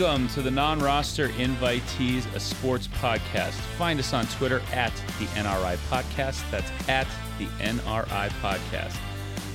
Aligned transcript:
Welcome 0.00 0.28
to 0.28 0.40
the 0.40 0.50
non 0.50 0.78
roster 0.78 1.28
invitees, 1.28 2.24
a 2.34 2.40
sports 2.40 2.88
podcast. 2.88 3.52
Find 3.76 4.00
us 4.00 4.14
on 4.14 4.24
Twitter 4.28 4.62
at 4.72 4.94
the 5.18 5.26
NRI 5.34 5.76
Podcast. 5.90 6.42
That's 6.50 6.70
at 6.88 7.06
the 7.38 7.44
NRI 7.58 8.30
Podcast. 8.40 8.96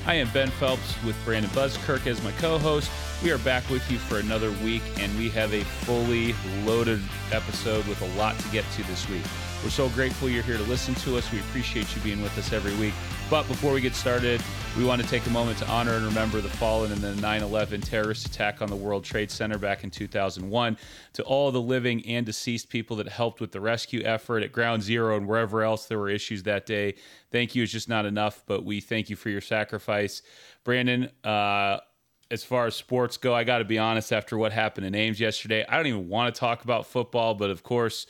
I 0.05 0.13
am 0.13 0.29
Ben 0.33 0.51
Phelps 0.51 1.03
with 1.03 1.15
Brandon 1.25 1.49
Buzzkirk 1.51 2.05
as 2.05 2.23
my 2.23 2.31
co 2.33 2.59
host. 2.59 2.91
We 3.23 3.31
are 3.31 3.39
back 3.39 3.67
with 3.71 3.89
you 3.89 3.97
for 3.97 4.19
another 4.19 4.51
week, 4.63 4.83
and 4.99 5.17
we 5.17 5.29
have 5.29 5.51
a 5.51 5.63
fully 5.63 6.35
loaded 6.63 7.01
episode 7.31 7.87
with 7.87 7.99
a 8.03 8.17
lot 8.17 8.37
to 8.37 8.47
get 8.49 8.65
to 8.73 8.83
this 8.83 9.09
week. 9.09 9.23
We're 9.63 9.71
so 9.71 9.89
grateful 9.89 10.29
you're 10.29 10.43
here 10.43 10.57
to 10.57 10.63
listen 10.63 10.93
to 10.95 11.17
us. 11.17 11.31
We 11.31 11.39
appreciate 11.39 11.95
you 11.95 12.03
being 12.03 12.21
with 12.21 12.37
us 12.37 12.53
every 12.53 12.75
week. 12.75 12.93
But 13.31 13.47
before 13.47 13.73
we 13.73 13.81
get 13.81 13.95
started, 13.95 14.43
we 14.77 14.83
want 14.83 15.01
to 15.01 15.07
take 15.07 15.25
a 15.25 15.29
moment 15.29 15.57
to 15.57 15.67
honor 15.69 15.93
and 15.93 16.05
remember 16.05 16.41
the 16.41 16.49
fallen 16.49 16.91
in 16.91 16.99
the 16.99 17.15
9 17.15 17.41
11 17.41 17.79
terrorist 17.79 18.27
attack 18.27 18.61
on 18.61 18.69
the 18.69 18.75
World 18.75 19.05
Trade 19.05 19.31
Center 19.31 19.57
back 19.57 19.85
in 19.85 19.89
2001. 19.89 20.77
To 21.13 21.23
all 21.23 21.49
the 21.51 21.61
living 21.61 22.05
and 22.05 22.25
deceased 22.25 22.67
people 22.67 22.97
that 22.97 23.07
helped 23.07 23.39
with 23.39 23.53
the 23.53 23.61
rescue 23.61 24.01
effort 24.03 24.43
at 24.43 24.51
Ground 24.51 24.83
Zero 24.83 25.15
and 25.15 25.27
wherever 25.27 25.63
else 25.63 25.85
there 25.85 25.97
were 25.97 26.09
issues 26.09 26.43
that 26.43 26.65
day, 26.65 26.95
thank 27.31 27.55
you 27.55 27.63
is 27.63 27.71
just 27.71 27.87
not 27.87 28.05
enough, 28.05 28.43
but 28.47 28.65
we 28.65 28.81
thank 28.81 29.09
you 29.09 29.15
for 29.15 29.29
your 29.29 29.39
sacrifice. 29.39 30.21
Brandon, 30.65 31.09
uh, 31.23 31.77
as 32.29 32.43
far 32.43 32.65
as 32.65 32.75
sports 32.75 33.15
go, 33.15 33.33
I 33.33 33.45
got 33.45 33.59
to 33.59 33.65
be 33.65 33.77
honest, 33.77 34.11
after 34.11 34.37
what 34.37 34.51
happened 34.51 34.85
in 34.87 34.93
Ames 34.93 35.21
yesterday, 35.21 35.65
I 35.69 35.77
don't 35.77 35.87
even 35.87 36.09
want 36.09 36.35
to 36.35 36.37
talk 36.37 36.65
about 36.65 36.85
football, 36.85 37.33
but 37.33 37.49
of 37.49 37.63
course, 37.63 38.07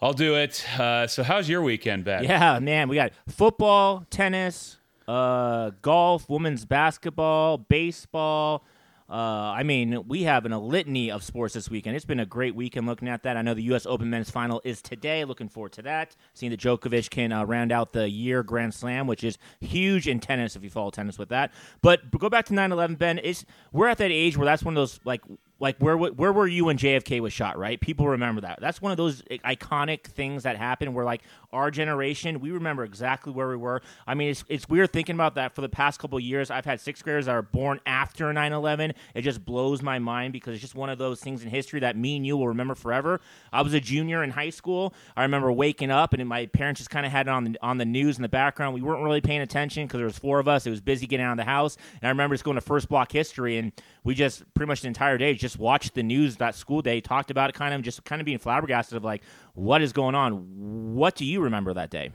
I'll 0.00 0.14
do 0.14 0.36
it. 0.36 0.66
Uh, 0.80 1.06
so, 1.06 1.22
how's 1.22 1.48
your 1.50 1.60
weekend, 1.60 2.04
Ben? 2.04 2.24
Yeah, 2.24 2.58
man, 2.60 2.88
we 2.88 2.96
got 2.96 3.12
football, 3.28 4.06
tennis, 4.10 4.78
uh, 5.08 5.70
golf, 5.82 6.28
women's 6.28 6.64
basketball, 6.64 7.58
baseball. 7.58 8.64
Uh, 9.12 9.52
I 9.54 9.62
mean, 9.62 10.04
we 10.08 10.22
have 10.22 10.46
an, 10.46 10.52
a 10.52 10.58
litany 10.58 11.10
of 11.10 11.22
sports 11.22 11.52
this 11.52 11.68
weekend. 11.68 11.96
It's 11.96 12.06
been 12.06 12.20
a 12.20 12.24
great 12.24 12.54
weekend 12.54 12.86
looking 12.86 13.08
at 13.08 13.24
that. 13.24 13.36
I 13.36 13.42
know 13.42 13.52
the 13.52 13.62
U.S. 13.64 13.84
Open 13.84 14.08
men's 14.08 14.30
final 14.30 14.62
is 14.64 14.80
today. 14.80 15.26
Looking 15.26 15.50
forward 15.50 15.72
to 15.72 15.82
that. 15.82 16.16
Seeing 16.32 16.48
that 16.48 16.60
Djokovic 16.60 17.10
can 17.10 17.30
uh, 17.30 17.44
round 17.44 17.72
out 17.72 17.92
the 17.92 18.08
year 18.08 18.42
Grand 18.42 18.72
Slam, 18.72 19.06
which 19.06 19.22
is 19.22 19.36
huge 19.60 20.08
in 20.08 20.18
tennis 20.18 20.56
if 20.56 20.64
you 20.64 20.70
follow 20.70 20.90
tennis 20.90 21.18
with 21.18 21.28
that. 21.28 21.52
But 21.82 22.10
go 22.18 22.30
back 22.30 22.46
to 22.46 22.54
9/11, 22.54 22.96
Ben. 22.96 23.20
It's 23.22 23.44
we're 23.70 23.88
at 23.88 23.98
that 23.98 24.10
age 24.10 24.38
where 24.38 24.46
that's 24.46 24.62
one 24.62 24.74
of 24.74 24.80
those 24.80 24.98
like 25.04 25.20
like 25.62 25.78
where 25.78 25.96
where 25.96 26.32
were 26.32 26.48
you 26.48 26.64
when 26.64 26.76
JFK 26.76 27.20
was 27.20 27.32
shot? 27.32 27.56
Right? 27.56 27.80
People 27.80 28.08
remember 28.08 28.40
that. 28.40 28.58
That's 28.60 28.82
one 28.82 28.90
of 28.90 28.98
those 28.98 29.22
iconic 29.22 30.02
things 30.02 30.42
that 30.42 30.56
happened. 30.56 30.92
Where 30.92 31.04
like 31.04 31.22
our 31.52 31.70
generation, 31.70 32.40
we 32.40 32.50
remember 32.50 32.82
exactly 32.82 33.32
where 33.32 33.48
we 33.48 33.54
were. 33.54 33.80
I 34.04 34.14
mean, 34.14 34.30
it's 34.30 34.44
it's 34.48 34.68
weird 34.68 34.92
thinking 34.92 35.14
about 35.14 35.36
that 35.36 35.54
for 35.54 35.60
the 35.60 35.68
past 35.68 36.00
couple 36.00 36.18
years. 36.18 36.50
I've 36.50 36.64
had 36.64 36.80
sixth 36.80 37.04
graders 37.04 37.26
that 37.26 37.32
are 37.32 37.42
born 37.42 37.78
after 37.86 38.24
9/11. 38.32 38.92
It 39.14 39.22
just 39.22 39.44
blows 39.44 39.82
my 39.82 40.00
mind 40.00 40.32
because 40.32 40.54
it's 40.54 40.62
just 40.62 40.74
one 40.74 40.90
of 40.90 40.98
those 40.98 41.20
things 41.20 41.44
in 41.44 41.48
history 41.48 41.78
that 41.78 41.96
me 41.96 42.16
and 42.16 42.26
you 42.26 42.36
will 42.36 42.48
remember 42.48 42.74
forever. 42.74 43.20
I 43.52 43.62
was 43.62 43.72
a 43.72 43.80
junior 43.80 44.24
in 44.24 44.30
high 44.30 44.50
school. 44.50 44.92
I 45.16 45.22
remember 45.22 45.52
waking 45.52 45.92
up 45.92 46.12
and 46.12 46.28
my 46.28 46.46
parents 46.46 46.80
just 46.80 46.90
kind 46.90 47.06
of 47.06 47.12
had 47.12 47.28
it 47.28 47.30
on 47.30 47.44
the 47.44 47.56
on 47.62 47.78
the 47.78 47.84
news 47.84 48.16
in 48.16 48.22
the 48.22 48.28
background. 48.28 48.74
We 48.74 48.82
weren't 48.82 49.04
really 49.04 49.20
paying 49.20 49.42
attention 49.42 49.86
because 49.86 49.98
there 49.98 50.06
was 50.06 50.18
four 50.18 50.40
of 50.40 50.48
us. 50.48 50.66
It 50.66 50.70
was 50.70 50.80
busy 50.80 51.06
getting 51.06 51.24
out 51.24 51.32
of 51.32 51.38
the 51.38 51.44
house, 51.44 51.76
and 52.00 52.08
I 52.08 52.10
remember 52.10 52.34
just 52.34 52.44
going 52.44 52.56
to 52.56 52.60
first 52.60 52.88
block 52.88 53.12
history, 53.12 53.58
and 53.58 53.70
we 54.02 54.16
just 54.16 54.42
pretty 54.54 54.66
much 54.66 54.80
the 54.80 54.88
entire 54.88 55.18
day 55.18 55.34
just 55.34 55.51
watched 55.58 55.94
the 55.94 56.02
news 56.02 56.36
that 56.36 56.54
school 56.54 56.82
day, 56.82 57.00
talked 57.00 57.30
about 57.30 57.50
it, 57.50 57.54
kind 57.54 57.74
of 57.74 57.82
just 57.82 58.04
kind 58.04 58.20
of 58.20 58.26
being 58.26 58.38
flabbergasted 58.38 58.96
of 58.96 59.04
like, 59.04 59.22
what 59.54 59.82
is 59.82 59.92
going 59.92 60.14
on? 60.14 60.94
What 60.94 61.14
do 61.16 61.24
you 61.24 61.40
remember 61.40 61.74
that 61.74 61.90
day, 61.90 62.10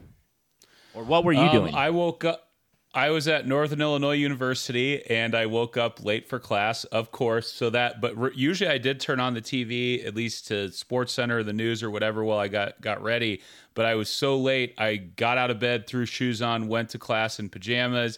or 0.94 1.03
what 1.03 1.24
were 1.24 1.34
you 1.34 1.42
um, 1.42 1.52
doing? 1.52 1.76
I 1.76 1.90
woke 1.90 2.26
up. 2.26 2.44
I 2.94 3.12
was 3.12 3.28
at 3.28 3.46
Northern 3.46 3.80
Illinois 3.81 4.16
University 4.16 5.06
and 5.08 5.36
I 5.36 5.46
woke 5.46 5.78
up 5.78 6.03
late 6.03 6.28
for 6.28 6.40
class, 6.40 6.84
of 6.86 7.12
course. 7.12 7.52
So 7.52 7.70
that, 7.70 8.02
but 8.02 8.18
re- 8.18 8.31
usually 8.34 8.72
I 8.72 8.80
did 8.80 9.00
turn 9.00 9.20
on 9.20 9.36
the 9.36 9.42
TV, 9.42 10.03
at 10.03 10.16
least 10.16 10.47
to 10.47 10.72
Sports 10.72 11.14
Center, 11.14 11.40
or 11.40 11.44
the 11.44 11.53
news, 11.53 11.84
or 11.84 11.92
whatever, 11.92 12.24
while 12.24 12.40
I 12.40 12.47
got 12.47 12.81
got 12.81 13.03
ready. 13.03 13.42
But 13.76 13.86
I 13.86 13.94
was 13.96 14.09
so 14.09 14.38
late, 14.38 14.74
I 14.80 14.96
got 14.96 15.38
out 15.38 15.52
of 15.52 15.59
bed, 15.59 15.86
threw 15.86 16.06
shoes 16.06 16.42
on, 16.42 16.68
went 16.68 16.90
to 16.90 16.97
class 16.97 17.40
in 17.40 17.50
pajamas, 17.50 18.18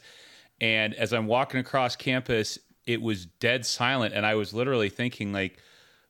and 0.61 0.93
as 0.93 1.11
I'm 1.11 1.27
walking 1.27 1.59
across 1.59 1.95
campus, 1.95 2.59
it 2.89 3.03
was 3.03 3.27
dead 3.27 3.67
silent, 3.67 4.15
and 4.15 4.25
I 4.25 4.33
was 4.33 4.51
literally 4.51 4.89
thinking 4.89 5.31
like, 5.31 5.59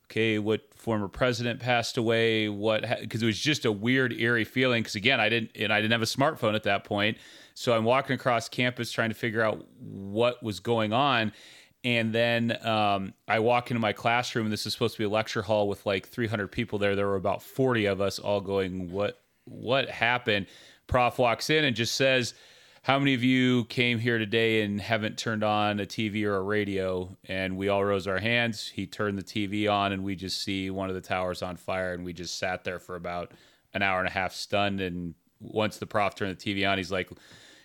okay, 0.06 0.40
what 0.40 0.73
former 0.73 1.09
president 1.09 1.59
passed 1.59 1.97
away? 1.97 2.47
What? 2.47 2.85
Because 3.01 3.22
it 3.22 3.25
was 3.25 3.38
just 3.38 3.66
a 3.66 3.72
weird, 3.72 4.13
eerie 4.13 4.45
feeling. 4.45 4.81
Because 4.81 4.95
again, 4.95 5.19
I 5.19 5.28
didn't, 5.28 5.51
and 5.56 5.73
I 5.73 5.81
didn't 5.81 5.91
have 5.91 6.01
a 6.01 6.06
smartphone 6.06 6.56
at 6.56 6.63
that 6.63 6.85
point. 6.85 7.18
So 7.53 7.75
I'm 7.75 7.84
walking 7.84 8.13
across 8.13 8.47
campus 8.47 8.94
trying 8.94 9.09
to 9.09 9.16
figure 9.16 9.41
out 9.41 9.68
what 9.78 10.41
was 10.41 10.62
going 10.62 10.94
on. 10.94 11.34
And 11.84 12.16
then 12.16 12.57
um, 12.66 13.13
I 13.28 13.39
walk 13.39 13.72
into 13.72 13.81
my 13.81 13.91
classroom, 13.91 14.50
this 14.50 14.66
is 14.66 14.72
supposed 14.72 14.95
to 14.95 15.00
be 15.00 15.03
a 15.03 15.09
lecture 15.09 15.41
hall 15.41 15.68
with 15.68 15.85
like 15.85 16.07
300 16.07 16.47
people 16.47 16.79
there. 16.79 16.95
There 16.95 17.07
were 17.07 17.18
about 17.18 17.44
40 17.44 17.88
of 17.88 18.00
us 18.00 18.19
all 18.19 18.39
going, 18.39 18.89
"What? 18.89 19.22
What 19.44 19.89
happened?" 19.89 20.47
Prof 20.88 21.19
walks 21.19 21.50
in 21.50 21.66
and 21.66 21.75
just 21.75 21.95
says, 21.95 22.34
"How 22.89 22.97
many 22.97 23.13
of 23.13 23.23
you 23.23 23.66
came 23.66 24.00
here 24.00 24.17
today 24.17 24.63
and 24.63 24.81
haven't 24.81 25.16
turned 25.16 25.44
on 25.44 25.79
a 25.79 25.85
TV 25.85 26.23
or 26.23 26.38
a 26.38 26.41
radio?" 26.41 27.16
And 27.25 27.55
we 27.55 27.69
all 27.69 27.85
rose 27.85 28.07
our 28.07 28.17
hands. 28.17 28.67
He 28.69 28.88
turned 28.88 29.16
the 29.16 29.23
TV 29.23 29.72
on, 29.72 29.91
and 29.91 30.03
we 30.03 30.16
just 30.16 30.41
see 30.41 30.72
one 30.72 30.89
of 30.89 30.95
the 30.95 31.01
towers 31.01 31.44
on 31.44 31.55
fire, 31.55 31.94
and 31.94 32.03
we 32.03 32.13
just 32.13 32.39
sat 32.39 32.63
there 32.63 32.79
for 32.79 32.95
about 32.95 33.31
an 33.75 33.83
hour 33.83 34.00
and 34.00 34.07
a 34.07 34.11
half, 34.11 34.33
stunned. 34.33 34.81
And 34.81 35.13
once 35.39 35.77
the 35.77 35.85
prof 35.85 36.16
turned 36.16 36.35
the 36.35 36.44
TV 36.44 36.67
on, 36.67 36.79
he's 36.79 36.91
like 36.91 37.11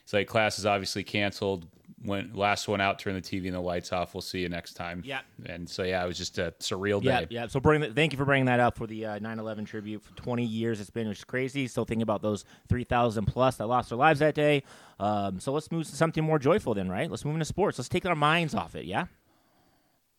He's 0.04 0.12
like, 0.12 0.26
class 0.26 0.58
is 0.58 0.66
obviously 0.66 1.02
canceled. 1.02 1.66
Went 2.04 2.37
last 2.37 2.69
one 2.69 2.81
out, 2.81 2.98
turn 2.98 3.15
the 3.15 3.20
TV 3.22 3.47
and 3.47 3.54
the 3.54 3.60
lights 3.60 3.92
off. 3.92 4.15
We'll 4.15 4.20
see 4.20 4.41
you 4.41 4.48
next 4.48 4.75
time. 4.75 5.03
Yeah. 5.04 5.20
And 5.47 5.69
so 5.69 5.82
yeah, 5.82 6.04
it 6.04 6.06
was 6.06 6.19
just 6.19 6.38
a 6.38 6.53
surreal 6.60 7.03
day. 7.03 7.26
yeah. 7.31 7.47
So 7.47 7.60
bring 7.60 7.81
the, 7.81 7.92
thank 7.92 8.12
you 8.12 8.19
for 8.19 8.25
bringing 8.25 8.47
that 8.47 8.60
up 8.60 8.76
for 8.76 8.87
the 8.87 9.06
uh, 9.06 9.19
9/11 9.19 9.66
tribute. 9.66 10.03
For 10.03 10.15
20 10.16 10.44
years, 10.44 10.81
it's 10.81 10.91
been 10.91 11.10
just 11.10 11.26
crazy. 11.26 11.66
Still 11.66 11.84
thinking 11.84 12.03
about 12.03 12.20
those 12.20 12.44
3,000 12.69 13.25
plus 13.25 13.56
that 13.56 13.66
lost 13.66 13.88
their 13.88 13.98
lives 13.98 14.20
that 14.20 14.34
day. 14.34 14.62
Um, 15.00 15.41
so 15.41 15.53
let's 15.53 15.72
move 15.72 15.87
to 15.87 15.97
something 15.97 16.22
more 16.22 16.38
joyful 16.38 16.75
then, 16.75 16.88
right? 16.88 17.10
Let's 17.10 17.25
move 17.25 17.34
into 17.34 17.47
sports. 17.47 17.78
Let's 17.78 17.88
take 17.88 18.04
our 18.06 18.15
minds 18.15 18.54
off 18.54 18.75
it. 18.75 18.84
Yeah. 18.84 19.06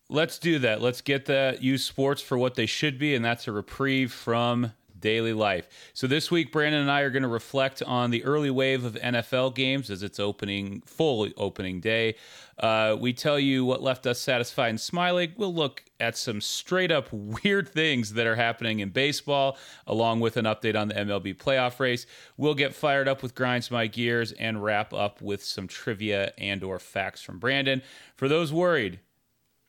Let's 0.10 0.38
do 0.38 0.60
that. 0.60 0.82
Let's 0.82 1.02
get 1.02 1.26
the 1.26 1.58
use 1.60 1.84
sports 1.84 2.22
for 2.22 2.38
what 2.38 2.56
they 2.56 2.68
should 2.68 3.00
be, 3.00 3.16
and 3.16 3.26
that's 3.26 3.48
a 3.48 3.52
reprieve 3.52 4.14
from 4.14 4.72
daily 5.06 5.34
life. 5.34 5.70
So 5.94 6.08
this 6.08 6.32
week, 6.32 6.52
Brandon 6.52 6.82
and 6.82 6.90
I 6.90 7.02
are 7.02 7.12
going 7.12 7.22
to 7.22 7.30
reflect 7.30 7.84
on 7.84 8.10
the 8.10 8.24
early 8.24 8.50
wave 8.50 8.84
of 8.84 8.96
NFL 8.96 9.54
games 9.54 9.92
as 9.92 10.02
it's 10.02 10.20
opening, 10.20 10.82
full 10.88 11.30
opening 11.38 11.80
day. 11.80 12.16
Uh, 12.58 12.98
we 13.00 13.14
tell 13.14 13.38
you 13.38 13.64
what 13.64 13.84
left 13.84 14.08
us 14.08 14.20
satisfied 14.20 14.70
and 14.70 14.82
smiling. 14.82 15.32
We'll 15.38 15.54
look 15.54 15.84
at 16.00 16.18
some 16.18 16.42
straight 16.42 16.92
up 16.92 17.08
weird 17.12 17.70
things 17.70 18.14
that 18.14 18.26
are 18.26 18.36
happening 18.36 18.80
in 18.80 18.90
baseball, 18.90 19.60
along 19.86 20.22
with 20.22 20.38
an 20.38 20.46
update 20.46 20.76
on 20.76 20.88
the 20.88 20.96
MLB 20.96 21.38
playoff 21.38 21.80
race. 21.80 22.08
We'll 22.36 22.56
get 22.56 22.74
fired 22.74 23.08
up 23.08 23.22
with 23.22 23.36
grinds 23.36 23.70
my 23.70 23.86
gears 23.86 24.32
and 24.32 24.64
wrap 24.64 24.92
up 24.92 25.22
with 25.22 25.44
some 25.44 25.68
trivia 25.68 26.34
and 26.40 26.64
or 26.64 26.80
facts 26.80 27.22
from 27.22 27.38
Brandon. 27.38 27.84
For 28.16 28.28
those 28.28 28.52
worried 28.52 29.02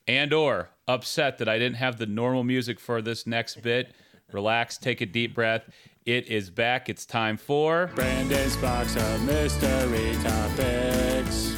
and 0.08 0.32
or 0.32 0.70
upset 0.88 1.36
that 1.36 1.48
I 1.48 1.58
didn't 1.58 1.76
have 1.76 1.98
the 1.98 2.06
normal 2.06 2.42
music 2.42 2.80
for 2.80 3.02
this 3.02 3.26
next 3.26 3.60
bit 3.60 3.94
relax, 4.32 4.78
take 4.78 5.00
a 5.00 5.06
deep 5.06 5.34
breath. 5.34 5.62
It 6.04 6.28
is 6.28 6.50
back. 6.50 6.88
It's 6.88 7.04
time 7.04 7.36
for 7.36 7.90
Brandon's 7.94 8.56
box 8.58 8.94
of 8.96 9.24
mystery 9.24 10.14
topics. 10.22 11.54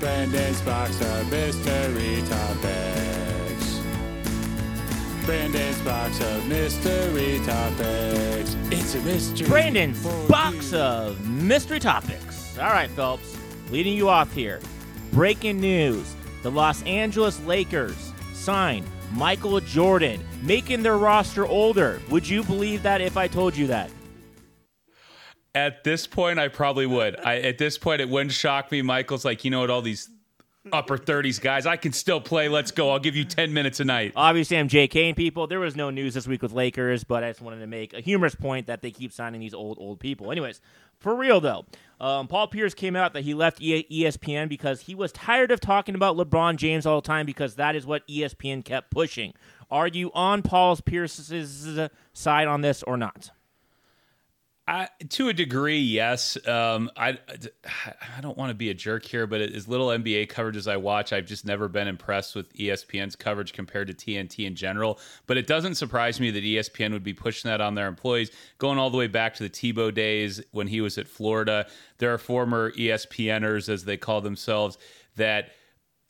Brandon's 0.00 0.60
box 0.62 1.00
of 1.00 1.30
mystery 1.30 2.22
topics. 2.28 3.80
Brandon's 5.24 5.80
box 5.82 6.20
of 6.20 6.48
mystery 6.48 7.38
topics. 7.46 8.56
It's 8.72 8.94
a 8.96 9.00
mystery. 9.02 9.46
Brandon's 9.46 10.04
box 10.26 10.72
you. 10.72 10.78
of 10.78 11.28
mystery 11.28 11.78
topics. 11.78 12.58
All 12.58 12.70
right, 12.70 12.90
Phelps, 12.90 13.38
leading 13.70 13.94
you 13.94 14.08
off 14.08 14.32
here. 14.32 14.58
Breaking 15.12 15.60
news: 15.60 16.16
The 16.42 16.50
Los 16.50 16.82
Angeles 16.82 17.38
Lakers 17.44 18.12
signed 18.32 18.86
Michael 19.12 19.60
Jordan, 19.60 20.22
making 20.42 20.82
their 20.82 20.98
roster 20.98 21.46
older. 21.46 22.00
Would 22.10 22.28
you 22.28 22.42
believe 22.44 22.82
that 22.82 23.00
if 23.00 23.16
I 23.16 23.26
told 23.26 23.56
you 23.56 23.66
that? 23.68 23.90
At 25.54 25.82
this 25.82 26.06
point, 26.06 26.38
I 26.38 26.48
probably 26.48 26.86
would. 26.86 27.18
I, 27.18 27.38
at 27.40 27.58
this 27.58 27.76
point, 27.76 28.00
it 28.00 28.08
wouldn't 28.08 28.32
shock 28.32 28.70
me. 28.70 28.82
Michael's 28.82 29.24
like, 29.24 29.44
you 29.44 29.50
know 29.50 29.60
what, 29.60 29.70
all 29.70 29.82
these 29.82 30.08
upper 30.72 30.98
30s 30.98 31.40
guys, 31.40 31.66
I 31.66 31.76
can 31.76 31.92
still 31.92 32.20
play. 32.20 32.48
Let's 32.48 32.70
go. 32.70 32.90
I'll 32.90 32.98
give 32.98 33.16
you 33.16 33.24
10 33.24 33.52
minutes 33.52 33.80
a 33.80 33.84
night. 33.84 34.12
Obviously, 34.14 34.58
I'm 34.58 34.68
JK 34.68 35.16
people. 35.16 35.46
There 35.46 35.58
was 35.58 35.74
no 35.74 35.90
news 35.90 36.14
this 36.14 36.28
week 36.28 36.42
with 36.42 36.52
Lakers, 36.52 37.02
but 37.02 37.24
I 37.24 37.30
just 37.30 37.40
wanted 37.40 37.60
to 37.60 37.66
make 37.66 37.92
a 37.94 38.00
humorous 38.00 38.34
point 38.34 38.66
that 38.66 38.82
they 38.82 38.90
keep 38.90 39.12
signing 39.12 39.40
these 39.40 39.54
old, 39.54 39.78
old 39.80 39.98
people. 39.98 40.30
Anyways, 40.30 40.60
for 41.00 41.14
real 41.14 41.40
though, 41.40 41.64
um, 42.00 42.28
Paul 42.28 42.48
Pierce 42.48 42.72
came 42.72 42.96
out 42.96 43.12
that 43.12 43.24
he 43.24 43.34
left 43.34 43.60
ESPN 43.60 44.48
because 44.48 44.82
he 44.82 44.94
was 44.94 45.12
tired 45.12 45.50
of 45.50 45.60
talking 45.60 45.94
about 45.94 46.16
LeBron 46.16 46.56
James 46.56 46.86
all 46.86 47.00
the 47.00 47.06
time 47.06 47.26
because 47.26 47.56
that 47.56 47.76
is 47.76 47.84
what 47.84 48.06
ESPN 48.08 48.64
kept 48.64 48.90
pushing. 48.90 49.34
Are 49.70 49.86
you 49.86 50.10
on 50.14 50.42
Paul 50.42 50.76
Pierce's 50.76 51.90
side 52.12 52.48
on 52.48 52.62
this 52.62 52.82
or 52.82 52.96
not? 52.96 53.30
I, 54.70 54.86
to 55.08 55.28
a 55.28 55.32
degree, 55.32 55.80
yes. 55.80 56.38
Um, 56.46 56.92
I 56.96 57.18
I 58.16 58.20
don't 58.20 58.38
want 58.38 58.50
to 58.50 58.54
be 58.54 58.70
a 58.70 58.74
jerk 58.74 59.04
here, 59.04 59.26
but 59.26 59.40
as 59.40 59.66
little 59.66 59.88
NBA 59.88 60.28
coverage 60.28 60.56
as 60.56 60.68
I 60.68 60.76
watch, 60.76 61.12
I've 61.12 61.26
just 61.26 61.44
never 61.44 61.66
been 61.66 61.88
impressed 61.88 62.36
with 62.36 62.52
ESPN's 62.54 63.16
coverage 63.16 63.52
compared 63.52 63.88
to 63.88 63.94
TNT 63.94 64.46
in 64.46 64.54
general. 64.54 65.00
But 65.26 65.38
it 65.38 65.48
doesn't 65.48 65.74
surprise 65.74 66.20
me 66.20 66.30
that 66.30 66.44
ESPN 66.44 66.92
would 66.92 67.02
be 67.02 67.12
pushing 67.12 67.48
that 67.48 67.60
on 67.60 67.74
their 67.74 67.88
employees, 67.88 68.30
going 68.58 68.78
all 68.78 68.90
the 68.90 68.96
way 68.96 69.08
back 69.08 69.34
to 69.34 69.42
the 69.42 69.50
Tebow 69.50 69.92
days 69.92 70.40
when 70.52 70.68
he 70.68 70.80
was 70.80 70.98
at 70.98 71.08
Florida. 71.08 71.66
There 71.98 72.14
are 72.14 72.18
former 72.18 72.70
ESPNers, 72.70 73.68
as 73.68 73.84
they 73.84 73.96
call 73.96 74.20
themselves, 74.20 74.78
that 75.16 75.50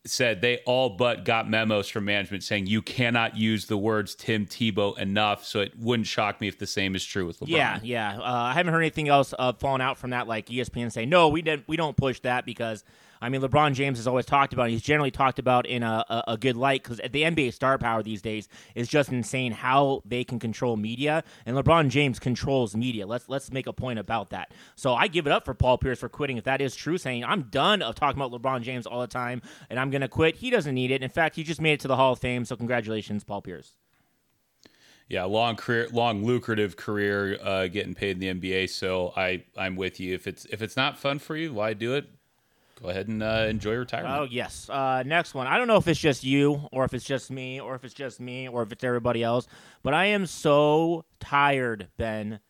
said 0.07 0.41
they 0.41 0.59
all 0.65 0.91
but 0.91 1.25
got 1.25 1.49
memos 1.49 1.89
from 1.89 2.07
management 2.07 2.43
saying 2.43 2.67
you 2.67 2.81
cannot 2.81 3.37
use 3.37 3.67
the 3.67 3.77
words 3.77 4.15
Tim 4.15 4.47
Tebow 4.47 4.97
enough. 4.99 5.45
So 5.45 5.61
it 5.61 5.79
wouldn't 5.79 6.07
shock 6.07 6.41
me 6.41 6.49
if 6.49 6.59
the 6.59 6.67
same 6.67 6.95
is 6.95 7.05
true 7.05 7.27
with 7.27 7.41
LeBron. 7.41 7.49
Yeah, 7.49 7.81
yeah. 7.83 8.19
Uh, 8.19 8.23
I 8.25 8.53
haven't 8.55 8.73
heard 8.73 8.81
anything 8.81 9.09
else 9.09 9.35
uh, 9.39 9.53
falling 9.53 9.83
out 9.83 9.99
from 9.99 10.11
that, 10.11 10.27
like 10.27 10.47
ESPN 10.47 10.91
saying, 10.91 11.11
no, 11.11 11.29
we 11.29 11.43
didn't, 11.43 11.69
we 11.69 11.77
don't 11.77 11.97
push 11.97 12.21
that 12.21 12.47
because 12.47 12.83
I 13.21 13.29
mean, 13.29 13.43
LeBron 13.43 13.75
James 13.75 13.99
has 13.99 14.07
always 14.07 14.25
talked 14.25 14.53
about. 14.53 14.71
He's 14.71 14.83
generally 14.83 15.11
talked 15.11 15.39
about 15.39 15.67
in 15.67 15.83
a, 15.83 16.05
a, 16.09 16.25
a 16.29 16.37
good 16.37 16.57
light 16.57 16.83
because 16.83 16.99
the 16.99 17.23
NBA 17.23 17.53
star 17.53 17.77
power 17.79 18.03
these 18.03 18.23
days 18.23 18.49
is 18.75 18.89
just 18.89 19.11
insane. 19.13 19.53
How 19.53 20.03
they 20.07 20.25
can 20.25 20.39
control 20.39 20.77
media, 20.77 21.23
and 21.45 21.57
LeBron 21.57 21.91
James 21.91 22.19
controls 22.19 22.75
media. 22.75 23.07
Let's 23.07 23.29
let's 23.29 23.53
make 23.53 23.67
a 23.67 23.73
point 23.73 23.99
about 23.99 24.31
that. 24.31 24.53
So 24.75 24.95
I 24.95 25.09
give 25.09 25.27
it 25.27 25.33
up 25.33 25.45
for 25.45 25.55
Paul 25.55 25.79
Pierce 25.79 25.99
for 25.99 26.09
quitting 26.09 26.39
if 26.39 26.45
that 26.45 26.61
is 26.61 26.75
true. 26.75 26.97
Saying 26.97 27.25
I'm 27.25 27.43
done 27.45 27.83
of 27.83 27.95
talking 27.95 28.21
about 28.21 28.33
LeBron 28.33 28.63
James 28.63 28.87
all 28.87 29.01
the 29.01 29.07
time, 29.07 29.43
and 29.69 29.79
I'm 29.79 29.91
going 29.91 30.01
to 30.03 30.09
quit. 30.09 30.37
He 30.37 30.51
doesn't 30.51 30.75
need 30.75 30.91
it. 30.91 31.03
In 31.03 31.11
fact, 31.11 31.37
he 31.37 31.43
just 31.43 31.61
made 31.61 31.75
it 31.75 31.81
to 31.81 31.89
the 31.89 31.97
Hall 31.97 32.13
of 32.13 32.19
Fame. 32.19 32.45
So 32.45 32.57
congratulations, 32.57 33.25
Paul 33.25 33.43
Pierce. 33.43 33.75
Yeah, 35.09 35.25
long 35.25 35.57
career, 35.57 35.89
long 35.93 36.25
lucrative 36.25 36.77
career, 36.77 37.37
uh, 37.43 37.67
getting 37.67 37.95
paid 37.97 38.23
in 38.23 38.41
the 38.41 38.53
NBA. 38.53 38.71
So 38.71 39.13
I, 39.17 39.43
I'm 39.57 39.75
with 39.75 39.99
you. 39.99 40.15
If 40.15 40.29
it's 40.29 40.45
if 40.47 40.63
it's 40.63 40.77
not 40.77 40.99
fun 40.99 41.19
for 41.19 41.37
you, 41.37 41.53
why 41.53 41.75
do 41.75 41.95
it? 41.95 42.09
Go 42.83 42.89
ahead 42.89 43.09
and 43.09 43.23
uh, 43.23 43.47
enjoy 43.49 43.73
your 43.73 43.81
retirement. 43.81 44.15
Oh 44.15 44.23
yes. 44.25 44.69
Uh, 44.69 45.03
next 45.05 45.35
one. 45.35 45.47
I 45.47 45.59
don't 45.59 45.69
know 45.69 45.77
if 45.77 45.89
it's 45.89 46.01
just 46.01 46.25
you, 46.25 46.69
or 46.73 46.85
if 46.85 46.95
it's 46.95 47.05
just 47.05 47.31
me, 47.31 47.61
or 47.61 47.75
if 47.75 47.85
it's 47.85 47.95
just 47.95 48.21
me, 48.21 48.49
or 48.49 48.63
if 48.63 48.73
it's 48.73 48.85
everybody 48.85 49.23
else. 49.23 49.47
But 49.83 49.95
I 49.95 50.07
am 50.07 50.27
so 50.27 51.05
tired, 51.19 51.89
Ben, 51.97 52.41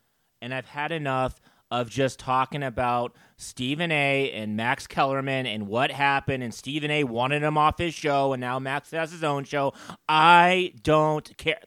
and 0.41 0.55
I've 0.55 0.67
had 0.67 0.93
enough 0.93 1.41
of 1.71 1.89
just 1.89 2.19
talking 2.19 2.63
about 2.63 3.15
Stephen 3.37 3.93
A. 3.93 4.31
and 4.33 4.57
Max 4.57 4.87
Kellerman 4.87 5.47
and 5.47 5.69
what 5.69 5.93
happened, 5.93 6.43
and 6.43 6.53
Stephen 6.53 6.91
A. 6.91 7.05
wanted 7.05 7.43
him 7.43 7.57
off 7.57 7.79
his 7.79 7.95
show, 7.95 8.33
and 8.33 8.41
now 8.41 8.59
Max 8.59 8.91
has 8.91 9.13
his 9.13 9.23
own 9.23 9.45
show. 9.45 9.73
I 10.09 10.73
don't 10.83 11.37
care. 11.39 11.61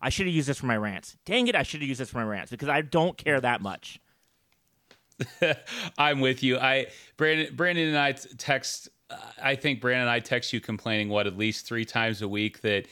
I 0.00 0.10
should 0.10 0.26
have 0.26 0.34
used 0.34 0.48
this 0.48 0.58
for 0.58 0.66
my 0.66 0.76
rants. 0.76 1.16
Dang 1.24 1.48
it! 1.48 1.54
I 1.54 1.62
should 1.62 1.80
have 1.80 1.88
used 1.88 2.00
this 2.00 2.10
for 2.10 2.18
my 2.18 2.24
rants 2.24 2.50
because 2.50 2.68
I 2.68 2.82
don't 2.82 3.16
care 3.16 3.40
that 3.40 3.62
much. 3.62 3.98
I'm 5.98 6.20
with 6.20 6.42
you. 6.42 6.58
I 6.58 6.86
Brandon 7.16 7.54
Brandon 7.54 7.88
and 7.88 7.98
I 7.98 8.12
text. 8.12 8.88
I 9.42 9.54
think 9.54 9.80
Brandon 9.80 10.02
and 10.02 10.10
I 10.10 10.20
text 10.20 10.52
you 10.52 10.60
complaining 10.60 11.08
what 11.08 11.26
at 11.26 11.38
least 11.38 11.66
three 11.66 11.84
times 11.84 12.22
a 12.22 12.28
week 12.28 12.60
that 12.62 12.86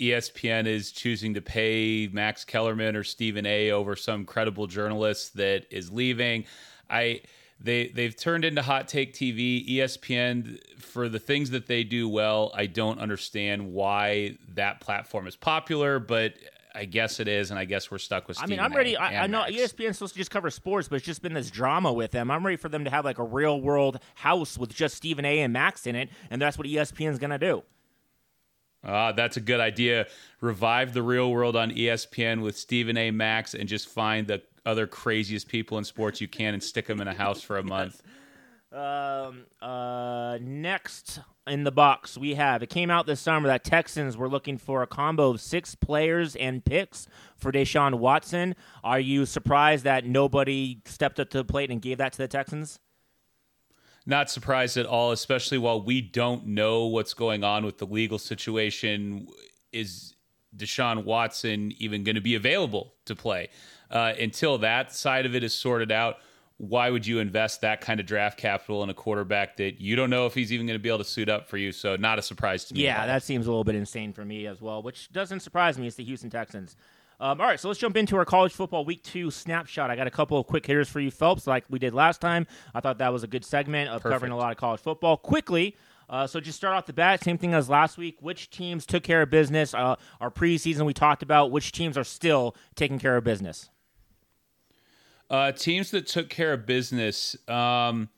ESPN 0.00 0.66
is 0.66 0.92
choosing 0.92 1.34
to 1.34 1.40
pay 1.42 2.08
Max 2.12 2.44
Kellerman 2.44 2.96
or 2.96 3.04
Stephen 3.04 3.46
A. 3.46 3.70
over 3.70 3.96
some 3.96 4.24
credible 4.24 4.66
journalist 4.66 5.36
that 5.36 5.66
is 5.70 5.90
leaving. 5.90 6.44
I 6.88 7.22
they 7.60 7.88
they've 7.88 8.14
turned 8.14 8.44
into 8.44 8.62
hot 8.62 8.88
take 8.88 9.14
TV. 9.14 9.68
ESPN 9.68 10.58
for 10.78 11.08
the 11.08 11.18
things 11.18 11.50
that 11.50 11.66
they 11.66 11.84
do 11.84 12.08
well. 12.08 12.52
I 12.54 12.66
don't 12.66 12.98
understand 12.98 13.72
why 13.72 14.36
that 14.54 14.80
platform 14.80 15.26
is 15.26 15.36
popular, 15.36 15.98
but 15.98 16.34
I 16.76 16.84
guess 16.84 17.20
it 17.20 17.26
is, 17.26 17.50
and 17.50 17.58
I 17.58 17.64
guess 17.64 17.90
we're 17.90 17.98
stuck 17.98 18.28
with. 18.28 18.40
I 18.40 18.46
mean, 18.46 18.60
I'm 18.60 18.74
ready. 18.74 18.96
I, 18.96 19.24
I, 19.24 19.26
know. 19.26 19.42
ESPN's 19.42 19.96
supposed 19.96 20.12
to 20.12 20.18
just 20.18 20.30
cover 20.30 20.50
sports, 20.50 20.88
but 20.88 20.96
it's 20.96 21.06
just 21.06 21.22
been 21.22 21.32
this 21.32 21.50
drama 21.50 21.90
with 21.90 22.10
them. 22.10 22.30
I'm 22.30 22.44
ready 22.44 22.58
for 22.58 22.68
them 22.68 22.84
to 22.84 22.90
have 22.90 23.04
like 23.04 23.18
a 23.18 23.24
real 23.24 23.60
world 23.60 23.98
house 24.14 24.58
with 24.58 24.74
just 24.74 24.94
Stephen 24.94 25.24
A. 25.24 25.40
and 25.40 25.52
Max 25.52 25.86
in 25.86 25.96
it, 25.96 26.10
and 26.30 26.40
that's 26.40 26.58
what 26.58 26.66
ESPN's 26.66 27.18
gonna 27.18 27.38
do. 27.38 27.62
Uh, 28.84 29.12
that's 29.12 29.36
a 29.36 29.40
good 29.40 29.58
idea. 29.58 30.06
Revive 30.40 30.92
the 30.92 31.02
real 31.02 31.30
world 31.30 31.56
on 31.56 31.70
ESPN 31.70 32.42
with 32.42 32.58
Stephen 32.58 32.96
A. 32.98 33.10
Max, 33.10 33.54
and 33.54 33.68
just 33.68 33.88
find 33.88 34.26
the 34.26 34.42
other 34.66 34.86
craziest 34.86 35.48
people 35.48 35.78
in 35.78 35.84
sports 35.84 36.20
you 36.20 36.28
can 36.28 36.52
and 36.52 36.62
stick 36.62 36.86
them 36.86 37.00
in 37.00 37.08
a 37.08 37.14
house 37.14 37.40
for 37.40 37.56
a 37.56 37.62
month. 37.64 38.02
Um, 38.70 39.46
uh, 39.62 40.38
next 40.42 41.20
in 41.46 41.62
the 41.64 41.70
box 41.70 42.18
we 42.18 42.34
have 42.34 42.62
it 42.62 42.68
came 42.68 42.90
out 42.90 43.06
this 43.06 43.20
summer 43.20 43.46
that 43.48 43.64
Texans 43.64 44.16
were 44.16 44.28
looking 44.28 44.58
for 44.58 44.82
a 44.82 44.86
combo 44.86 45.30
of 45.30 45.40
six 45.40 45.74
players 45.74 46.34
and 46.36 46.64
picks 46.64 47.06
for 47.36 47.52
Deshaun 47.52 47.94
Watson. 47.94 48.54
Are 48.82 49.00
you 49.00 49.26
surprised 49.26 49.84
that 49.84 50.04
nobody 50.04 50.80
stepped 50.84 51.20
up 51.20 51.30
to 51.30 51.38
the 51.38 51.44
plate 51.44 51.70
and 51.70 51.80
gave 51.80 51.98
that 51.98 52.12
to 52.12 52.18
the 52.18 52.28
Texans? 52.28 52.80
Not 54.06 54.30
surprised 54.30 54.76
at 54.76 54.86
all, 54.86 55.10
especially 55.10 55.58
while 55.58 55.82
we 55.82 56.00
don't 56.00 56.46
know 56.46 56.86
what's 56.86 57.12
going 57.12 57.42
on 57.42 57.64
with 57.64 57.78
the 57.78 57.86
legal 57.86 58.18
situation. 58.18 59.26
Is 59.72 60.14
Deshaun 60.56 61.04
Watson 61.04 61.72
even 61.78 62.04
going 62.04 62.14
to 62.14 62.20
be 62.20 62.36
available 62.36 62.94
to 63.06 63.16
play? 63.16 63.48
Uh, 63.90 64.12
until 64.18 64.58
that 64.58 64.92
side 64.92 65.26
of 65.26 65.34
it 65.34 65.42
is 65.42 65.54
sorted 65.54 65.90
out, 65.90 66.18
why 66.58 66.88
would 66.90 67.06
you 67.06 67.18
invest 67.18 67.60
that 67.60 67.80
kind 67.80 68.00
of 68.00 68.06
draft 68.06 68.38
capital 68.38 68.82
in 68.82 68.88
a 68.88 68.94
quarterback 68.94 69.56
that 69.58 69.80
you 69.80 69.94
don't 69.94 70.08
know 70.08 70.26
if 70.26 70.34
he's 70.34 70.52
even 70.52 70.66
going 70.66 70.78
to 70.78 70.82
be 70.82 70.88
able 70.88 70.98
to 70.98 71.04
suit 71.04 71.28
up 71.28 71.48
for 71.48 71.58
you? 71.58 71.70
So 71.70 71.96
not 71.96 72.18
a 72.18 72.22
surprise 72.22 72.64
to 72.66 72.74
me. 72.74 72.84
Yeah, 72.84 73.06
that 73.06 73.22
seems 73.22 73.46
a 73.46 73.50
little 73.50 73.64
bit 73.64 73.74
insane 73.74 74.12
for 74.12 74.24
me 74.24 74.46
as 74.46 74.60
well, 74.60 74.82
which 74.82 75.12
doesn't 75.12 75.40
surprise 75.40 75.78
me. 75.78 75.86
It's 75.86 75.96
the 75.96 76.04
Houston 76.04 76.30
Texans. 76.30 76.76
Um, 77.18 77.40
all 77.40 77.46
right, 77.46 77.58
so 77.58 77.68
let's 77.68 77.80
jump 77.80 77.96
into 77.96 78.16
our 78.16 78.26
college 78.26 78.52
football 78.52 78.84
week 78.84 79.02
two 79.02 79.30
snapshot. 79.30 79.90
I 79.90 79.96
got 79.96 80.06
a 80.06 80.10
couple 80.10 80.38
of 80.38 80.46
quick 80.46 80.66
hitters 80.66 80.88
for 80.88 81.00
you, 81.00 81.10
Phelps, 81.10 81.46
like 81.46 81.64
we 81.70 81.78
did 81.78 81.94
last 81.94 82.20
time. 82.20 82.46
I 82.74 82.80
thought 82.80 82.98
that 82.98 83.12
was 83.12 83.22
a 83.22 83.26
good 83.26 83.44
segment 83.44 83.88
of 83.88 84.02
Perfect. 84.02 84.14
covering 84.14 84.32
a 84.32 84.36
lot 84.36 84.50
of 84.52 84.58
college 84.58 84.80
football 84.80 85.16
quickly. 85.16 85.76
Uh, 86.08 86.26
so 86.26 86.40
just 86.40 86.56
start 86.56 86.74
off 86.74 86.86
the 86.86 86.92
bat, 86.92 87.22
same 87.24 87.38
thing 87.38 87.52
as 87.52 87.68
last 87.68 87.98
week. 87.98 88.18
Which 88.20 88.50
teams 88.50 88.86
took 88.86 89.02
care 89.02 89.22
of 89.22 89.30
business? 89.30 89.74
Uh, 89.74 89.96
our 90.20 90.30
preseason 90.30 90.86
we 90.86 90.94
talked 90.94 91.22
about. 91.22 91.50
Which 91.50 91.72
teams 91.72 91.98
are 91.98 92.04
still 92.04 92.54
taking 92.74 92.98
care 92.98 93.16
of 93.16 93.24
business? 93.24 93.70
Uh, 95.28 95.52
teams 95.52 95.90
that 95.90 96.06
took 96.06 96.28
care 96.28 96.52
of 96.52 96.66
business. 96.66 97.36
Um, 97.48 98.08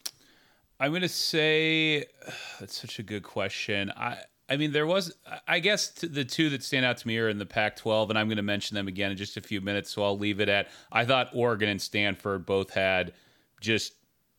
I'm 0.81 0.93
to 1.01 1.09
say 1.09 2.05
that's 2.61 2.81
such 2.81 2.99
a 2.99 3.03
good 3.03 3.23
question. 3.23 3.93
I 3.97 4.19
I 4.51 4.57
mean, 4.57 4.73
there 4.73 4.87
was, 4.87 5.15
I 5.47 5.59
guess, 5.59 5.91
the 5.91 6.25
two 6.25 6.49
that 6.51 6.63
stand 6.63 6.87
out 6.87 6.97
to 6.99 7.07
me 7.07 7.19
are 7.19 7.29
in 7.29 7.37
the 7.37 7.45
Pac 7.45 7.77
12, 7.77 8.09
and 8.09 8.19
I'm 8.19 8.29
going 8.29 8.39
to 8.39 8.43
mention 8.43 8.77
them 8.77 8.89
again 8.89 9.11
in 9.11 9.17
just 9.17 9.37
a 9.37 9.43
few 9.43 9.61
minutes. 9.61 9.91
So 9.91 10.03
I'll 10.03 10.17
leave 10.17 10.41
it 10.41 10.49
at 10.49 10.69
I 10.91 11.05
thought 11.05 11.29
Oregon 11.35 11.69
and 11.69 11.81
Stanford 11.81 12.47
both 12.47 12.71
had 12.71 13.13
just 13.61 13.93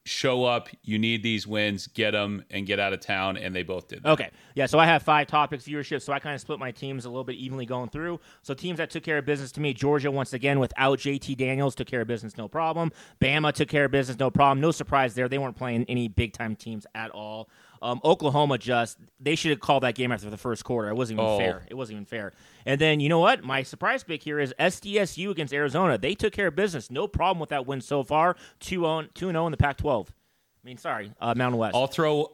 show 0.10 0.44
up. 0.44 0.70
You 0.84 1.00
need 1.00 1.24
these 1.24 1.48
wins, 1.48 1.88
get 1.88 2.12
them, 2.12 2.44
and 2.50 2.66
get 2.66 2.80
out 2.80 2.94
of 2.94 3.00
town. 3.00 3.38
And 3.38 3.56
they 3.56 3.64
both 3.64 3.88
did. 3.88 4.04
That. 4.04 4.10
Okay, 4.12 4.30
yeah. 4.56 4.66
So 4.66 4.80
I 4.80 4.86
have 4.86 5.04
five 5.04 5.28
topics 5.28 5.66
viewership. 5.66 6.02
So 6.02 6.12
I 6.12 6.20
kind 6.20 6.36
of 6.36 6.42
split 6.42 6.60
my 6.60 6.72
teams 6.72 7.06
a 7.06 7.10
little 7.10 7.24
bit 7.24 7.36
evenly 7.36 7.66
going 7.66 7.90
through. 7.90 8.20
So 8.42 8.54
teams 8.54 8.78
that 8.78 8.90
took 8.90 9.04
care 9.04 9.18
of 9.18 9.26
business 9.26 9.52
to 9.54 9.62
me: 9.62 9.74
Georgia 9.74 10.12
once 10.12 10.34
again 10.34 10.60
without 10.60 11.00
JT 11.00 11.38
Daniels 11.38 11.76
took 11.76 11.88
care 11.88 12.02
of 12.02 12.08
business, 12.08 12.38
no 12.38 12.48
problem. 12.48 12.92
Bama 13.22 13.54
took 13.54 13.70
care 13.70 13.86
of 13.86 13.92
business, 13.92 14.20
no 14.20 14.30
problem. 14.30 14.60
No 14.60 14.72
surprise 14.72 15.14
there. 15.14 15.30
They 15.30 15.38
weren't 15.38 15.56
playing 15.56 15.86
any 15.88 16.08
big 16.08 16.34
time 16.34 16.56
teams 16.56 16.86
at 16.96 17.12
all. 17.12 17.50
Um, 17.82 18.02
Oklahoma 18.04 18.58
just 18.58 18.98
they 19.20 19.36
should 19.36 19.52
have 19.52 19.60
called 19.60 19.84
that 19.84 19.96
game 19.96 20.12
after 20.12 20.30
the 20.30 20.38
first 20.38 20.64
quarter. 20.64 20.90
It 20.90 20.96
wasn't 20.96 21.20
even 21.20 21.32
oh. 21.32 21.38
fair. 21.38 21.64
It 21.70 21.76
wasn't 21.76 21.96
even 21.98 22.06
fair. 22.06 22.34
And 22.66 22.80
then 22.80 23.00
you 23.00 23.10
know 23.10 23.20
what? 23.20 23.44
My 23.44 23.64
surprise 23.64 24.04
pick 24.04 24.24
here 24.24 24.40
is 24.40 24.54
SDSU 24.60 25.32
against 25.32 25.54
Arizona. 25.54 25.98
They 25.98 26.16
took 26.16 26.34
care 26.34 26.48
of 26.48 26.56
business. 26.56 26.92
No 26.92 27.08
problem 27.08 27.40
with 27.40 27.50
that 27.50 27.66
win 27.66 27.82
so 27.82 28.04
far. 28.04 28.36
2 28.60 29.08
0 29.16 29.46
in 29.46 29.52
the 29.52 29.58
Pac 29.58 29.78
12. 29.78 30.12
I 30.12 30.68
mean, 30.68 30.78
sorry, 30.78 31.12
uh, 31.22 31.34
Mountain 31.36 31.58
West. 31.58 31.76
I'll 31.76 31.88
throw. 31.88 32.32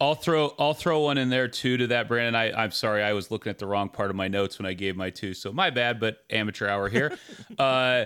I'll 0.00 0.14
throw 0.14 0.54
I'll 0.60 0.74
throw 0.74 1.00
one 1.00 1.18
in 1.18 1.28
there 1.28 1.48
too 1.48 1.76
to 1.76 1.86
that 1.88 2.06
Brandon. 2.06 2.36
I, 2.36 2.52
I'm 2.52 2.70
sorry, 2.70 3.02
I 3.02 3.14
was 3.14 3.32
looking 3.32 3.50
at 3.50 3.58
the 3.58 3.66
wrong 3.66 3.88
part 3.88 4.10
of 4.10 4.16
my 4.16 4.28
notes 4.28 4.58
when 4.58 4.66
I 4.66 4.74
gave 4.74 4.96
my 4.96 5.10
two, 5.10 5.34
so 5.34 5.52
my 5.52 5.70
bad. 5.70 5.98
But 5.98 6.18
amateur 6.30 6.68
hour 6.68 6.88
here. 6.88 7.18
uh, 7.58 8.04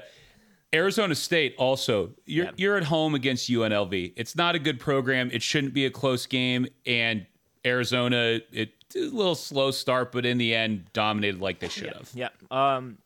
Arizona 0.74 1.14
State 1.14 1.54
also. 1.58 2.10
You're 2.24 2.46
yeah. 2.46 2.50
you're 2.56 2.76
at 2.76 2.84
home 2.84 3.14
against 3.14 3.50
UNLV. 3.50 4.14
It's 4.16 4.36
not 4.36 4.54
a 4.54 4.58
good 4.58 4.80
program. 4.80 5.30
It 5.32 5.42
shouldn't 5.42 5.74
be 5.74 5.86
a 5.86 5.90
close 5.90 6.26
game. 6.26 6.66
And 6.86 7.26
Arizona, 7.64 8.40
it 8.52 8.72
a 8.96 9.00
little 9.00 9.34
slow 9.34 9.70
start, 9.70 10.12
but 10.12 10.26
in 10.26 10.38
the 10.38 10.54
end, 10.54 10.84
dominated 10.92 11.40
like 11.40 11.60
they 11.60 11.68
should 11.68 11.92
have. 11.92 12.10
Yeah. 12.14 12.28
Um, 12.50 12.98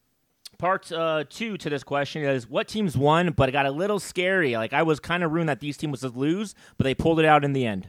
part 0.59 0.91
uh, 0.91 1.25
two 1.29 1.57
to 1.59 1.71
this 1.71 1.85
question 1.85 2.23
is 2.23 2.49
what 2.49 2.69
teams 2.69 2.97
won, 2.97 3.33
but 3.33 3.49
it 3.49 3.53
got 3.53 3.67
a 3.67 3.71
little 3.71 3.99
scary. 3.99 4.57
Like 4.57 4.73
I 4.73 4.83
was 4.83 5.01
kind 5.01 5.23
of 5.23 5.33
ruined 5.33 5.49
that 5.49 5.61
these 5.61 5.77
teams 5.77 6.03
would 6.03 6.17
lose, 6.17 6.55
but 6.77 6.85
they 6.85 6.95
pulled 6.95 7.21
it 7.21 7.25
out 7.25 7.45
in 7.45 7.53
the 7.53 7.67
end. 7.67 7.89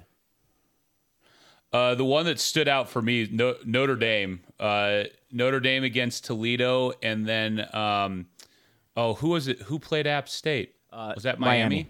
Uh, 1.74 1.96
the 1.96 2.06
one 2.06 2.26
that 2.26 2.40
stood 2.40 2.68
out 2.68 2.90
for 2.90 3.02
me, 3.02 3.28
no, 3.30 3.56
Notre 3.66 3.98
Dame. 3.98 4.42
Uh, 4.60 5.04
Notre 5.32 5.60
Dame 5.60 5.84
against 5.84 6.26
Toledo, 6.26 6.94
and 7.04 7.28
then 7.28 7.68
um, 7.74 8.28
oh, 8.98 9.14
who 9.14 9.30
was 9.30 9.48
it? 9.48 9.62
Who 9.62 9.80
played 9.80 10.06
App 10.08 10.28
State? 10.28 10.76
Uh, 10.92 11.14
was 11.16 11.24
that 11.24 11.40
Miami? 11.40 11.60
Miami. 11.76 11.88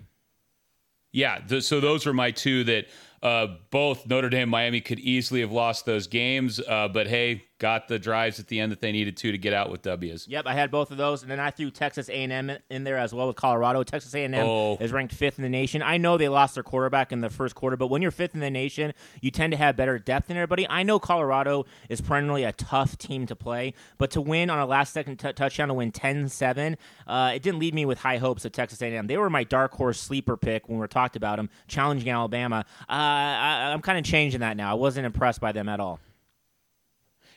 Yeah, 1.13 1.39
th- 1.39 1.63
so 1.63 1.79
those 1.79 2.05
were 2.05 2.13
my 2.13 2.29
two 2.29 2.63
that 2.65 2.87
uh, 3.23 3.47
both 3.71 4.05
Notre 4.05 4.29
Dame, 4.29 4.49
Miami 4.49 4.81
could 4.81 4.99
easily 4.99 5.41
have 5.41 5.51
lost 5.51 5.85
those 5.85 6.05
games, 6.05 6.59
uh, 6.59 6.87
but 6.89 7.07
hey, 7.07 7.45
got 7.59 7.87
the 7.87 7.97
drives 7.97 8.39
at 8.39 8.47
the 8.47 8.59
end 8.59 8.71
that 8.71 8.81
they 8.81 8.91
needed 8.91 9.17
to 9.17 9.31
to 9.31 9.37
get 9.37 9.51
out 9.53 9.71
with 9.71 9.81
W's. 9.81 10.27
Yep, 10.27 10.45
I 10.45 10.53
had 10.53 10.69
both 10.69 10.91
of 10.91 10.97
those, 10.97 11.23
and 11.23 11.31
then 11.31 11.39
I 11.39 11.49
threw 11.49 11.71
Texas 11.71 12.07
A&M 12.09 12.51
in 12.69 12.83
there 12.83 12.97
as 12.97 13.13
well 13.13 13.27
with 13.27 13.35
Colorado. 13.35 13.81
Texas 13.83 14.13
A&M 14.13 14.33
Oh. 14.35 14.77
is 14.79 14.91
ranked 14.91 15.13
fifth 15.13 15.39
in 15.39 15.43
the 15.43 15.49
nation. 15.49 15.81
I 15.81 15.97
know 15.97 16.17
they 16.17 16.29
lost 16.29 16.53
their 16.53 16.63
quarterback 16.63 17.11
in 17.11 17.21
the 17.21 17.29
first 17.29 17.55
quarter, 17.55 17.75
but 17.75 17.87
when 17.87 18.01
you're 18.01 18.11
fifth 18.11 18.35
in 18.35 18.41
the 18.41 18.51
nation, 18.51 18.93
you 19.21 19.31
tend 19.31 19.51
to 19.51 19.57
have 19.57 19.75
better 19.75 19.97
depth 19.97 20.27
than 20.27 20.37
everybody. 20.37 20.67
I 20.69 20.83
know 20.83 20.99
Colorado 20.99 21.65
is 21.89 21.99
perennially 22.01 22.43
a 22.43 22.51
tough 22.51 22.97
team 22.97 23.25
to 23.25 23.35
play, 23.35 23.73
but 23.97 24.11
to 24.11 24.21
win 24.21 24.49
on 24.49 24.59
a 24.59 24.65
last-second 24.65 25.17
t- 25.17 25.33
touchdown 25.33 25.69
to 25.69 25.73
win 25.73 25.91
10-7, 25.91 26.75
uh, 27.07 27.31
it 27.33 27.41
didn't 27.41 27.59
leave 27.59 27.73
me 27.73 27.85
with 27.85 27.99
high 27.99 28.17
hopes 28.17 28.45
of 28.45 28.51
Texas 28.51 28.81
A&M. 28.81 29.07
They 29.07 29.17
were 29.17 29.29
my 29.29 29.43
dark 29.43 29.73
horse 29.73 29.99
sleeper 29.99 30.37
pick 30.37 30.69
when 30.69 30.77
we 30.79 30.87
talked 30.87 31.15
about 31.15 31.37
them, 31.37 31.49
challenging 31.67 32.09
Alabama. 32.09 32.65
Uh, 32.81 32.93
I, 32.93 33.71
I'm 33.73 33.81
kind 33.81 33.97
of 33.97 34.05
changing 34.05 34.41
that 34.41 34.57
now. 34.57 34.69
I 34.71 34.75
wasn't 34.75 35.05
impressed 35.05 35.41
by 35.41 35.51
them 35.51 35.67
at 35.69 35.79
all. 35.79 35.99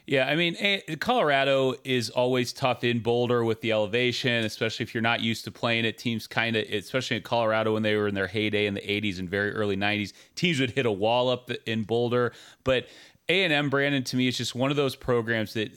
Yeah, 0.07 0.27
I 0.27 0.37
mean, 0.37 0.57
Colorado 0.99 1.75
is 1.85 2.11
always 2.11 2.53
tough 2.53 2.85
in 2.85 3.01
Boulder 3.01 3.45
with 3.45 3.61
the 3.61 3.73
elevation, 3.73 4.45
especially 4.45 4.83
if 4.85 4.95
you're 4.95 5.03
not 5.03 5.21
used 5.21 5.45
to 5.45 5.51
playing 5.51 5.85
it. 5.85 5.99
Teams 5.99 6.27
kind 6.27 6.57
of, 6.57 6.65
especially 6.69 7.19
in 7.19 7.23
Colorado 7.23 7.75
when 7.75 7.83
they 7.83 7.95
were 7.95 8.09
in 8.09 8.15
their 8.15 8.27
heyday 8.27 8.67
in 8.67 8.75
the 8.75 8.81
80s 8.81 9.19
and 9.19 9.29
very 9.29 9.53
early 9.53 9.77
90s, 9.77 10.13
teams 10.35 10.59
would 10.59 10.71
hit 10.73 10.87
a 10.87 10.93
wall 10.93 11.29
up 11.29 11.51
in 11.67 11.85
Boulder. 11.85 12.33
But 12.65 12.89
A&M, 13.29 13.71
Brandon, 13.71 14.03
to 14.05 14.17
me, 14.17 14.27
is 14.27 14.37
just 14.37 14.55
one 14.55 14.71
of 14.71 14.77
those 14.77 14.97
programs 14.97 15.55
that 15.55 15.71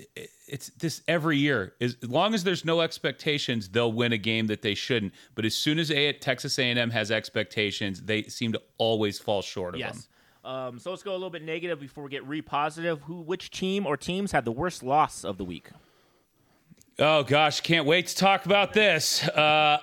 it's 0.48 0.70
this 0.78 1.02
every 1.08 1.38
year. 1.38 1.74
As 1.80 1.96
as 2.02 2.10
long 2.10 2.34
as 2.34 2.44
there's 2.44 2.66
no 2.66 2.82
expectations, 2.82 3.70
they'll 3.70 3.92
win 3.92 4.14
a 4.14 4.18
game 4.18 4.48
that 4.48 4.62
they 4.62 4.74
shouldn't. 4.76 5.14
But 5.36 5.46
as 5.46 5.54
soon 5.56 5.80
as 5.80 5.92
a- 5.92 6.14
Texas 6.14 6.58
A&M 6.58 6.90
has 6.90 7.12
expectations, 7.12 8.02
they 8.02 8.24
seem 8.24 8.52
to 8.54 8.62
always 8.78 9.20
fall 9.20 9.42
short 9.42 9.76
of 9.76 9.80
them. 10.06 10.06
Um, 10.44 10.78
so 10.78 10.90
let's 10.90 11.04
go 11.04 11.12
a 11.12 11.14
little 11.14 11.30
bit 11.30 11.44
negative 11.44 11.80
before 11.80 12.04
we 12.04 12.10
get 12.10 12.28
re 12.28 12.42
positive. 12.42 13.02
Who, 13.04 13.22
which 13.22 13.50
team 13.50 13.86
or 13.86 13.96
teams 13.96 14.32
had 14.32 14.46
the 14.46 14.52
worst 14.52 14.84
loss 14.84 15.24
of 15.24 15.38
the 15.38 15.46
week? 15.46 15.70
Oh 17.00 17.24
gosh, 17.24 17.62
can't 17.62 17.86
wait 17.86 18.08
to 18.08 18.16
talk 18.16 18.46
about 18.46 18.74
this. 18.74 19.28
Uh, 19.30 19.80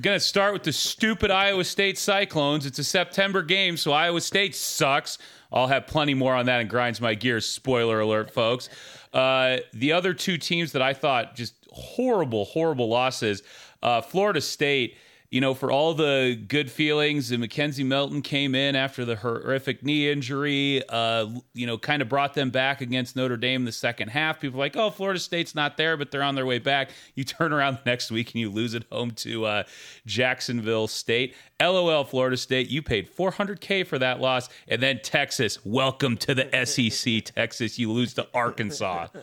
gonna 0.00 0.18
start 0.18 0.52
with 0.52 0.62
the 0.62 0.72
stupid 0.72 1.30
Iowa 1.30 1.64
State 1.64 1.98
Cyclones. 1.98 2.66
It's 2.66 2.78
a 2.78 2.84
September 2.84 3.42
game, 3.42 3.76
so 3.76 3.92
Iowa 3.92 4.20
State 4.20 4.54
sucks. 4.54 5.18
I'll 5.52 5.66
have 5.66 5.86
plenty 5.86 6.14
more 6.14 6.34
on 6.34 6.46
that 6.46 6.60
and 6.60 6.70
grinds 6.70 7.00
my 7.00 7.14
gears. 7.14 7.44
Spoiler 7.46 8.00
alert, 8.00 8.30
folks. 8.30 8.68
Uh, 9.12 9.58
the 9.72 9.92
other 9.92 10.14
two 10.14 10.38
teams 10.38 10.72
that 10.72 10.82
I 10.82 10.94
thought 10.94 11.34
just 11.34 11.54
horrible, 11.70 12.46
horrible 12.46 12.88
losses. 12.88 13.42
Uh, 13.82 14.00
Florida 14.00 14.40
State. 14.40 14.96
You 15.30 15.40
know, 15.40 15.54
for 15.54 15.70
all 15.70 15.94
the 15.94 16.36
good 16.48 16.68
feelings, 16.72 17.30
and 17.30 17.40
McKenzie 17.40 17.86
Milton 17.86 18.20
came 18.20 18.52
in 18.56 18.74
after 18.74 19.04
the 19.04 19.14
horrific 19.14 19.84
knee 19.84 20.10
injury. 20.10 20.82
Uh, 20.88 21.26
you 21.54 21.68
know, 21.68 21.78
kind 21.78 22.02
of 22.02 22.08
brought 22.08 22.34
them 22.34 22.50
back 22.50 22.80
against 22.80 23.14
Notre 23.14 23.36
Dame 23.36 23.60
in 23.60 23.64
the 23.64 23.70
second 23.70 24.08
half. 24.08 24.40
People 24.40 24.58
like, 24.58 24.76
oh, 24.76 24.90
Florida 24.90 25.20
State's 25.20 25.54
not 25.54 25.76
there, 25.76 25.96
but 25.96 26.10
they're 26.10 26.24
on 26.24 26.34
their 26.34 26.46
way 26.46 26.58
back. 26.58 26.90
You 27.14 27.22
turn 27.38 27.52
around 27.52 27.74
the 27.74 27.88
next 27.88 28.10
week 28.10 28.32
and 28.34 28.40
you 28.40 28.50
lose 28.50 28.74
at 28.74 28.82
home 28.90 29.12
to 29.12 29.44
uh, 29.44 29.62
Jacksonville 30.04 30.88
State. 30.88 31.36
LOL, 31.60 32.02
Florida 32.02 32.36
State, 32.36 32.68
you 32.68 32.82
paid 32.82 33.08
400K 33.08 33.86
for 33.86 34.00
that 34.00 34.20
loss. 34.20 34.48
And 34.66 34.82
then 34.82 34.98
Texas, 35.00 35.64
welcome 35.64 36.16
to 36.16 36.34
the 36.34 36.66
SEC, 36.66 37.24
Texas. 37.36 37.78
You 37.78 37.92
lose 37.92 38.14
to 38.14 38.26
Arkansas. 38.34 39.06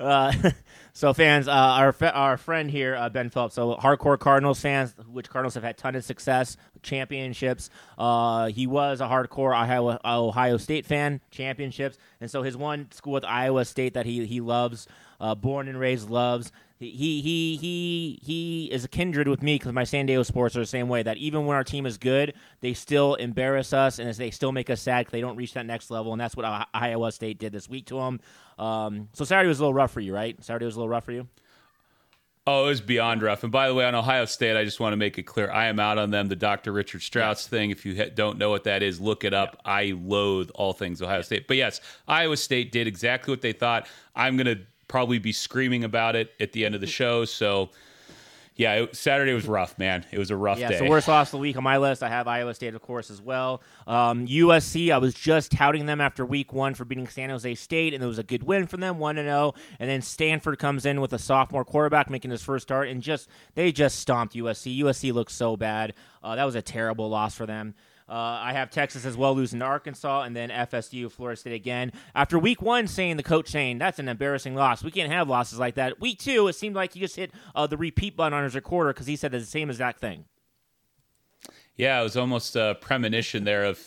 Uh, 0.00 0.32
so 0.92 1.12
fans, 1.12 1.48
uh, 1.48 1.52
our 1.52 1.94
our 2.12 2.36
friend 2.36 2.70
here, 2.70 2.96
uh, 2.96 3.08
Ben 3.08 3.30
Phillips, 3.30 3.54
so 3.54 3.74
hardcore 3.76 4.18
Cardinals 4.18 4.60
fans, 4.60 4.94
which 5.10 5.28
Cardinals 5.30 5.54
have 5.54 5.62
had 5.62 5.76
ton 5.76 5.94
of 5.94 6.04
success, 6.04 6.56
championships. 6.82 7.70
Uh, 7.98 8.46
he 8.46 8.66
was 8.66 9.00
a 9.00 9.06
hardcore 9.06 9.50
Ohio, 9.52 9.98
Ohio 10.04 10.56
State 10.56 10.86
fan, 10.86 11.20
championships, 11.30 11.98
and 12.20 12.30
so 12.30 12.42
his 12.42 12.56
one 12.56 12.90
school 12.92 13.12
with 13.12 13.24
Iowa 13.24 13.64
State 13.64 13.94
that 13.94 14.06
he 14.06 14.26
he 14.26 14.40
loves, 14.40 14.86
uh, 15.20 15.34
born 15.34 15.68
and 15.68 15.78
raised 15.78 16.10
loves. 16.10 16.50
He 16.78 17.20
he 17.20 17.56
he 17.58 18.18
he 18.22 18.68
is 18.72 18.84
a 18.84 18.88
kindred 18.88 19.28
with 19.28 19.42
me 19.42 19.56
because 19.56 19.72
my 19.72 19.84
San 19.84 20.06
Diego 20.06 20.22
Sports 20.22 20.56
are 20.56 20.60
the 20.60 20.66
same 20.66 20.88
way. 20.88 21.02
That 21.02 21.18
even 21.18 21.44
when 21.44 21.54
our 21.54 21.64
team 21.64 21.84
is 21.84 21.98
good, 21.98 22.32
they 22.62 22.72
still 22.72 23.16
embarrass 23.16 23.74
us 23.74 23.98
and 23.98 24.12
they 24.14 24.30
still 24.30 24.50
make 24.50 24.70
us 24.70 24.80
sad 24.80 25.00
because 25.00 25.12
they 25.12 25.20
don't 25.20 25.36
reach 25.36 25.52
that 25.52 25.66
next 25.66 25.90
level. 25.90 26.12
And 26.12 26.20
that's 26.20 26.36
what 26.36 26.68
Iowa 26.72 27.12
State 27.12 27.38
did 27.38 27.52
this 27.52 27.68
week 27.68 27.84
to 27.86 27.96
them. 27.96 28.20
Um, 28.58 29.08
so 29.12 29.26
Saturday 29.26 29.48
was 29.48 29.58
a 29.58 29.62
little 29.62 29.74
rough 29.74 29.92
for 29.92 30.00
you, 30.00 30.14
right? 30.14 30.42
Saturday 30.42 30.64
was 30.64 30.76
a 30.76 30.78
little 30.78 30.88
rough 30.88 31.04
for 31.04 31.12
you. 31.12 31.28
Oh, 32.46 32.64
it 32.64 32.68
was 32.68 32.80
beyond 32.80 33.22
rough. 33.22 33.42
And 33.42 33.52
by 33.52 33.68
the 33.68 33.74
way, 33.74 33.84
on 33.84 33.94
Ohio 33.94 34.24
State, 34.24 34.56
I 34.56 34.64
just 34.64 34.80
want 34.80 34.94
to 34.94 34.96
make 34.96 35.18
it 35.18 35.24
clear 35.24 35.50
I 35.50 35.66
am 35.66 35.78
out 35.78 35.98
on 35.98 36.10
them. 36.10 36.28
The 36.28 36.36
Dr. 36.36 36.72
Richard 36.72 37.02
Strauss 37.02 37.46
thing, 37.46 37.70
if 37.70 37.84
you 37.84 37.94
ha- 37.94 38.10
don't 38.14 38.38
know 38.38 38.48
what 38.48 38.64
that 38.64 38.82
is, 38.82 38.98
look 38.98 39.24
it 39.24 39.34
up. 39.34 39.60
I 39.64 39.94
loathe 40.02 40.50
all 40.54 40.72
things 40.72 41.02
Ohio 41.02 41.20
State. 41.20 41.46
But 41.46 41.58
yes, 41.58 41.82
Iowa 42.08 42.38
State 42.38 42.72
did 42.72 42.86
exactly 42.86 43.30
what 43.30 43.42
they 43.42 43.52
thought. 43.52 43.86
I'm 44.16 44.38
going 44.38 44.46
to 44.46 44.62
probably 44.90 45.20
be 45.20 45.32
screaming 45.32 45.84
about 45.84 46.16
it 46.16 46.32
at 46.40 46.50
the 46.52 46.66
end 46.66 46.74
of 46.74 46.80
the 46.80 46.86
show. 46.86 47.24
So, 47.24 47.70
yeah, 48.56 48.74
it, 48.74 48.96
Saturday 48.96 49.32
was 49.32 49.46
rough, 49.46 49.78
man. 49.78 50.04
It 50.10 50.18
was 50.18 50.30
a 50.32 50.36
rough 50.36 50.58
Yeah, 50.58 50.68
day. 50.70 50.78
so 50.80 50.88
worst 50.88 51.06
loss 51.06 51.28
of 51.28 51.32
the 51.32 51.38
week 51.38 51.56
on 51.56 51.62
my 51.62 51.78
list. 51.78 52.02
I 52.02 52.08
have 52.08 52.26
Iowa 52.26 52.52
State, 52.54 52.74
of 52.74 52.82
course, 52.82 53.08
as 53.08 53.22
well. 53.22 53.62
Um, 53.86 54.26
USC, 54.26 54.90
I 54.92 54.98
was 54.98 55.14
just 55.14 55.52
touting 55.52 55.86
them 55.86 56.00
after 56.00 56.26
week 56.26 56.52
one 56.52 56.74
for 56.74 56.84
beating 56.84 57.06
San 57.06 57.30
Jose 57.30 57.54
State, 57.54 57.94
and 57.94 58.02
it 58.02 58.06
was 58.06 58.18
a 58.18 58.24
good 58.24 58.42
win 58.42 58.66
for 58.66 58.76
them, 58.78 58.98
one 58.98 59.14
to 59.14 59.22
zero. 59.22 59.54
And 59.78 59.88
then 59.88 60.02
Stanford 60.02 60.58
comes 60.58 60.84
in 60.84 61.00
with 61.00 61.12
a 61.12 61.18
sophomore 61.18 61.64
quarterback 61.64 62.10
making 62.10 62.32
his 62.32 62.42
first 62.42 62.64
start, 62.64 62.88
and 62.88 63.00
just 63.00 63.28
they 63.54 63.70
just 63.70 64.00
stomped 64.00 64.34
USC. 64.34 64.80
USC 64.80 65.12
looks 65.14 65.32
so 65.34 65.56
bad. 65.56 65.94
Uh, 66.22 66.34
that 66.34 66.44
was 66.44 66.56
a 66.56 66.62
terrible 66.62 67.08
loss 67.08 67.34
for 67.36 67.46
them. 67.46 67.74
Uh, 68.10 68.40
I 68.42 68.52
have 68.54 68.70
Texas 68.70 69.04
as 69.04 69.16
well 69.16 69.36
losing 69.36 69.60
to 69.60 69.64
Arkansas, 69.64 70.22
and 70.22 70.34
then 70.34 70.50
FSU, 70.50 71.10
Florida 71.12 71.38
State 71.38 71.54
again. 71.54 71.92
After 72.12 72.40
week 72.40 72.60
one, 72.60 72.88
saying 72.88 73.16
the 73.16 73.22
coach 73.22 73.48
saying 73.48 73.78
that's 73.78 74.00
an 74.00 74.08
embarrassing 74.08 74.56
loss. 74.56 74.82
We 74.82 74.90
can't 74.90 75.12
have 75.12 75.28
losses 75.28 75.60
like 75.60 75.76
that. 75.76 76.00
Week 76.00 76.18
two, 76.18 76.48
it 76.48 76.54
seemed 76.54 76.74
like 76.74 76.94
he 76.94 77.00
just 77.00 77.14
hit 77.14 77.30
uh, 77.54 77.68
the 77.68 77.76
repeat 77.76 78.16
button 78.16 78.32
on 78.32 78.42
his 78.42 78.56
recorder 78.56 78.92
because 78.92 79.06
he 79.06 79.14
said 79.14 79.30
the 79.30 79.40
same 79.42 79.70
exact 79.70 80.00
thing. 80.00 80.24
Yeah, 81.76 82.00
it 82.00 82.02
was 82.02 82.16
almost 82.16 82.56
a 82.56 82.76
premonition 82.80 83.44
there 83.44 83.64
of 83.64 83.80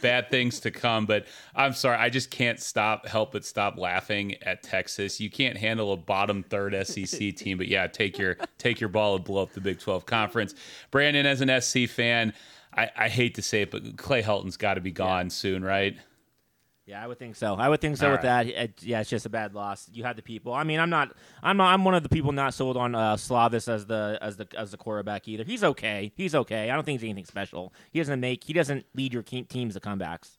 bad 0.00 0.30
things 0.30 0.60
to 0.60 0.70
come. 0.70 1.06
But 1.06 1.26
I'm 1.54 1.72
sorry, 1.72 1.96
I 1.96 2.08
just 2.08 2.30
can't 2.30 2.58
stop 2.58 3.06
help 3.06 3.32
but 3.32 3.44
stop 3.44 3.76
laughing 3.76 4.34
at 4.42 4.62
Texas. 4.62 5.20
You 5.20 5.30
can't 5.30 5.56
handle 5.56 5.92
a 5.92 5.96
bottom 5.96 6.42
third 6.42 6.74
SEC 6.86 7.36
team, 7.36 7.58
but 7.58 7.68
yeah, 7.68 7.86
take 7.86 8.18
your 8.18 8.38
take 8.58 8.80
your 8.80 8.88
ball 8.88 9.16
and 9.16 9.24
blow 9.24 9.42
up 9.42 9.52
the 9.52 9.60
Big 9.60 9.78
12 9.78 10.06
conference. 10.06 10.54
Brandon, 10.90 11.26
as 11.26 11.40
an 11.40 11.60
SC 11.60 11.88
fan, 11.88 12.32
I, 12.74 12.90
I 12.96 13.08
hate 13.08 13.34
to 13.34 13.42
say 13.42 13.62
it, 13.62 13.70
but 13.70 13.96
Clay 13.96 14.22
Helton's 14.22 14.56
got 14.56 14.74
to 14.74 14.80
be 14.80 14.90
gone 14.90 15.30
soon, 15.30 15.64
right? 15.64 15.96
Yeah, 16.84 17.02
I 17.02 17.06
would 17.06 17.18
think 17.18 17.36
so. 17.36 17.54
I 17.54 17.68
would 17.68 17.80
think 17.80 17.96
so 17.96 18.06
All 18.06 18.12
with 18.12 18.22
that. 18.22 18.46
It- 18.48 18.82
yeah, 18.82 19.00
it's 19.00 19.08
just 19.10 19.24
a 19.24 19.28
bad 19.28 19.54
loss. 19.54 19.88
You 19.92 20.02
had 20.02 20.16
the 20.16 20.22
people. 20.22 20.52
I 20.52 20.64
mean, 20.64 20.80
I'm 20.80 20.90
not. 20.90 21.14
I'm 21.42 21.56
not. 21.56 21.72
I'm 21.72 21.84
one 21.84 21.94
of 21.94 22.02
the 22.02 22.08
people 22.08 22.32
not 22.32 22.54
sold 22.54 22.76
on 22.76 22.94
uh, 22.94 23.14
Slovis 23.14 23.68
as 23.68 23.86
the 23.86 24.18
as 24.20 24.36
the 24.36 24.48
as 24.56 24.72
the 24.72 24.76
quarterback 24.76 25.28
either. 25.28 25.44
He's 25.44 25.62
okay. 25.62 26.12
He's 26.16 26.34
okay. 26.34 26.70
I 26.70 26.74
don't 26.74 26.84
think 26.84 27.00
he's 27.00 27.08
anything 27.08 27.24
special. 27.24 27.72
He 27.92 28.00
doesn't 28.00 28.18
make. 28.18 28.44
He 28.44 28.52
doesn't 28.52 28.84
lead 28.94 29.12
your 29.14 29.22
teams 29.22 29.74
to 29.74 29.80
comebacks. 29.80 30.38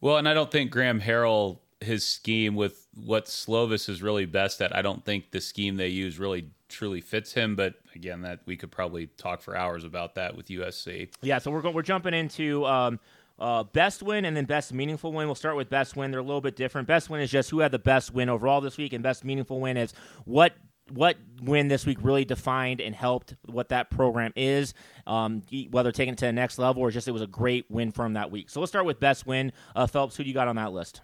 Well, 0.00 0.18
and 0.18 0.28
I 0.28 0.34
don't 0.34 0.50
think 0.50 0.70
Graham 0.70 1.00
Harrell, 1.00 1.60
his 1.80 2.04
scheme 2.06 2.54
with 2.54 2.86
what 2.94 3.24
Slovis 3.24 3.88
is 3.88 4.02
really 4.02 4.26
best 4.26 4.60
at, 4.60 4.76
I 4.76 4.82
don't 4.82 5.02
think 5.04 5.30
the 5.30 5.40
scheme 5.40 5.76
they 5.76 5.88
use 5.88 6.18
really 6.18 6.50
truly 6.74 7.00
fits 7.00 7.32
him. 7.32 7.56
But 7.56 7.74
again, 7.94 8.22
that 8.22 8.40
we 8.46 8.56
could 8.56 8.70
probably 8.70 9.06
talk 9.06 9.40
for 9.40 9.56
hours 9.56 9.84
about 9.84 10.16
that 10.16 10.36
with 10.36 10.46
USC. 10.46 11.10
Yeah, 11.22 11.38
so 11.38 11.50
we're 11.50 11.70
we're 11.70 11.82
jumping 11.82 12.14
into 12.14 12.66
um, 12.66 13.00
uh, 13.38 13.64
best 13.64 14.02
win 14.02 14.24
and 14.24 14.36
then 14.36 14.44
best 14.44 14.72
meaningful 14.72 15.12
win. 15.12 15.26
We'll 15.26 15.34
start 15.34 15.56
with 15.56 15.70
best 15.70 15.96
win. 15.96 16.10
They're 16.10 16.20
a 16.20 16.24
little 16.24 16.40
bit 16.40 16.56
different. 16.56 16.86
Best 16.86 17.08
win 17.08 17.20
is 17.20 17.30
just 17.30 17.50
who 17.50 17.60
had 17.60 17.72
the 17.72 17.78
best 17.78 18.12
win 18.12 18.28
overall 18.28 18.60
this 18.60 18.76
week, 18.76 18.92
and 18.92 19.02
best 19.02 19.24
meaningful 19.24 19.60
win 19.60 19.76
is 19.76 19.94
what 20.24 20.52
what 20.92 21.16
win 21.42 21.68
this 21.68 21.86
week 21.86 21.96
really 22.02 22.26
defined 22.26 22.80
and 22.80 22.94
helped 22.94 23.34
what 23.46 23.70
that 23.70 23.90
program 23.90 24.32
is, 24.36 24.74
um, 25.06 25.42
whether 25.70 25.90
taking 25.90 26.12
it 26.12 26.18
to 26.18 26.26
the 26.26 26.32
next 26.32 26.58
level 26.58 26.82
or 26.82 26.90
just 26.90 27.08
it 27.08 27.12
was 27.12 27.22
a 27.22 27.26
great 27.26 27.64
win 27.70 27.90
from 27.90 28.12
that 28.12 28.30
week. 28.30 28.50
So 28.50 28.60
let's 28.60 28.70
start 28.70 28.84
with 28.84 29.00
best 29.00 29.26
win. 29.26 29.52
Uh, 29.74 29.86
Phelps, 29.86 30.16
who 30.16 30.24
do 30.24 30.28
you 30.28 30.34
got 30.34 30.46
on 30.46 30.56
that 30.56 30.72
list? 30.72 31.00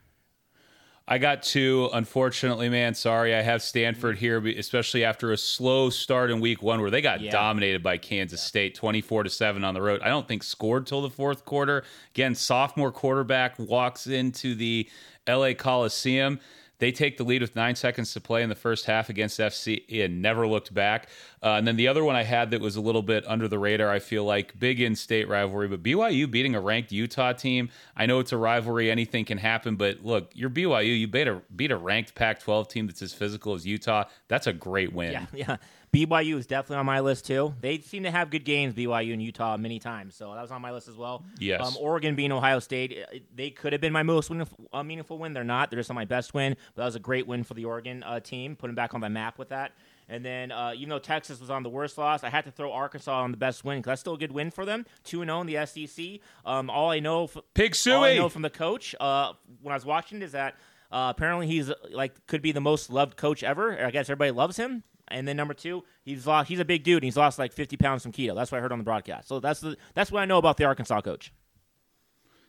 I 1.12 1.19
got 1.19 1.43
two. 1.43 1.90
Unfortunately, 1.93 2.69
man, 2.69 2.95
sorry. 2.95 3.35
I 3.35 3.43
have 3.43 3.62
Stanford 3.62 4.17
here, 4.17 4.38
especially 4.47 5.02
after 5.02 5.33
a 5.33 5.37
slow 5.37 5.90
start 5.90 6.31
in 6.31 6.38
week 6.38 6.62
one 6.62 6.81
where 6.81 6.90
they 6.90 7.00
got 7.02 7.21
Yeah. 7.21 7.33
dominated 7.33 7.83
by 7.83 7.97
Kansas 7.99 8.40
State 8.40 8.76
24 8.76 9.25
to 9.25 9.31
7 9.31 9.64
on 9.64 9.75
the 9.75 9.83
road. 9.83 10.00
I 10.02 10.09
don't 10.09 10.29
think 10.29 10.45
scored 10.45 10.87
till 10.87 11.02
the 11.02 11.11
fourth 11.11 11.45
quarter. 11.45 11.83
Again, 12.14 12.37
sophomore 12.37 12.93
quarterback 12.93 13.59
walks 13.59 14.07
into 14.07 14.55
the 14.55 14.88
LA 15.26 15.52
Coliseum. 15.52 16.38
They 16.81 16.91
take 16.91 17.17
the 17.17 17.25
lead 17.25 17.43
with 17.43 17.55
nine 17.55 17.77
seconds 17.77 18.13
to 18.15 18.21
play 18.21 18.43
in 18.43 18.49
the 18.49 18.55
first 18.55 18.87
half 18.87 19.09
against 19.09 19.37
SC 19.37 19.83
and 19.91 20.21
never 20.21 20.49
looked 20.49 20.75
back. 20.75 21.09
Uh, 21.43 21.51
and 21.51 21.67
then 21.67 21.77
the 21.77 21.87
other 21.89 22.03
one 22.03 22.17
I 22.17 22.25
had 22.25 22.51
that 22.51 22.61
was 22.61 22.77
a 22.77 22.81
little 22.81 23.03
bit 23.03 23.25
under 23.29 23.47
the 23.49 23.59
radar, 23.59 23.91
I 23.91 23.99
feel 23.99 24.25
like 24.25 24.59
big 24.59 24.81
in 24.81 24.97
state 24.97 25.29
rivalry, 25.29 25.69
but 25.69 25.83
BYU 25.83 26.29
beating 26.31 26.55
a 26.55 26.61
ranked 26.61 26.91
Utah 26.91 27.33
team. 27.33 27.69
I 27.97 28.07
know 28.07 28.19
it's 28.19 28.33
a 28.33 28.37
rivalry, 28.37 28.91
anything 28.91 29.25
can 29.25 29.39
happen, 29.39 29.77
but 29.77 30.05
look, 30.05 30.31
you're 30.35 30.51
BYU. 30.51 30.99
You 30.99 31.07
beat 31.07 31.29
a, 31.29 31.41
beat 31.55 31.71
a 31.71 31.77
ranked 31.77 32.15
Pac 32.15 32.41
12 32.41 32.69
team 32.69 32.87
that's 32.87 33.03
as 33.03 33.13
physical 33.13 33.55
as 33.55 33.67
Utah. 33.67 34.05
That's 34.29 34.47
a 34.47 34.53
great 34.53 34.93
win. 34.93 35.13
Yeah, 35.13 35.27
yeah. 35.33 35.57
BYU 35.92 36.37
is 36.37 36.47
definitely 36.47 36.76
on 36.76 36.87
my 36.87 37.00
list 37.00 37.26
too. 37.26 37.54
They 37.61 37.78
seem 37.78 38.04
to 38.04 38.11
have 38.12 38.30
good 38.30 38.44
games, 38.44 38.75
BYU 38.75 39.12
and 39.12 39.20
Utah, 39.23 39.56
many 39.56 39.78
times. 39.80 40.14
So 40.14 40.32
that 40.35 40.40
was 40.40 40.52
on 40.52 40.62
my 40.62 40.70
list 40.70 40.87
as 40.87 40.97
well. 40.97 41.25
Yes. 41.38 41.61
Um, 41.66 41.75
Oregon 41.80 42.14
being 42.14 42.30
Ohio 42.30 42.61
State, 42.61 42.97
uh, 43.12 43.18
they 43.35 43.50
could 43.50 43.73
have 43.73 43.80
been 43.80 43.92
my 43.92 44.04
most 44.04 44.30
win- 44.30 44.47
uh, 44.73 44.82
meaningful 44.85 45.18
win. 45.18 45.32
They're 45.32 45.42
not. 45.42 45.70
They're 45.70 45.80
just 45.80 45.90
not 45.90 45.97
my 45.97 46.04
best 46.04 46.32
win. 46.32 46.56
But 46.75 46.82
that 46.82 46.87
was 46.87 46.94
a 46.94 47.00
great 47.00 47.26
win 47.26 47.42
for 47.42 47.54
the 47.54 47.64
Oregon 47.64 48.02
uh, 48.04 48.20
team, 48.20 48.54
putting 48.54 48.76
back 48.76 48.94
on 48.94 49.00
the 49.00 49.11
map 49.11 49.37
with 49.38 49.49
that. 49.49 49.73
And 50.09 50.25
then, 50.25 50.50
uh, 50.50 50.73
even 50.75 50.88
though 50.88 50.99
Texas 50.99 51.40
was 51.40 51.50
on 51.50 51.62
the 51.62 51.68
worst 51.68 51.97
loss, 51.99 52.25
I 52.25 52.30
had 52.30 52.44
to 52.44 52.50
throw 52.50 52.73
Arkansas 52.73 53.23
on 53.23 53.30
the 53.30 53.37
best 53.37 53.64
win 53.64 53.78
because 53.78 53.90
that's 53.90 54.00
still 54.00 54.14
a 54.14 54.18
good 54.18 54.32
win 54.32 54.50
for 54.50 54.64
them. 54.64 54.87
Two 55.04 55.23
and 55.23 55.28
zero 55.28 55.40
in 55.40 55.47
the 55.47 55.66
SEC. 55.66 56.20
Um, 56.44 56.68
all 56.70 56.90
I 56.90 56.99
know, 57.00 57.25
f- 57.25 57.37
Pig 57.54 57.76
all 57.88 58.04
I 58.04 58.16
know 58.16 58.28
from 58.28 58.42
the 58.42 58.50
coach 58.50 58.94
uh, 58.99 59.32
when 59.62 59.73
I 59.73 59.76
was 59.76 59.85
watching 59.85 60.20
it 60.20 60.25
is 60.25 60.32
that 60.32 60.54
uh, 60.92 61.12
apparently 61.16 61.47
he's 61.47 61.70
like 61.90 62.26
could 62.26 62.42
be 62.42 62.50
the 62.52 62.61
most 62.61 62.90
loved 62.90 63.16
coach 63.16 63.42
ever. 63.44 63.85
I 63.85 63.90
guess 63.90 64.06
everybody 64.06 64.32
loves 64.32 64.56
him. 64.56 64.82
And 65.11 65.26
then 65.26 65.37
number 65.37 65.55
two, 65.55 65.85
he's 66.02 66.26
lost. 66.26 66.49
He's 66.49 66.61
a 66.61 66.64
big 66.64 66.83
dude. 66.85 66.97
and 66.99 67.05
He's 67.05 67.17
lost 67.17 67.38
like 67.38 67.52
fifty 67.52 67.76
pounds 67.76 68.02
from 68.02 68.12
keto. 68.12 68.35
That's 68.35 68.50
what 68.52 68.59
I 68.59 68.61
heard 68.61 68.73
on 68.73 68.79
the 68.79 68.85
broadcast. 68.85 69.29
So 69.29 69.40
that's 69.40 69.61
the 69.61 69.76
that's 69.95 70.11
what 70.12 70.21
I 70.23 70.25
know 70.25 70.38
about 70.38 70.57
the 70.57 70.64
Arkansas 70.64 71.00
coach. 71.00 71.33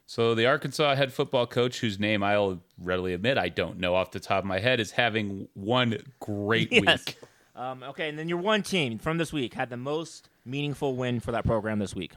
So 0.06 0.36
the 0.36 0.46
Arkansas 0.46 0.96
head 0.96 1.14
football 1.14 1.48
coach, 1.48 1.80
whose 1.80 1.98
name 2.00 2.22
I'll 2.24 2.62
readily 2.78 3.14
admit 3.14 3.38
I 3.38 3.48
don't 3.50 3.80
know 3.80 3.96
off 3.96 4.12
the 4.12 4.20
top 4.20 4.40
of 4.40 4.46
my 4.46 4.60
head, 4.60 4.80
is 4.80 4.92
having 4.92 5.48
one 5.54 5.98
great 6.20 6.70
Yes. 6.72 7.06
week. 7.06 7.18
Um, 7.56 7.84
okay, 7.84 8.10
and 8.10 8.18
then 8.20 8.28
your 8.30 8.38
one 8.40 8.62
team 8.64 8.98
from 8.98 9.18
this 9.18 9.32
week 9.32 9.54
had 9.54 9.70
the 9.70 9.78
most 9.78 10.30
meaningful 10.46 10.96
win 10.96 11.20
for 11.20 11.32
that 11.32 11.46
program 11.46 11.80
this 11.80 11.96
week. 11.96 12.14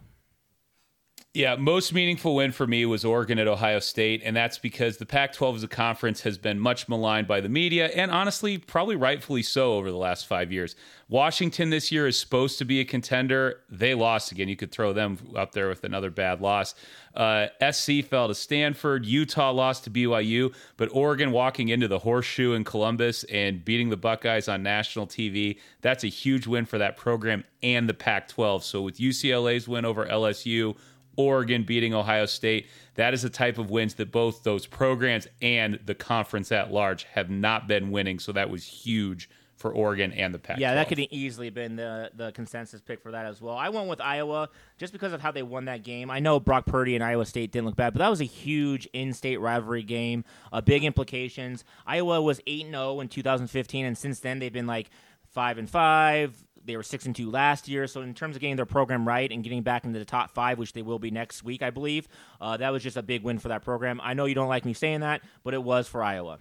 Yeah, 1.37 1.57
most 1.57 1.93
meaningful 1.93 2.37
win 2.37 2.53
for 2.53 2.65
me 2.65 2.87
was 2.87 3.05
Oregon 3.05 3.41
at 3.41 3.49
Ohio 3.49 3.81
State, 3.81 4.23
and 4.25 4.37
that's 4.37 4.57
because 4.57 4.99
the 4.99 5.05
Pac 5.05 5.33
12 5.33 5.57
as 5.57 5.63
a 5.65 5.69
conference 5.69 6.21
has 6.21 6.39
been 6.39 6.61
much 6.61 6.89
maligned 6.89 7.27
by 7.27 7.41
the 7.41 7.49
media, 7.49 7.87
and 7.87 8.13
honestly, 8.13 8.57
probably 8.57 8.95
rightfully 8.95 9.43
so 9.43 9.73
over 9.73 9.91
the 9.91 9.97
last 9.97 10.29
five 10.29 10.53
years. 10.53 10.77
Washington 11.09 11.71
this 11.71 11.91
year 11.91 12.07
is 12.07 12.17
supposed 12.17 12.57
to 12.59 12.65
be 12.65 12.79
a 12.79 12.85
contender. 12.85 13.63
They 13.69 13.95
lost 13.95 14.31
again. 14.31 14.49
You 14.49 14.55
could 14.55 14.71
throw 14.71 14.93
them 14.93 15.19
up 15.35 15.51
there 15.51 15.69
with 15.69 15.83
another 15.83 16.09
bad 16.09 16.41
loss. 16.41 16.77
Uh, 17.17 17.49
SC 17.69 18.05
fell 18.05 18.29
to 18.29 18.35
Stanford. 18.35 19.05
Utah 19.05 19.51
lost 19.51 19.85
to 19.85 19.91
BYU, 19.91 20.55
but 20.77 20.89
Oregon 20.93 21.33
walking 21.33 21.69
into 21.69 21.89
the 21.89 21.99
horseshoe 21.99 22.53
in 22.53 22.63
Columbus 22.63 23.25
and 23.25 23.65
beating 23.65 23.91
the 23.91 23.97
Buckeyes 23.97 24.49
on 24.49 24.63
national 24.63 25.09
TV, 25.09 25.59
that's 25.81 26.05
a 26.05 26.09
huge 26.09 26.47
win 26.47 26.65
for 26.65 26.79
that 26.79 26.97
program 26.97 27.43
and 27.61 27.89
the 27.89 27.95
Pac 27.95 28.29
12. 28.29 28.63
So 28.63 28.83
with 28.83 28.99
UCLA's 28.99 29.67
win 29.67 29.85
over 29.85 30.07
LSU, 30.07 30.77
Oregon 31.17 31.65
beating 31.65 31.95
Ohio 31.95 32.27
State. 32.27 32.69
That 32.95 33.15
is 33.15 33.23
the 33.23 33.31
type 33.31 33.59
of 33.59 33.71
wins 33.71 33.95
that 33.95 34.13
both 34.13 34.43
those 34.43 34.67
programs 34.67 35.27
and 35.43 35.79
the 35.85 35.95
conference 35.95 36.53
at 36.53 36.73
large 36.73 37.05
have 37.05 37.31
not 37.31 37.67
been 37.69 37.91
winning. 37.91 38.19
So 38.19 38.33
that 38.33 38.51
was 38.51 38.65
huge 38.65 39.29
for 39.57 39.73
Oregon 39.73 40.13
and 40.13 40.35
the 40.35 40.39
Pac. 40.39 40.59
Yeah, 40.59 40.75
that 40.75 40.89
could 40.89 40.99
have 40.99 41.09
easily 41.11 41.49
been 41.49 41.77
the 41.77 42.11
the 42.15 42.33
consensus 42.33 42.81
pick 42.81 43.01
for 43.01 43.13
that 43.13 43.25
as 43.25 43.41
well. 43.41 43.57
I 43.57 43.71
went 43.71 43.89
with 43.89 44.01
Iowa 44.01 44.51
just 44.79 44.93
because 44.93 45.13
of 45.13 45.21
how 45.21 45.31
they 45.31 45.43
won 45.43 45.65
that 45.67 45.83
game. 45.83 46.11
I 46.11 46.21
know 46.21 46.39
Brock 46.39 46.67
Purdy 46.67 46.95
and 46.95 47.03
Iowa 47.03 47.25
State 47.25 47.51
didn't 47.51 47.67
look 47.67 47.77
bad, 47.77 47.95
but 47.95 48.01
that 48.01 48.11
was 48.11 48.21
a 48.21 48.25
huge 48.25 48.87
in-state 48.93 49.41
rivalry 49.41 49.83
game, 49.83 50.25
uh, 50.53 50.61
big 50.61 50.85
implications. 50.85 51.65
Iowa 51.87 52.21
was 52.21 52.41
eight 52.47 52.65
and 52.67 52.75
zero 52.75 53.01
in 53.01 53.09
2015, 53.09 53.87
and 53.87 53.97
since 53.97 54.21
then 54.21 54.39
they've 54.39 54.53
been 54.53 54.67
like 54.67 54.91
five 55.31 55.57
and 55.57 55.71
five. 55.71 56.45
They 56.65 56.77
were 56.77 56.83
six 56.83 57.07
and 57.07 57.15
two 57.15 57.31
last 57.31 57.69
year. 57.69 57.87
So 57.87 58.01
in 58.03 58.15
terms 58.15 58.37
of 58.37 58.41
getting 58.41 58.57
their 58.57 58.67
program 58.67 59.07
right 59.07 59.31
and 59.31 59.43
getting 59.43 59.63
back 59.63 59.85
into 59.85 59.99
the 59.99 60.05
top 60.05 60.31
five, 60.31 60.59
which 60.59 60.73
they 60.73 60.83
will 60.83 60.99
be 60.99 61.11
next 61.11 61.43
week, 61.43 61.63
I 61.63 61.71
believe, 61.71 62.09
uh, 62.41 62.57
that 62.57 62.71
was 62.71 62.83
just 62.83 62.97
a 62.97 63.03
big 63.03 63.23
win 63.23 63.39
for 63.39 63.49
that 63.49 63.63
program. 63.63 64.01
I 64.03 64.15
know 64.15 64.25
you 64.25 64.35
don't 64.35 64.49
like 64.49 64.65
me 64.65 64.73
saying 64.73 65.01
that, 65.01 65.23
but 65.43 65.55
it 65.55 65.63
was 65.63 65.89
for 65.89 66.03
Iowa. 66.03 66.39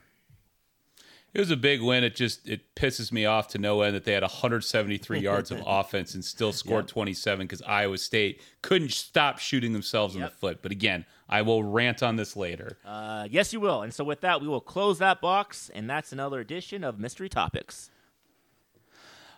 It 1.34 1.40
was 1.40 1.50
a 1.50 1.58
big 1.58 1.82
win. 1.82 2.04
It 2.04 2.16
just 2.16 2.48
it 2.48 2.76
pisses 2.76 3.12
me 3.12 3.26
off 3.26 3.48
to 3.50 3.58
no 3.58 3.82
end 3.82 3.96
that 3.96 4.04
they 4.04 4.14
had 4.14 4.22
173 4.22 5.20
yards 5.22 5.50
of 5.50 5.64
offense 5.66 6.14
and 6.14 6.24
still 6.24 6.54
scored 6.54 6.88
27 6.88 7.48
because 7.48 7.64
Iowa 7.64 7.98
State 7.98 8.40
couldn't 8.62 8.92
stop 8.92 9.40
shooting 9.40 9.74
themselves 9.74 10.16
in 10.16 10.22
the 10.22 10.30
foot. 10.30 10.62
But 10.62 10.72
again, 10.72 11.06
I 11.28 11.42
will 11.42 11.64
rant 11.64 12.04
on 12.04 12.18
this 12.18 12.36
later. 12.36 12.78
Uh, 12.86 13.28
yes, 13.32 13.52
you 13.52 13.60
will. 13.60 13.82
And 13.82 13.92
so 13.92 14.04
with 14.04 14.22
that, 14.22 14.42
we 14.42 14.48
will 14.48 14.62
close 14.62 15.00
that 15.00 15.22
box, 15.22 15.72
and 15.74 15.90
that's 15.90 16.12
another 16.12 16.40
edition 16.40 16.84
of 16.84 17.00
Mystery 17.00 17.30
Topics. 17.30 17.90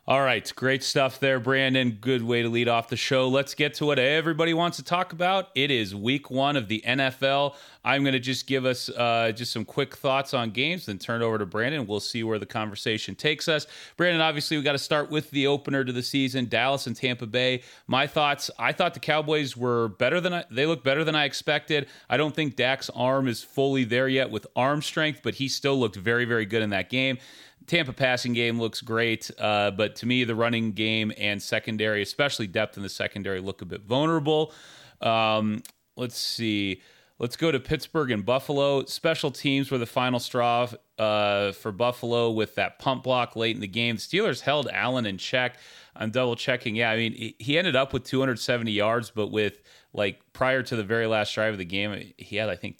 All 0.08 0.22
right, 0.22 0.54
great 0.56 0.84
stuff 0.84 1.20
there, 1.20 1.40
Brandon. 1.40 1.98
Good 2.00 2.22
way 2.22 2.44
to 2.44 2.48
lead 2.48 2.68
off 2.68 2.90
the 2.90 2.96
show. 2.96 3.28
Let's 3.28 3.56
get 3.56 3.74
to 3.76 3.88
what 3.88 3.98
everybody 3.98 4.54
wants 4.54 4.78
to 4.78 4.84
talk 4.84 5.14
about. 5.14 5.50
It 5.56 5.72
is 5.72 5.96
week 5.96 6.30
one 6.30 6.56
of 6.56 6.68
the 6.68 6.84
NFL. 6.86 7.56
I'm 7.84 8.04
going 8.04 8.14
to 8.14 8.20
just 8.20 8.46
give 8.46 8.66
us 8.66 8.88
uh, 8.90 9.32
just 9.36 9.52
some 9.52 9.66
quick 9.66 9.96
thoughts 9.96 10.36
on 10.36 10.52
games, 10.52 10.86
then 10.86 11.00
turn 11.00 11.24
it 11.24 11.26
over 11.26 11.40
to 11.40 11.48
Brandon. 11.48 11.88
We'll 11.88 12.00
see 12.00 12.24
where 12.24 12.38
the 12.38 12.46
conversation 12.46 13.16
takes 13.16 13.48
us. 13.48 13.66
Brandon, 13.98 14.22
obviously, 14.22 14.58
we 14.58 14.64
got 14.64 14.74
to 14.74 14.78
start 14.78 15.10
with 15.10 15.32
the 15.32 15.48
opener 15.48 15.84
to 15.84 15.92
the 15.92 16.04
season, 16.04 16.46
Dallas 16.50 16.86
and 16.86 16.96
Tampa 16.96 17.26
Bay. 17.26 17.64
My 17.88 18.06
thoughts: 18.06 18.52
I 18.60 18.74
thought 18.74 18.94
the 18.94 19.00
Cowboys 19.00 19.58
were 19.58 19.88
better 19.88 20.22
than 20.22 20.34
I, 20.36 20.46
they 20.52 20.68
look 20.68 20.84
better 20.84 21.04
than 21.04 21.16
I 21.16 21.26
expected. 21.26 21.88
I 22.12 22.18
don't 22.18 22.36
think 22.36 22.56
Dak's 22.56 22.92
arm 22.92 23.28
is 23.28 23.44
fully 23.44 23.86
there 23.86 24.08
yet 24.08 24.30
with 24.30 24.46
arm 24.56 24.84
strength, 24.84 25.22
but 25.24 25.34
he 25.34 25.48
still 25.48 25.80
looked 25.80 25.96
very, 25.96 26.26
very 26.26 26.46
good 26.46 26.62
in 26.62 26.70
that 26.70 26.92
game. 26.92 27.18
Tampa 27.68 27.94
passing 27.94 28.34
game 28.34 28.60
looks 28.60 28.82
great, 28.82 29.32
uh, 29.40 29.72
but 29.72 29.96
to 29.98 30.06
me, 30.06 30.24
the 30.24 30.36
running 30.36 30.72
game 30.72 31.12
and 31.18 31.42
secondary, 31.42 32.02
especially 32.02 32.48
depth 32.48 32.78
in 32.78 32.84
the 32.84 32.90
secondary, 32.90 33.40
look 33.40 33.62
a 33.62 33.66
bit 33.66 33.82
vulnerable. 33.82 34.54
Um, 35.02 35.64
let's 35.96 36.18
see. 36.18 36.82
Let's 37.18 37.38
go 37.38 37.50
to 37.50 37.60
Pittsburgh 37.62 38.12
and 38.12 38.26
Buffalo. 38.26 38.84
Special 38.86 39.32
teams 39.32 39.72
were 39.72 39.78
the 39.78 39.86
final 39.86 40.20
straw 40.20 40.68
uh, 41.00 41.54
for 41.54 41.72
Buffalo 41.72 42.30
with 42.32 42.56
that 42.56 42.78
pump 42.78 43.04
block 43.04 43.38
late 43.38 43.56
in 43.56 43.62
the 43.62 43.68
game. 43.68 43.96
The 43.96 44.02
Steelers 44.02 44.42
held 44.42 44.68
Allen 44.72 45.06
in 45.06 45.18
check. 45.18 45.58
I'm 45.96 46.12
double 46.12 46.36
checking. 46.36 46.76
Yeah, 46.76 46.92
I 46.92 46.98
mean, 46.98 47.34
he- 47.40 47.58
ended 47.58 47.76
up 47.78 47.94
with 47.94 48.04
270 48.04 48.70
yards, 48.70 49.12
but 49.12 49.28
with 49.28 49.62
like 49.94 50.20
prior 50.34 50.62
to 50.64 50.76
the 50.76 50.84
very 50.84 51.08
last 51.08 51.34
drive 51.34 51.54
of 51.54 51.58
the 51.58 51.64
game, 51.64 52.14
he 52.18 52.36
had, 52.36 52.50
I 52.50 52.58
think, 52.58 52.80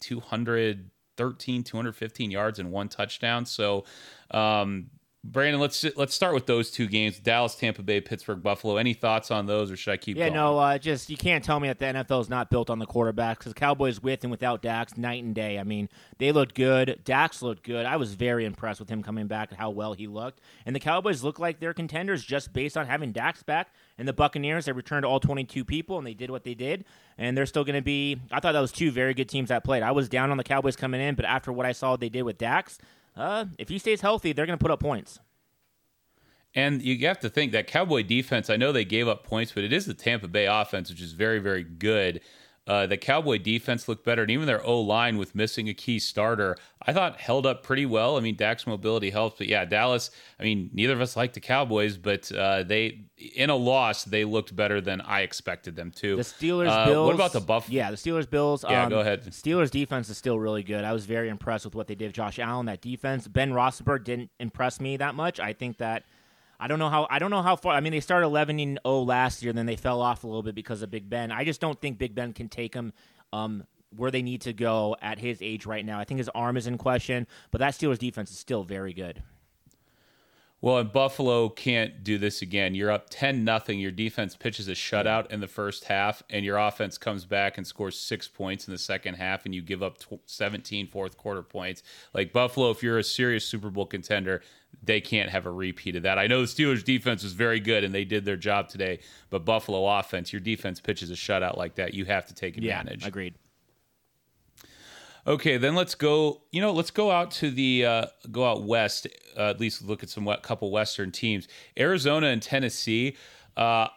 213, 1.16 1.64
215 1.64 2.30
yards 2.30 2.58
and 2.58 2.70
one 2.70 2.88
touchdown. 2.88 3.46
So, 3.46 3.84
um, 4.30 4.90
Brandon, 5.32 5.60
let's 5.60 5.84
let's 5.96 6.14
start 6.14 6.34
with 6.34 6.46
those 6.46 6.70
two 6.70 6.86
games: 6.86 7.18
Dallas, 7.18 7.54
Tampa 7.54 7.82
Bay, 7.82 8.00
Pittsburgh, 8.00 8.42
Buffalo. 8.42 8.76
Any 8.76 8.94
thoughts 8.94 9.30
on 9.30 9.46
those, 9.46 9.70
or 9.70 9.76
should 9.76 9.92
I 9.92 9.96
keep 9.96 10.16
Yeah, 10.16 10.26
going? 10.26 10.34
no, 10.34 10.58
uh, 10.58 10.78
just 10.78 11.10
you 11.10 11.16
can't 11.16 11.42
tell 11.44 11.58
me 11.60 11.68
that 11.68 11.78
the 11.78 11.86
NFL 11.86 12.20
is 12.22 12.28
not 12.28 12.50
built 12.50 12.70
on 12.70 12.78
the 12.78 12.86
quarterbacks 12.86 13.38
because 13.38 13.52
Cowboys 13.52 14.02
with 14.02 14.22
and 14.24 14.30
without 14.30 14.62
Dax, 14.62 14.96
night 14.96 15.22
and 15.24 15.34
day. 15.34 15.58
I 15.58 15.62
mean, 15.64 15.88
they 16.18 16.32
looked 16.32 16.54
good. 16.54 17.00
Dax 17.04 17.42
looked 17.42 17.62
good. 17.64 17.86
I 17.86 17.96
was 17.96 18.14
very 18.14 18.44
impressed 18.44 18.80
with 18.80 18.88
him 18.88 19.02
coming 19.02 19.26
back 19.26 19.50
and 19.50 19.58
how 19.58 19.70
well 19.70 19.92
he 19.94 20.06
looked. 20.06 20.40
And 20.64 20.74
the 20.74 20.80
Cowboys 20.80 21.22
look 21.22 21.38
like 21.38 21.60
they're 21.60 21.74
contenders 21.74 22.24
just 22.24 22.52
based 22.52 22.76
on 22.76 22.86
having 22.86 23.12
Dax 23.12 23.42
back. 23.42 23.68
And 23.98 24.06
the 24.06 24.12
Buccaneers, 24.12 24.66
they 24.66 24.72
returned 24.72 25.04
all 25.06 25.20
22 25.20 25.64
people 25.64 25.98
and 25.98 26.06
they 26.06 26.14
did 26.14 26.30
what 26.30 26.44
they 26.44 26.54
did. 26.54 26.84
And 27.18 27.36
they're 27.36 27.46
still 27.46 27.64
going 27.64 27.76
to 27.76 27.82
be. 27.82 28.20
I 28.30 28.40
thought 28.40 28.52
that 28.52 28.60
was 28.60 28.72
two 28.72 28.90
very 28.90 29.14
good 29.14 29.28
teams 29.28 29.48
that 29.48 29.64
played. 29.64 29.82
I 29.82 29.92
was 29.92 30.08
down 30.08 30.30
on 30.30 30.36
the 30.36 30.44
Cowboys 30.44 30.76
coming 30.76 31.00
in, 31.00 31.14
but 31.14 31.24
after 31.24 31.50
what 31.50 31.64
I 31.64 31.72
saw 31.72 31.96
they 31.96 32.10
did 32.10 32.22
with 32.22 32.36
Dax, 32.36 32.78
uh, 33.16 33.46
if 33.58 33.68
he 33.68 33.78
stays 33.78 34.00
healthy, 34.00 34.32
they're 34.32 34.46
going 34.46 34.58
to 34.58 34.62
put 34.62 34.70
up 34.70 34.80
points. 34.80 35.18
And 36.54 36.80
you 36.82 37.06
have 37.06 37.20
to 37.20 37.28
think 37.28 37.52
that 37.52 37.66
Cowboy 37.66 38.02
defense, 38.02 38.48
I 38.48 38.56
know 38.56 38.72
they 38.72 38.84
gave 38.84 39.08
up 39.08 39.24
points, 39.24 39.52
but 39.52 39.62
it 39.62 39.72
is 39.72 39.84
the 39.84 39.94
Tampa 39.94 40.26
Bay 40.26 40.46
offense, 40.46 40.88
which 40.88 41.02
is 41.02 41.12
very, 41.12 41.38
very 41.38 41.62
good. 41.62 42.22
Uh, 42.66 42.84
the 42.84 42.96
Cowboy 42.96 43.38
defense 43.38 43.88
looked 43.88 44.04
better, 44.04 44.22
and 44.22 44.30
even 44.30 44.46
their 44.46 44.64
O 44.66 44.80
line 44.80 45.18
with 45.18 45.36
missing 45.36 45.68
a 45.68 45.74
key 45.74 46.00
starter, 46.00 46.56
I 46.82 46.92
thought 46.92 47.20
held 47.20 47.46
up 47.46 47.62
pretty 47.62 47.86
well. 47.86 48.16
I 48.16 48.20
mean, 48.20 48.34
Dak's 48.34 48.66
mobility 48.66 49.10
helps, 49.10 49.38
but 49.38 49.46
yeah, 49.46 49.64
Dallas. 49.64 50.10
I 50.40 50.42
mean, 50.42 50.70
neither 50.72 50.92
of 50.92 51.00
us 51.00 51.16
like 51.16 51.32
the 51.32 51.40
Cowboys, 51.40 51.96
but 51.96 52.30
uh, 52.32 52.64
they 52.64 53.02
in 53.34 53.50
a 53.50 53.54
loss 53.56 54.04
they 54.04 54.24
looked 54.24 54.54
better 54.56 54.80
than 54.80 55.00
I 55.00 55.20
expected 55.20 55.76
them 55.76 55.90
to. 55.92 56.16
The 56.16 56.22
Steelers, 56.22 56.68
Uh, 56.68 56.86
Bills. 56.86 57.06
What 57.06 57.14
about 57.14 57.32
the 57.32 57.40
Buff? 57.40 57.70
Yeah, 57.70 57.90
the 57.92 57.96
Steelers, 57.96 58.28
Bills. 58.28 58.64
Yeah, 58.68 58.82
um, 58.84 58.90
go 58.90 58.98
ahead. 58.98 59.24
Steelers 59.26 59.70
defense 59.70 60.08
is 60.08 60.18
still 60.18 60.38
really 60.38 60.64
good. 60.64 60.82
I 60.84 60.92
was 60.92 61.06
very 61.06 61.28
impressed 61.28 61.64
with 61.66 61.74
what 61.76 61.86
they 61.86 61.94
did. 61.94 62.06
with 62.08 62.14
Josh 62.16 62.38
Allen, 62.40 62.66
that 62.66 62.80
defense. 62.80 63.28
Ben 63.28 63.52
Roethlisberger 63.52 64.02
didn't 64.04 64.30
impress 64.40 64.80
me 64.80 64.96
that 64.96 65.14
much. 65.14 65.38
I 65.38 65.52
think 65.52 65.78
that 65.78 66.02
I 66.58 66.68
don't 66.68 66.78
know 66.78 66.88
how 66.88 67.06
I 67.10 67.18
don't 67.18 67.30
know 67.30 67.42
how 67.42 67.56
far. 67.56 67.74
I 67.74 67.80
mean, 67.80 67.92
they 67.92 68.00
started 68.00 68.26
11 68.26 68.58
and 68.58 68.78
0 68.86 69.00
last 69.00 69.42
year, 69.42 69.52
then 69.52 69.66
they 69.66 69.76
fell 69.76 70.00
off 70.00 70.24
a 70.24 70.26
little 70.26 70.42
bit 70.42 70.54
because 70.54 70.82
of 70.82 70.90
Big 70.90 71.08
Ben. 71.08 71.30
I 71.30 71.44
just 71.44 71.60
don't 71.60 71.80
think 71.80 71.98
Big 71.98 72.14
Ben 72.14 72.32
can 72.32 72.48
take 72.48 72.72
them. 72.72 72.92
Um, 73.32 73.64
where 73.94 74.10
they 74.10 74.22
need 74.22 74.42
to 74.42 74.52
go 74.52 74.96
at 75.00 75.18
his 75.18 75.40
age 75.40 75.64
right 75.64 75.84
now. 75.84 75.98
I 75.98 76.04
think 76.04 76.18
his 76.18 76.28
arm 76.30 76.56
is 76.56 76.66
in 76.66 76.76
question, 76.76 77.26
but 77.50 77.58
that 77.58 77.72
Steelers 77.72 77.98
defense 77.98 78.30
is 78.30 78.38
still 78.38 78.62
very 78.62 78.92
good. 78.92 79.22
Well, 80.62 80.78
and 80.78 80.90
Buffalo 80.90 81.50
can't 81.50 82.02
do 82.02 82.16
this 82.16 82.40
again. 82.40 82.74
You're 82.74 82.90
up 82.90 83.08
10 83.10 83.44
nothing. 83.44 83.78
Your 83.78 83.90
defense 83.90 84.34
pitches 84.34 84.68
a 84.68 84.72
shutout 84.72 85.30
in 85.30 85.40
the 85.40 85.46
first 85.46 85.84
half, 85.84 86.22
and 86.30 86.46
your 86.46 86.56
offense 86.56 86.96
comes 86.96 87.26
back 87.26 87.58
and 87.58 87.66
scores 87.66 87.98
six 87.98 88.26
points 88.26 88.66
in 88.66 88.72
the 88.72 88.78
second 88.78 89.14
half, 89.14 89.44
and 89.44 89.54
you 89.54 89.60
give 89.60 89.82
up 89.82 89.98
tw- 89.98 90.18
17 90.24 90.86
fourth 90.86 91.18
quarter 91.18 91.42
points. 91.42 91.82
Like 92.14 92.32
Buffalo, 92.32 92.70
if 92.70 92.82
you're 92.82 92.98
a 92.98 93.04
serious 93.04 93.44
Super 93.44 93.68
Bowl 93.68 93.84
contender, 93.84 94.40
they 94.82 95.00
can't 95.00 95.30
have 95.30 95.46
a 95.46 95.50
repeat 95.50 95.96
of 95.96 96.02
that. 96.04 96.18
I 96.18 96.26
know 96.26 96.40
the 96.40 96.46
Steelers' 96.46 96.84
defense 96.84 97.22
was 97.22 97.32
very 97.32 97.60
good, 97.60 97.84
and 97.84 97.94
they 97.94 98.04
did 98.04 98.24
their 98.24 98.36
job 98.36 98.68
today, 98.68 99.00
but 99.30 99.44
Buffalo 99.44 99.86
offense, 99.98 100.32
your 100.32 100.40
defense 100.40 100.80
pitches 100.80 101.10
a 101.10 101.14
shutout 101.14 101.56
like 101.56 101.74
that, 101.76 101.94
you 101.94 102.04
have 102.04 102.26
to 102.26 102.34
take 102.34 102.56
advantage. 102.56 103.06
agreed. 103.06 103.34
Okay, 105.26 105.56
then 105.56 105.74
let's 105.74 105.96
go. 105.96 106.42
You 106.52 106.60
know, 106.60 106.72
let's 106.72 106.92
go 106.92 107.10
out 107.10 107.32
to 107.32 107.50
the 107.50 107.84
uh, 107.84 108.06
go 108.30 108.48
out 108.48 108.62
west. 108.62 109.08
Uh, 109.36 109.50
at 109.50 109.58
least 109.58 109.82
look 109.82 110.04
at 110.04 110.08
some 110.08 110.26
couple 110.42 110.70
Western 110.70 111.10
teams. 111.10 111.48
Arizona 111.76 112.28
and 112.28 112.40
Tennessee. 112.40 113.16
Uh, 113.56 113.88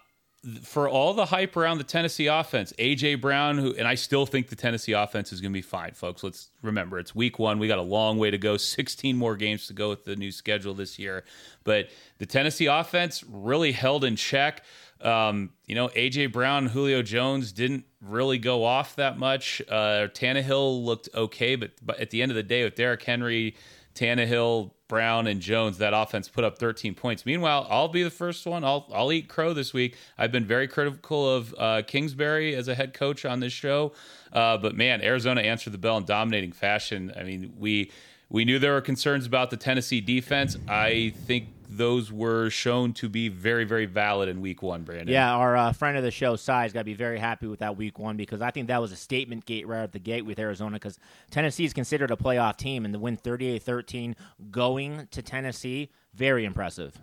for 0.63 0.87
all 0.87 1.13
the 1.13 1.25
hype 1.25 1.57
around 1.57 1.79
the 1.79 1.83
Tennessee 1.83 2.27
offense, 2.27 2.71
AJ 2.79 3.19
Brown, 3.19 3.57
who 3.57 3.73
and 3.75 3.87
I 3.87 3.95
still 3.95 4.25
think 4.25 4.47
the 4.47 4.55
Tennessee 4.55 4.93
offense 4.93 5.33
is 5.33 5.41
going 5.41 5.51
to 5.51 5.57
be 5.57 5.61
fine, 5.61 5.91
folks. 5.91 6.23
Let's 6.23 6.49
remember 6.61 6.97
it's 6.97 7.13
week 7.13 7.39
one. 7.39 7.59
We 7.59 7.67
got 7.67 7.79
a 7.79 7.83
long 7.83 8.17
way 8.17 8.31
to 8.31 8.37
go. 8.37 8.57
16 8.79 9.17
more 9.17 9.35
games 9.35 9.67
to 9.67 9.73
go 9.73 9.89
with 9.89 10.05
the 10.05 10.15
new 10.15 10.31
schedule 10.31 10.73
this 10.73 10.97
year, 10.97 11.25
but 11.63 11.89
the 12.17 12.25
Tennessee 12.25 12.67
offense 12.67 13.23
really 13.27 13.71
held 13.71 14.03
in 14.03 14.15
check. 14.15 14.63
Um, 15.01 15.51
you 15.65 15.75
know, 15.75 15.87
AJ 15.89 16.33
Brown, 16.33 16.67
Julio 16.67 17.01
Jones 17.01 17.51
didn't 17.51 17.85
really 18.01 18.37
go 18.37 18.63
off 18.63 18.95
that 18.97 19.17
much. 19.17 19.61
Uh, 19.69 20.07
Tannehill 20.13 20.83
looked 20.83 21.09
okay, 21.15 21.55
but, 21.55 21.71
but 21.81 21.99
at 21.99 22.09
the 22.09 22.21
end 22.21 22.31
of 22.31 22.35
the 22.35 22.43
day, 22.43 22.63
with 22.63 22.75
Derrick 22.75 23.03
Henry, 23.03 23.55
Tannehill, 23.99 24.71
Brown, 24.87 25.27
and 25.27 25.41
Jones, 25.41 25.77
that 25.79 25.93
offense 25.93 26.29
put 26.29 26.45
up 26.45 26.57
13 26.57 26.95
points. 26.95 27.25
Meanwhile, 27.25 27.67
I'll 27.69 27.89
be 27.89 28.01
the 28.01 28.09
first 28.09 28.45
one. 28.45 28.63
I'll 28.63 28.87
I'll 28.93 29.11
eat 29.11 29.27
crow 29.27 29.53
this 29.53 29.73
week. 29.73 29.97
I've 30.17 30.31
been 30.31 30.45
very 30.45 30.67
critical 30.67 31.29
of 31.29 31.53
uh, 31.57 31.81
Kingsbury 31.85 32.55
as 32.55 32.69
a 32.69 32.75
head 32.75 32.93
coach 32.93 33.25
on 33.25 33.41
this 33.41 33.51
show, 33.51 33.91
uh, 34.31 34.57
but 34.57 34.75
man, 34.75 35.01
Arizona 35.01 35.41
answered 35.41 35.73
the 35.73 35.77
bell 35.77 35.97
in 35.97 36.05
dominating 36.05 36.53
fashion. 36.53 37.11
I 37.19 37.23
mean, 37.23 37.53
we 37.59 37.91
we 38.29 38.45
knew 38.45 38.57
there 38.57 38.73
were 38.73 38.81
concerns 38.81 39.25
about 39.25 39.49
the 39.49 39.57
Tennessee 39.57 40.01
defense. 40.01 40.55
I 40.67 41.13
think 41.25 41.49
those 41.71 42.11
were 42.11 42.49
shown 42.49 42.93
to 42.93 43.07
be 43.07 43.29
very, 43.29 43.63
very 43.63 43.85
valid 43.85 44.27
in 44.27 44.41
week 44.41 44.63
one, 44.63 44.81
Brandon. 44.81 45.07
Yeah, 45.07 45.35
our 45.35 45.55
uh, 45.55 45.71
friend 45.71 45.95
of 45.95 46.03
the 46.03 46.09
show, 46.09 46.35
Si's 46.35 46.73
got 46.73 46.79
to 46.79 46.85
be 46.85 46.95
very 46.95 47.19
happy 47.19 47.45
with 47.45 47.59
that 47.59 47.77
week 47.77 47.99
one 47.99 48.17
because 48.17 48.41
I 48.41 48.49
think 48.49 48.67
that 48.67 48.81
was 48.81 48.91
a 48.91 48.95
statement 48.95 49.45
gate 49.45 49.67
right 49.67 49.83
at 49.83 49.91
the 49.91 49.99
gate 49.99 50.25
with 50.25 50.39
Arizona 50.39 50.77
because 50.77 50.97
Tennessee 51.29 51.65
is 51.65 51.73
considered 51.73 52.09
a 52.09 52.15
playoff 52.15 52.57
team 52.57 52.85
and 52.85 52.93
to 52.93 52.99
win 52.99 53.17
38 53.17 53.61
13 53.61 54.15
going 54.49 55.07
to 55.11 55.21
Tennessee, 55.21 55.91
very 56.15 56.43
impressive. 56.43 56.97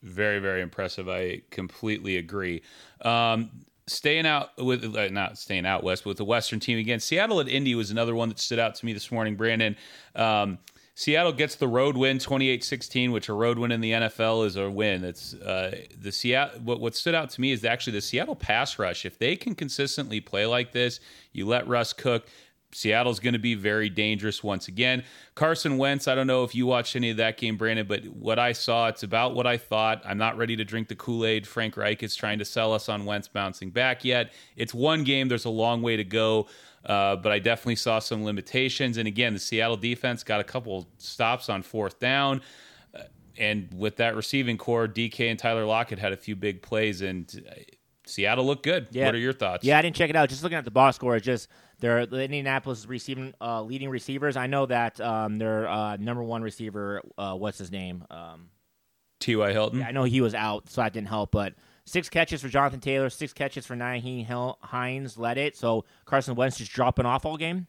Very, 0.00 0.38
very 0.38 0.60
impressive. 0.60 1.08
I 1.08 1.42
completely 1.50 2.18
agree. 2.18 2.62
Um, 3.00 3.50
staying 3.88 4.26
out 4.26 4.50
with 4.58 4.84
uh, 4.96 5.08
not 5.08 5.38
staying 5.38 5.66
out 5.66 5.82
west, 5.82 6.04
but 6.04 6.10
with 6.10 6.18
the 6.18 6.24
Western 6.24 6.60
team 6.60 6.78
again. 6.78 7.00
Seattle 7.00 7.40
at 7.40 7.48
Indy 7.48 7.74
was 7.74 7.90
another 7.90 8.14
one 8.14 8.28
that 8.28 8.38
stood 8.38 8.60
out 8.60 8.76
to 8.76 8.86
me 8.86 8.92
this 8.92 9.10
morning, 9.10 9.34
Brandon. 9.34 9.76
Um, 10.14 10.58
Seattle 10.96 11.32
gets 11.32 11.56
the 11.56 11.66
road 11.66 11.96
win 11.96 12.18
28-16, 12.18 13.12
which 13.12 13.28
a 13.28 13.32
road 13.32 13.58
win 13.58 13.72
in 13.72 13.80
the 13.80 13.92
NFL 13.92 14.46
is 14.46 14.54
a 14.54 14.70
win. 14.70 15.02
It's 15.02 15.34
uh, 15.34 15.76
the 16.00 16.12
Seattle. 16.12 16.60
What, 16.60 16.80
what 16.80 16.94
stood 16.94 17.16
out 17.16 17.30
to 17.30 17.40
me 17.40 17.50
is 17.50 17.64
actually 17.64 17.94
the 17.94 18.00
Seattle 18.00 18.36
pass 18.36 18.78
rush. 18.78 19.04
If 19.04 19.18
they 19.18 19.34
can 19.34 19.56
consistently 19.56 20.20
play 20.20 20.46
like 20.46 20.70
this, 20.70 21.00
you 21.32 21.46
let 21.46 21.66
Russ 21.66 21.92
cook. 21.92 22.28
Seattle's 22.74 23.20
going 23.20 23.34
to 23.34 23.38
be 23.38 23.54
very 23.54 23.88
dangerous 23.88 24.42
once 24.42 24.68
again. 24.68 25.04
Carson 25.34 25.78
Wentz, 25.78 26.08
I 26.08 26.14
don't 26.14 26.26
know 26.26 26.42
if 26.42 26.54
you 26.54 26.66
watched 26.66 26.96
any 26.96 27.10
of 27.10 27.16
that 27.18 27.38
game, 27.38 27.56
Brandon, 27.56 27.86
but 27.86 28.04
what 28.06 28.38
I 28.38 28.52
saw, 28.52 28.88
it's 28.88 29.04
about 29.04 29.34
what 29.34 29.46
I 29.46 29.56
thought. 29.56 30.02
I'm 30.04 30.18
not 30.18 30.36
ready 30.36 30.56
to 30.56 30.64
drink 30.64 30.88
the 30.88 30.96
Kool 30.96 31.24
Aid 31.24 31.46
Frank 31.46 31.76
Reich 31.76 32.02
is 32.02 32.16
trying 32.16 32.38
to 32.40 32.44
sell 32.44 32.72
us 32.72 32.88
on 32.88 33.04
Wentz 33.04 33.28
bouncing 33.28 33.70
back 33.70 34.04
yet. 34.04 34.32
It's 34.56 34.74
one 34.74 35.04
game, 35.04 35.28
there's 35.28 35.44
a 35.44 35.50
long 35.50 35.82
way 35.82 35.96
to 35.96 36.04
go, 36.04 36.48
uh, 36.86 37.16
but 37.16 37.32
I 37.32 37.38
definitely 37.38 37.76
saw 37.76 37.98
some 37.98 38.24
limitations. 38.24 38.96
And 38.98 39.08
again, 39.08 39.34
the 39.34 39.40
Seattle 39.40 39.76
defense 39.76 40.22
got 40.22 40.40
a 40.40 40.44
couple 40.44 40.86
stops 40.98 41.48
on 41.48 41.62
fourth 41.62 41.98
down. 41.98 42.42
Uh, 42.94 43.02
and 43.38 43.68
with 43.74 43.96
that 43.96 44.16
receiving 44.16 44.58
corps, 44.58 44.88
DK 44.88 45.30
and 45.30 45.38
Tyler 45.38 45.64
Lockett 45.64 45.98
had 45.98 46.12
a 46.12 46.16
few 46.16 46.36
big 46.36 46.62
plays, 46.62 47.00
and 47.00 47.44
uh, 47.48 47.54
Seattle 48.06 48.44
looked 48.44 48.64
good. 48.64 48.88
Yeah. 48.90 49.06
What 49.06 49.14
are 49.14 49.18
your 49.18 49.32
thoughts? 49.32 49.64
Yeah, 49.64 49.78
I 49.78 49.82
didn't 49.82 49.96
check 49.96 50.10
it 50.10 50.16
out. 50.16 50.28
Just 50.28 50.42
looking 50.42 50.58
at 50.58 50.64
the 50.64 50.70
box 50.70 50.96
score, 50.96 51.18
just 51.18 51.48
they're 51.80 52.06
the 52.06 52.22
Indianapolis 52.22 52.86
receiving 52.86 53.34
uh, 53.40 53.62
leading 53.62 53.88
receivers. 53.88 54.36
I 54.36 54.46
know 54.46 54.66
that 54.66 55.00
um, 55.00 55.38
their 55.38 55.68
uh, 55.68 55.96
number 55.96 56.22
one 56.22 56.42
receiver, 56.42 57.02
uh, 57.16 57.34
what's 57.34 57.58
his 57.58 57.72
name? 57.72 58.04
Um, 58.10 58.50
T.Y. 59.20 59.52
Hilton. 59.52 59.82
I 59.82 59.92
know 59.92 60.04
he 60.04 60.20
was 60.20 60.34
out, 60.34 60.68
so 60.68 60.82
that 60.82 60.92
didn't 60.92 61.08
help. 61.08 61.30
But 61.30 61.54
six 61.84 62.08
catches 62.08 62.40
for 62.42 62.48
Jonathan 62.48 62.80
Taylor, 62.80 63.10
six 63.10 63.32
catches 63.32 63.66
for 63.66 63.74
Nyheim 63.76 64.24
Hill- 64.24 64.58
Hines 64.62 65.16
led 65.18 65.38
it. 65.38 65.56
So 65.56 65.84
Carson 66.04 66.34
Wentz 66.34 66.58
just 66.58 66.72
dropping 66.72 67.06
off 67.06 67.24
all 67.26 67.36
game. 67.36 67.66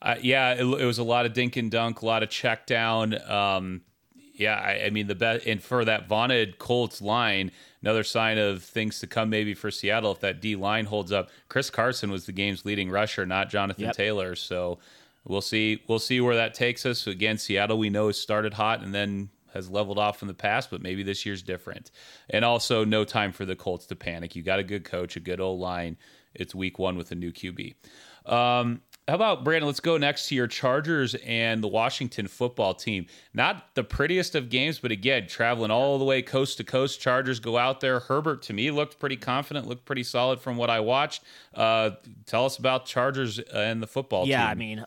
Uh, 0.00 0.14
yeah, 0.22 0.52
it, 0.52 0.60
it 0.60 0.84
was 0.84 0.98
a 0.98 1.02
lot 1.04 1.26
of 1.26 1.32
dink 1.32 1.56
and 1.56 1.70
dunk, 1.70 2.02
a 2.02 2.06
lot 2.06 2.22
of 2.22 2.30
check 2.30 2.66
down. 2.66 3.20
Um, 3.28 3.82
yeah, 4.34 4.54
I, 4.54 4.84
I 4.86 4.90
mean 4.90 5.08
the 5.08 5.16
best, 5.16 5.44
and 5.46 5.60
for 5.60 5.84
that 5.84 6.06
vaunted 6.06 6.58
Colts 6.58 7.02
line, 7.02 7.50
another 7.82 8.04
sign 8.04 8.38
of 8.38 8.62
things 8.62 9.00
to 9.00 9.08
come 9.08 9.28
maybe 9.30 9.54
for 9.54 9.72
Seattle 9.72 10.12
if 10.12 10.20
that 10.20 10.40
D 10.40 10.54
line 10.54 10.84
holds 10.86 11.10
up. 11.10 11.30
Chris 11.48 11.70
Carson 11.70 12.12
was 12.12 12.26
the 12.26 12.32
game's 12.32 12.64
leading 12.64 12.88
rusher, 12.90 13.26
not 13.26 13.50
Jonathan 13.50 13.86
Yep. 13.86 13.96
Taylor. 13.96 14.36
So 14.36 14.78
we'll 15.24 15.40
see. 15.40 15.82
We'll 15.88 15.98
see 15.98 16.20
where 16.20 16.36
that 16.36 16.54
takes 16.54 16.86
us. 16.86 17.08
Again, 17.08 17.36
Seattle 17.36 17.78
we 17.78 17.90
know 17.90 18.06
has 18.06 18.18
started 18.20 18.54
hot 18.54 18.80
and 18.80 18.94
then 18.94 19.30
has 19.58 19.70
leveled 19.70 19.98
off 19.98 20.22
in 20.22 20.28
the 20.28 20.34
past, 20.34 20.70
but 20.70 20.80
maybe 20.80 21.02
this 21.02 21.26
year's 21.26 21.42
different. 21.42 21.90
And 22.30 22.44
also, 22.44 22.84
no 22.84 23.04
time 23.04 23.32
for 23.32 23.44
the 23.44 23.56
Colts 23.56 23.86
to 23.86 23.96
panic. 23.96 24.34
You 24.34 24.42
got 24.42 24.58
a 24.58 24.64
good 24.64 24.84
coach, 24.84 25.16
a 25.16 25.20
good 25.20 25.40
old 25.40 25.60
line. 25.60 25.96
It's 26.34 26.54
week 26.54 26.78
one 26.78 26.96
with 26.96 27.10
a 27.10 27.14
new 27.14 27.32
QB. 27.32 27.74
Um, 28.26 28.82
how 29.08 29.14
about 29.14 29.42
Brandon? 29.42 29.66
Let's 29.66 29.80
go 29.80 29.96
next 29.96 30.28
to 30.28 30.34
your 30.34 30.46
Chargers 30.46 31.14
and 31.26 31.64
the 31.64 31.68
Washington 31.68 32.28
football 32.28 32.74
team. 32.74 33.06
Not 33.32 33.74
the 33.74 33.82
prettiest 33.82 34.34
of 34.34 34.50
games, 34.50 34.78
but 34.78 34.92
again, 34.92 35.26
traveling 35.26 35.70
all 35.70 35.98
the 35.98 36.04
way 36.04 36.20
coast 36.20 36.58
to 36.58 36.64
coast. 36.64 37.00
Chargers 37.00 37.40
go 37.40 37.56
out 37.56 37.80
there. 37.80 38.00
Herbert, 38.00 38.42
to 38.42 38.52
me, 38.52 38.70
looked 38.70 38.98
pretty 38.98 39.16
confident, 39.16 39.66
looked 39.66 39.86
pretty 39.86 40.02
solid 40.02 40.40
from 40.40 40.58
what 40.58 40.68
I 40.68 40.80
watched. 40.80 41.24
Uh, 41.54 41.92
tell 42.26 42.44
us 42.44 42.58
about 42.58 42.84
Chargers 42.84 43.38
and 43.38 43.82
the 43.82 43.86
football 43.86 44.24
team. 44.24 44.32
Yeah, 44.32 44.42
team. 44.42 44.50
I 44.50 44.54
mean, 44.54 44.84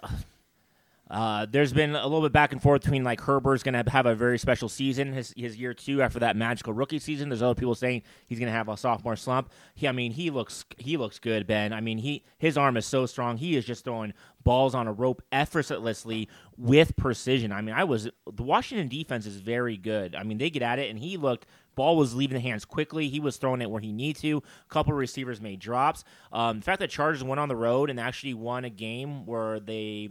uh, 1.11 1.45
there's 1.45 1.73
been 1.73 1.93
a 1.93 2.03
little 2.03 2.21
bit 2.21 2.31
back 2.31 2.53
and 2.53 2.61
forth 2.61 2.83
between 2.83 3.03
like 3.03 3.19
Herbert's 3.19 3.63
going 3.63 3.73
to 3.73 3.91
have 3.91 4.05
a 4.05 4.15
very 4.15 4.39
special 4.39 4.69
season, 4.69 5.11
his 5.11 5.33
his 5.35 5.57
year 5.57 5.73
two 5.73 6.01
after 6.01 6.19
that 6.19 6.37
magical 6.37 6.71
rookie 6.71 6.99
season. 6.99 7.27
There's 7.27 7.41
other 7.41 7.53
people 7.53 7.75
saying 7.75 8.03
he's 8.27 8.39
going 8.39 8.47
to 8.47 8.53
have 8.53 8.69
a 8.69 8.77
sophomore 8.77 9.17
slump. 9.17 9.51
He, 9.75 9.89
I 9.89 9.91
mean, 9.91 10.13
he 10.13 10.29
looks 10.29 10.63
he 10.77 10.95
looks 10.95 11.19
good, 11.19 11.45
Ben. 11.45 11.73
I 11.73 11.81
mean, 11.81 11.97
he 11.97 12.23
his 12.37 12.57
arm 12.57 12.77
is 12.77 12.85
so 12.85 13.05
strong. 13.05 13.35
He 13.35 13.57
is 13.57 13.65
just 13.65 13.83
throwing 13.83 14.13
balls 14.45 14.73
on 14.73 14.87
a 14.87 14.93
rope 14.93 15.21
effortlessly 15.33 16.29
with 16.57 16.95
precision. 16.95 17.51
I 17.51 17.61
mean, 17.61 17.75
I 17.75 17.83
was 17.83 18.05
the 18.05 18.43
Washington 18.43 18.87
defense 18.87 19.25
is 19.25 19.35
very 19.35 19.75
good. 19.75 20.15
I 20.15 20.23
mean, 20.23 20.37
they 20.37 20.49
get 20.49 20.61
at 20.61 20.79
it, 20.79 20.89
and 20.89 20.97
he 20.97 21.17
looked. 21.17 21.45
Ball 21.75 21.97
was 21.97 22.13
leaving 22.15 22.35
the 22.35 22.41
hands 22.41 22.65
quickly. 22.65 23.07
He 23.09 23.19
was 23.19 23.37
throwing 23.37 23.61
it 23.61 23.69
where 23.69 23.81
he 23.81 23.91
needed 23.91 24.21
to. 24.21 24.37
A 24.37 24.73
couple 24.73 24.93
receivers 24.93 25.41
made 25.41 25.59
drops. 25.59 26.03
Um, 26.31 26.59
the 26.59 26.65
fact 26.65 26.79
that 26.79 26.89
Chargers 26.89 27.23
went 27.23 27.39
on 27.39 27.47
the 27.47 27.55
road 27.55 27.89
and 27.89 27.99
actually 27.99 28.33
won 28.33 28.65
a 28.65 28.69
game 28.69 29.25
where 29.25 29.59
they 29.59 30.09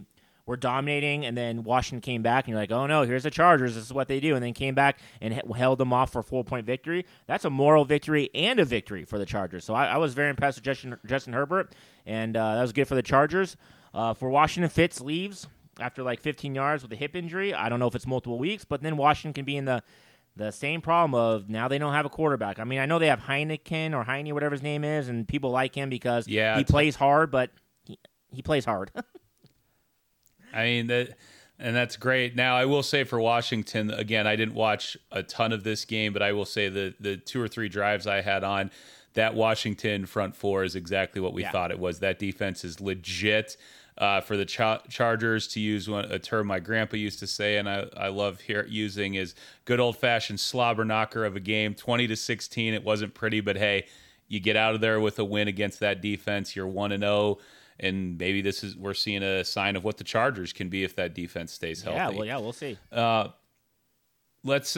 were 0.51 0.57
dominating, 0.57 1.25
and 1.25 1.35
then 1.35 1.63
Washington 1.63 2.01
came 2.01 2.21
back, 2.21 2.45
and 2.45 2.51
you're 2.51 2.59
like, 2.59 2.71
oh 2.71 2.85
no, 2.85 3.01
here's 3.01 3.23
the 3.23 3.31
Chargers. 3.31 3.73
This 3.73 3.85
is 3.85 3.93
what 3.93 4.07
they 4.07 4.19
do, 4.19 4.35
and 4.35 4.43
then 4.43 4.53
came 4.53 4.75
back 4.75 4.99
and 5.19 5.33
he- 5.33 5.41
held 5.55 5.79
them 5.79 5.91
off 5.91 6.11
for 6.11 6.19
a 6.19 6.23
four 6.23 6.43
point 6.43 6.65
victory. 6.65 7.05
That's 7.25 7.45
a 7.45 7.49
moral 7.49 7.85
victory 7.85 8.29
and 8.35 8.59
a 8.59 8.65
victory 8.65 9.05
for 9.05 9.17
the 9.17 9.25
Chargers. 9.25 9.65
So 9.65 9.73
I, 9.73 9.87
I 9.87 9.97
was 9.97 10.13
very 10.13 10.29
impressed 10.29 10.57
with 10.57 10.65
Justin, 10.65 10.97
Justin 11.07 11.33
Herbert, 11.33 11.73
and 12.05 12.37
uh, 12.37 12.55
that 12.55 12.61
was 12.61 12.73
good 12.73 12.85
for 12.85 12.95
the 12.95 13.01
Chargers. 13.01 13.57
Uh, 13.93 14.13
for 14.13 14.29
Washington, 14.29 14.69
Fitz 14.69 15.01
leaves 15.01 15.47
after 15.79 16.03
like 16.03 16.19
15 16.19 16.53
yards 16.53 16.83
with 16.83 16.91
a 16.91 16.95
hip 16.95 17.15
injury. 17.15 17.53
I 17.53 17.69
don't 17.69 17.79
know 17.79 17.87
if 17.87 17.95
it's 17.95 18.05
multiple 18.07 18.37
weeks, 18.37 18.65
but 18.65 18.81
then 18.81 18.97
Washington 18.97 19.33
can 19.33 19.45
be 19.45 19.57
in 19.57 19.65
the 19.65 19.81
the 20.37 20.51
same 20.51 20.79
problem 20.79 21.13
of 21.13 21.49
now 21.49 21.67
they 21.67 21.77
don't 21.77 21.93
have 21.93 22.05
a 22.05 22.09
quarterback. 22.09 22.57
I 22.59 22.63
mean, 22.63 22.79
I 22.79 22.85
know 22.85 22.99
they 22.99 23.07
have 23.07 23.19
Heineken 23.19 23.93
or 23.93 24.03
Heine, 24.03 24.33
whatever 24.33 24.53
his 24.53 24.63
name 24.63 24.83
is, 24.83 25.09
and 25.09 25.27
people 25.27 25.51
like 25.51 25.75
him 25.75 25.89
because 25.89 26.27
Yeah, 26.27 26.57
he 26.57 26.63
plays 26.63 26.95
hard, 26.95 27.31
but 27.31 27.51
he, 27.85 27.99
he 28.31 28.41
plays 28.41 28.63
hard. 28.65 28.91
I 30.53 30.63
mean 30.63 30.87
that, 30.87 31.17
and 31.59 31.75
that's 31.75 31.95
great. 31.97 32.35
Now 32.35 32.55
I 32.57 32.65
will 32.65 32.83
say 32.83 33.03
for 33.03 33.19
Washington 33.19 33.91
again, 33.91 34.27
I 34.27 34.35
didn't 34.35 34.55
watch 34.55 34.97
a 35.11 35.23
ton 35.23 35.51
of 35.51 35.63
this 35.63 35.85
game, 35.85 36.13
but 36.13 36.21
I 36.21 36.31
will 36.33 36.45
say 36.45 36.69
the 36.69 36.93
the 36.99 37.17
two 37.17 37.41
or 37.41 37.47
three 37.47 37.69
drives 37.69 38.07
I 38.07 38.21
had 38.21 38.43
on 38.43 38.71
that 39.13 39.35
Washington 39.35 40.05
front 40.05 40.35
four 40.35 40.63
is 40.63 40.75
exactly 40.75 41.19
what 41.21 41.33
we 41.33 41.41
Yeah. 41.43 41.51
thought 41.51 41.71
it 41.71 41.79
was. 41.79 41.99
That 41.99 42.17
defense 42.19 42.63
is 42.63 42.79
legit. 42.79 43.57
Uh, 43.97 44.21
for 44.21 44.37
the 44.37 44.45
Cha- 44.45 44.81
Chargers, 44.89 45.47
to 45.49 45.59
use 45.59 45.87
one, 45.89 46.05
a 46.05 46.17
term 46.17 46.47
my 46.47 46.59
grandpa 46.59 46.95
used 46.95 47.19
to 47.19 47.27
say, 47.27 47.57
and 47.57 47.69
I, 47.69 47.85
I 47.97 48.07
love 48.07 48.39
here 48.39 48.65
using, 48.67 49.13
is 49.15 49.35
good 49.65 49.79
old 49.81 49.97
fashioned 49.97 50.39
slobber 50.39 50.85
knocker 50.85 51.25
of 51.25 51.35
a 51.35 51.39
game. 51.41 51.75
Twenty 51.75 52.07
to 52.07 52.15
sixteen, 52.15 52.73
it 52.73 52.83
wasn't 52.85 53.13
pretty, 53.13 53.41
but 53.41 53.57
hey, 53.57 53.85
you 54.29 54.39
get 54.39 54.55
out 54.55 54.73
of 54.73 54.81
there 54.81 54.99
with 55.01 55.19
a 55.19 55.25
win 55.25 55.49
against 55.49 55.81
that 55.81 56.01
defense. 56.01 56.55
You're 56.55 56.67
one 56.67 56.93
and 56.93 57.03
zero, 57.03 57.37
and 57.81 58.17
maybe 58.17 58.41
this 58.41 58.63
is 58.63 58.77
we're 58.77 58.93
seeing 58.93 59.23
a 59.23 59.43
sign 59.43 59.75
of 59.75 59.83
what 59.83 59.97
the 59.97 60.03
Chargers 60.03 60.53
can 60.53 60.69
be 60.69 60.83
if 60.83 60.95
that 60.95 61.13
defense 61.13 61.51
stays 61.51 61.81
healthy. 61.81 61.97
yeah, 61.97 62.09
well, 62.09 62.25
yeah, 62.25 62.37
we'll 62.37 62.53
see. 62.53 62.77
Let's 64.43 64.75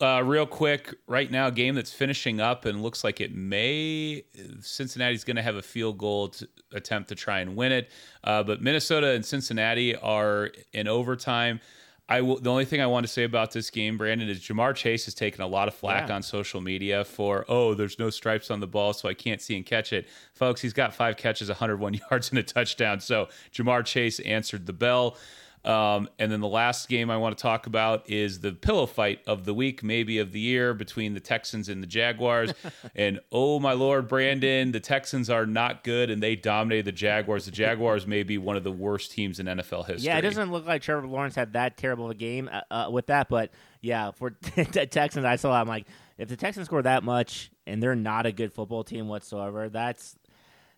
uh, 0.00 0.22
real 0.24 0.44
quick 0.46 0.92
right 1.06 1.30
now 1.30 1.48
game 1.48 1.76
that's 1.76 1.92
finishing 1.92 2.40
up 2.40 2.64
and 2.64 2.82
looks 2.82 3.04
like 3.04 3.20
it 3.20 3.32
may 3.32 4.24
Cincinnati's 4.60 5.22
going 5.22 5.36
to 5.36 5.42
have 5.42 5.54
a 5.54 5.62
field 5.62 5.98
goal 5.98 6.30
to 6.30 6.48
attempt 6.72 7.10
to 7.10 7.14
try 7.14 7.38
and 7.38 7.54
win 7.54 7.70
it, 7.70 7.92
uh, 8.24 8.42
but 8.42 8.60
Minnesota 8.60 9.10
and 9.10 9.24
Cincinnati 9.24 9.94
are 9.94 10.50
in 10.72 10.88
overtime. 10.88 11.60
I 12.08 12.20
will. 12.20 12.38
The 12.38 12.50
only 12.50 12.66
thing 12.66 12.82
I 12.82 12.86
want 12.86 13.06
to 13.06 13.12
say 13.12 13.24
about 13.24 13.52
this 13.52 13.70
game, 13.70 13.96
Brandon, 13.96 14.28
is 14.28 14.38
Ja'Marr 14.40 14.74
Chase 14.74 15.06
has 15.06 15.14
taken 15.14 15.40
a 15.40 15.46
lot 15.46 15.68
of 15.68 15.74
flack 15.74 16.08
Yeah. 16.08 16.16
on 16.16 16.22
social 16.22 16.60
media 16.60 17.02
for 17.04 17.46
oh, 17.48 17.72
there's 17.74 17.98
no 17.98 18.10
stripes 18.10 18.50
on 18.50 18.60
the 18.60 18.66
ball, 18.66 18.92
so 18.92 19.08
I 19.08 19.14
can't 19.14 19.40
see 19.40 19.56
and 19.56 19.64
catch 19.64 19.92
it. 19.92 20.06
Folks, 20.34 20.60
he's 20.60 20.74
got 20.74 20.94
five 20.94 21.16
catches, 21.16 21.48
101 21.48 21.94
yards, 22.10 22.28
and 22.30 22.38
a 22.38 22.42
touchdown. 22.42 23.00
So 23.00 23.28
Ja'Marr 23.54 23.84
Chase 23.86 24.20
answered 24.20 24.66
the 24.66 24.72
bell. 24.74 25.16
Um, 25.64 26.10
and 26.18 26.30
then 26.30 26.40
the 26.40 26.48
last 26.48 26.88
game 26.88 27.10
I 27.10 27.16
want 27.16 27.38
to 27.38 27.42
talk 27.42 27.66
about 27.66 28.08
is 28.10 28.40
the 28.40 28.52
pillow 28.52 28.84
fight 28.84 29.20
of 29.26 29.44
the 29.46 29.54
week, 29.54 29.82
maybe 29.82 30.18
of 30.18 30.32
the 30.32 30.40
year, 30.40 30.74
between 30.74 31.14
the 31.14 31.20
Texans 31.20 31.70
and 31.70 31.82
the 31.82 31.86
Jaguars. 31.86 32.52
and 32.94 33.20
oh 33.32 33.58
my 33.58 33.72
lord, 33.72 34.06
Brandon, 34.06 34.72
the 34.72 34.80
Texans 34.80 35.30
are 35.30 35.46
not 35.46 35.82
good, 35.82 36.10
and 36.10 36.22
they 36.22 36.36
dominated 36.36 36.84
the 36.84 36.92
Jaguars. 36.92 37.46
The 37.46 37.50
Jaguars 37.50 38.06
may 38.06 38.22
be 38.22 38.36
one 38.36 38.56
of 38.56 38.64
the 38.64 38.72
worst 38.72 39.12
teams 39.12 39.40
in 39.40 39.46
NFL 39.46 39.86
history. 39.86 40.06
Yeah, 40.06 40.18
it 40.18 40.22
doesn't 40.22 40.52
look 40.52 40.66
like 40.66 40.82
Trevor 40.82 41.06
Lawrence 41.06 41.34
had 41.34 41.54
that 41.54 41.78
terrible 41.78 42.06
of 42.06 42.10
a 42.10 42.14
game 42.14 42.50
uh, 42.52 42.60
uh, 42.70 42.90
with 42.90 43.06
that, 43.06 43.28
but 43.30 43.50
yeah, 43.80 44.10
for 44.10 44.36
the 44.56 44.86
Texans, 44.86 45.24
I 45.24 45.36
saw. 45.36 45.58
I'm 45.58 45.68
like, 45.68 45.86
if 46.18 46.28
the 46.28 46.36
Texans 46.36 46.66
score 46.66 46.82
that 46.82 47.04
much 47.04 47.50
and 47.66 47.82
they're 47.82 47.94
not 47.94 48.26
a 48.26 48.32
good 48.32 48.52
football 48.52 48.84
team 48.84 49.08
whatsoever, 49.08 49.68
that's 49.68 50.16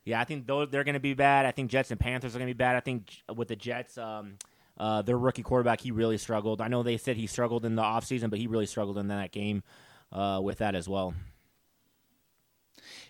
yeah. 0.04 0.20
I 0.20 0.24
think 0.24 0.46
they're 0.46 0.84
going 0.84 0.94
to 0.94 1.00
be 1.00 1.14
bad. 1.14 1.44
I 1.44 1.50
think 1.50 1.70
Jets 1.70 1.90
and 1.90 1.98
Panthers 1.98 2.36
are 2.36 2.38
going 2.38 2.48
to 2.48 2.54
be 2.54 2.58
bad. 2.58 2.76
I 2.76 2.80
think 2.80 3.10
with 3.34 3.48
the 3.48 3.56
Jets, 3.56 3.98
um, 3.98 4.38
uh, 4.78 5.02
their 5.02 5.18
rookie 5.18 5.42
quarterback, 5.42 5.80
he 5.80 5.90
really 5.90 6.18
struggled. 6.18 6.60
I 6.60 6.68
know 6.68 6.82
they 6.82 6.96
said 6.96 7.16
he 7.16 7.26
struggled 7.26 7.64
in 7.64 7.76
the 7.76 7.82
offseason, 7.82 8.30
but 8.30 8.38
he 8.38 8.46
really 8.46 8.66
struggled 8.66 8.98
in 8.98 9.08
that 9.08 9.32
game 9.32 9.62
uh, 10.12 10.40
with 10.42 10.58
that 10.58 10.74
as 10.74 10.88
well. 10.88 11.14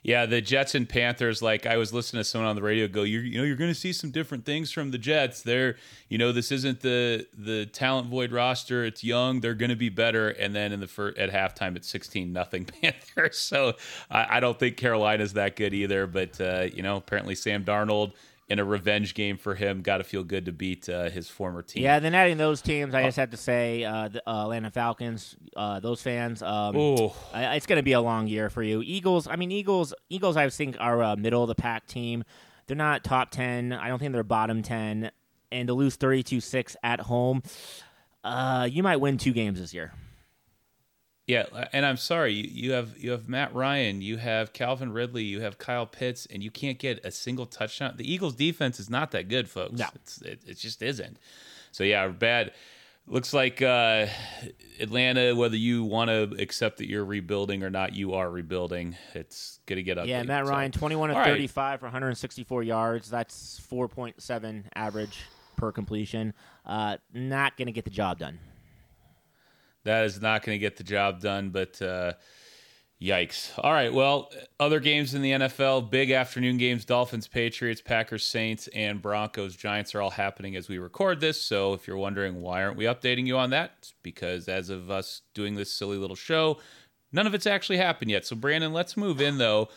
Yeah, 0.02 0.26
the 0.26 0.40
Jets 0.40 0.76
and 0.76 0.88
Panthers. 0.88 1.42
Like 1.42 1.66
I 1.66 1.76
was 1.76 1.92
listening 1.92 2.20
to 2.20 2.24
someone 2.24 2.48
on 2.48 2.54
the 2.54 2.62
radio 2.62 2.86
go, 2.86 3.02
you 3.02 3.18
you 3.20 3.38
know, 3.38 3.44
you're 3.44 3.56
going 3.56 3.72
to 3.72 3.78
see 3.78 3.92
some 3.92 4.12
different 4.12 4.44
things 4.44 4.70
from 4.70 4.92
the 4.92 4.98
Jets. 4.98 5.42
They're, 5.42 5.76
you 6.08 6.16
know, 6.16 6.30
this 6.30 6.52
isn't 6.52 6.80
the 6.80 7.26
the 7.36 7.66
talent 7.66 8.08
void 8.08 8.30
roster. 8.30 8.84
It's 8.84 9.02
young. 9.02 9.40
They're 9.40 9.54
going 9.54 9.70
to 9.70 9.76
be 9.76 9.88
better. 9.88 10.28
And 10.28 10.54
then 10.54 10.72
in 10.72 10.78
the 10.78 10.86
first 10.86 11.18
at 11.18 11.30
halftime, 11.30 11.74
it's 11.74 11.88
16 11.88 12.32
nothing 12.32 12.64
Panthers. 12.82 13.38
So 13.38 13.74
I, 14.08 14.36
I 14.36 14.40
don't 14.40 14.58
think 14.58 14.76
Carolina's 14.76 15.32
that 15.32 15.56
good 15.56 15.74
either. 15.74 16.06
But 16.06 16.40
uh, 16.40 16.68
you 16.72 16.82
know, 16.82 16.96
apparently 16.96 17.34
Sam 17.34 17.64
Darnold 17.64 18.12
in 18.48 18.58
a 18.60 18.64
revenge 18.64 19.14
game 19.14 19.36
for 19.36 19.54
him 19.56 19.82
got 19.82 19.98
to 19.98 20.04
feel 20.04 20.22
good 20.22 20.44
to 20.46 20.52
beat 20.52 20.88
uh, 20.88 21.10
his 21.10 21.28
former 21.28 21.62
team. 21.62 21.82
Yeah, 21.82 21.98
then 21.98 22.14
adding 22.14 22.36
those 22.36 22.62
teams, 22.62 22.94
I 22.94 23.02
just 23.02 23.16
have 23.16 23.30
to 23.30 23.36
say, 23.36 23.82
uh, 23.82 24.08
the 24.08 24.22
uh, 24.28 24.42
Atlanta 24.44 24.70
Falcons, 24.70 25.34
uh, 25.56 25.80
those 25.80 26.00
fans. 26.00 26.42
Um, 26.42 26.76
Oh, 26.76 27.16
I- 27.34 27.56
it's 27.56 27.66
going 27.66 27.78
to 27.78 27.82
be 27.82 27.92
a 27.92 28.00
long 28.00 28.28
year 28.28 28.48
for 28.48 28.62
you. 28.62 28.82
Eagles. 28.84 29.26
I 29.26 29.34
mean, 29.36 29.50
Eagles. 29.50 29.92
Eagles. 30.08 30.36
I 30.36 30.48
think 30.48 30.76
are 30.78 31.02
a 31.02 31.16
middle 31.16 31.42
of 31.42 31.48
the 31.48 31.54
pack 31.56 31.86
team. 31.86 32.22
They're 32.68 32.76
not 32.76 33.02
top 33.04 33.30
ten. 33.30 33.72
I 33.72 33.88
don't 33.88 33.98
think 33.98 34.12
they're 34.12 34.22
bottom 34.22 34.62
ten. 34.62 35.10
And 35.52 35.68
to 35.68 35.74
lose 35.74 35.96
32-6 35.96 36.74
at 36.82 37.00
home, 37.00 37.42
uh, 38.24 38.68
you 38.70 38.82
might 38.82 38.96
win 38.96 39.16
two 39.16 39.32
games 39.32 39.60
this 39.60 39.72
year. 39.72 39.92
Yeah, 41.26 41.46
and 41.72 41.84
I'm 41.84 41.96
sorry, 41.96 42.34
you, 42.34 42.48
you 42.48 42.72
have 42.72 42.96
you 42.96 43.10
have 43.10 43.28
Matt 43.28 43.52
Ryan, 43.52 44.00
you 44.00 44.16
have 44.16 44.52
Calvin 44.52 44.92
Ridley, 44.92 45.24
you 45.24 45.40
have 45.40 45.58
Kyle 45.58 45.84
Pitts, 45.86 46.26
and 46.26 46.40
you 46.40 46.52
can't 46.52 46.78
get 46.78 47.04
a 47.04 47.10
single 47.10 47.46
touchdown. 47.46 47.94
The 47.96 48.08
Eagles' 48.08 48.36
defense 48.36 48.78
is 48.78 48.88
not 48.88 49.10
that 49.10 49.28
good, 49.28 49.48
folks. 49.48 49.72
No. 49.72 49.86
It's, 49.96 50.22
it, 50.22 50.40
it 50.46 50.56
just 50.56 50.82
isn't. 50.82 51.18
So 51.72 51.82
yeah, 51.82 52.06
bad. 52.08 52.52
Looks 53.08 53.32
like 53.32 53.60
uh, 53.62 54.06
Atlanta. 54.80 55.34
Whether 55.34 55.56
you 55.56 55.84
want 55.84 56.10
to 56.10 56.40
accept 56.40 56.78
that 56.78 56.88
you're 56.88 57.04
rebuilding 57.04 57.62
or 57.62 57.70
not, 57.70 57.94
you 57.94 58.14
are 58.14 58.28
rebuilding. 58.30 58.96
It's 59.14 59.60
gonna 59.66 59.82
get 59.82 59.98
ugly. 59.98 60.10
Yeah, 60.10 60.22
Matt 60.22 60.46
So, 60.46 60.50
Ryan, 60.52 60.72
twenty-one 60.72 61.10
of 61.10 61.16
all 61.16 61.22
right. 61.22 61.30
thirty-five 61.30 61.80
for 61.80 61.86
one 61.86 61.92
hundred 61.92 62.08
and 62.08 62.18
sixty-four 62.18 62.62
yards. 62.62 63.10
That's 63.10 63.60
four 63.60 63.88
point 63.88 64.22
seven 64.22 64.68
average 64.74 65.24
per 65.56 65.72
completion. 65.72 66.34
Uh, 66.64 66.98
not 67.14 67.56
going 67.56 67.66
to 67.66 67.72
get 67.72 67.84
the 67.84 67.90
job 67.90 68.18
done. 68.18 68.38
That 69.86 70.04
is 70.04 70.20
not 70.20 70.42
going 70.42 70.56
to 70.56 70.58
get 70.58 70.76
the 70.76 70.82
job 70.82 71.20
done, 71.20 71.50
but 71.50 71.80
uh, 71.80 72.14
yikes. 73.00 73.52
All 73.56 73.72
right, 73.72 73.92
well, 73.92 74.32
other 74.58 74.80
games 74.80 75.14
in 75.14 75.22
the 75.22 75.30
NFL, 75.30 75.90
big 75.90 76.10
afternoon 76.10 76.56
games 76.56 76.84
Dolphins, 76.84 77.28
Patriots, 77.28 77.80
Packers, 77.80 78.24
Saints, 78.26 78.68
and 78.74 79.00
Broncos, 79.00 79.54
Giants 79.54 79.94
are 79.94 80.02
all 80.02 80.10
happening 80.10 80.56
as 80.56 80.68
we 80.68 80.78
record 80.78 81.20
this. 81.20 81.40
So 81.40 81.72
if 81.72 81.86
you're 81.86 81.96
wondering 81.96 82.40
why 82.40 82.64
aren't 82.64 82.76
we 82.76 82.86
updating 82.86 83.28
you 83.28 83.38
on 83.38 83.50
that, 83.50 83.74
it's 83.78 83.94
because 84.02 84.48
as 84.48 84.70
of 84.70 84.90
us 84.90 85.22
doing 85.34 85.54
this 85.54 85.70
silly 85.70 85.98
little 85.98 86.16
show, 86.16 86.58
none 87.12 87.28
of 87.28 87.34
it's 87.34 87.46
actually 87.46 87.78
happened 87.78 88.10
yet. 88.10 88.26
So, 88.26 88.34
Brandon, 88.34 88.72
let's 88.72 88.96
move 88.96 89.20
in 89.20 89.38
though. 89.38 89.68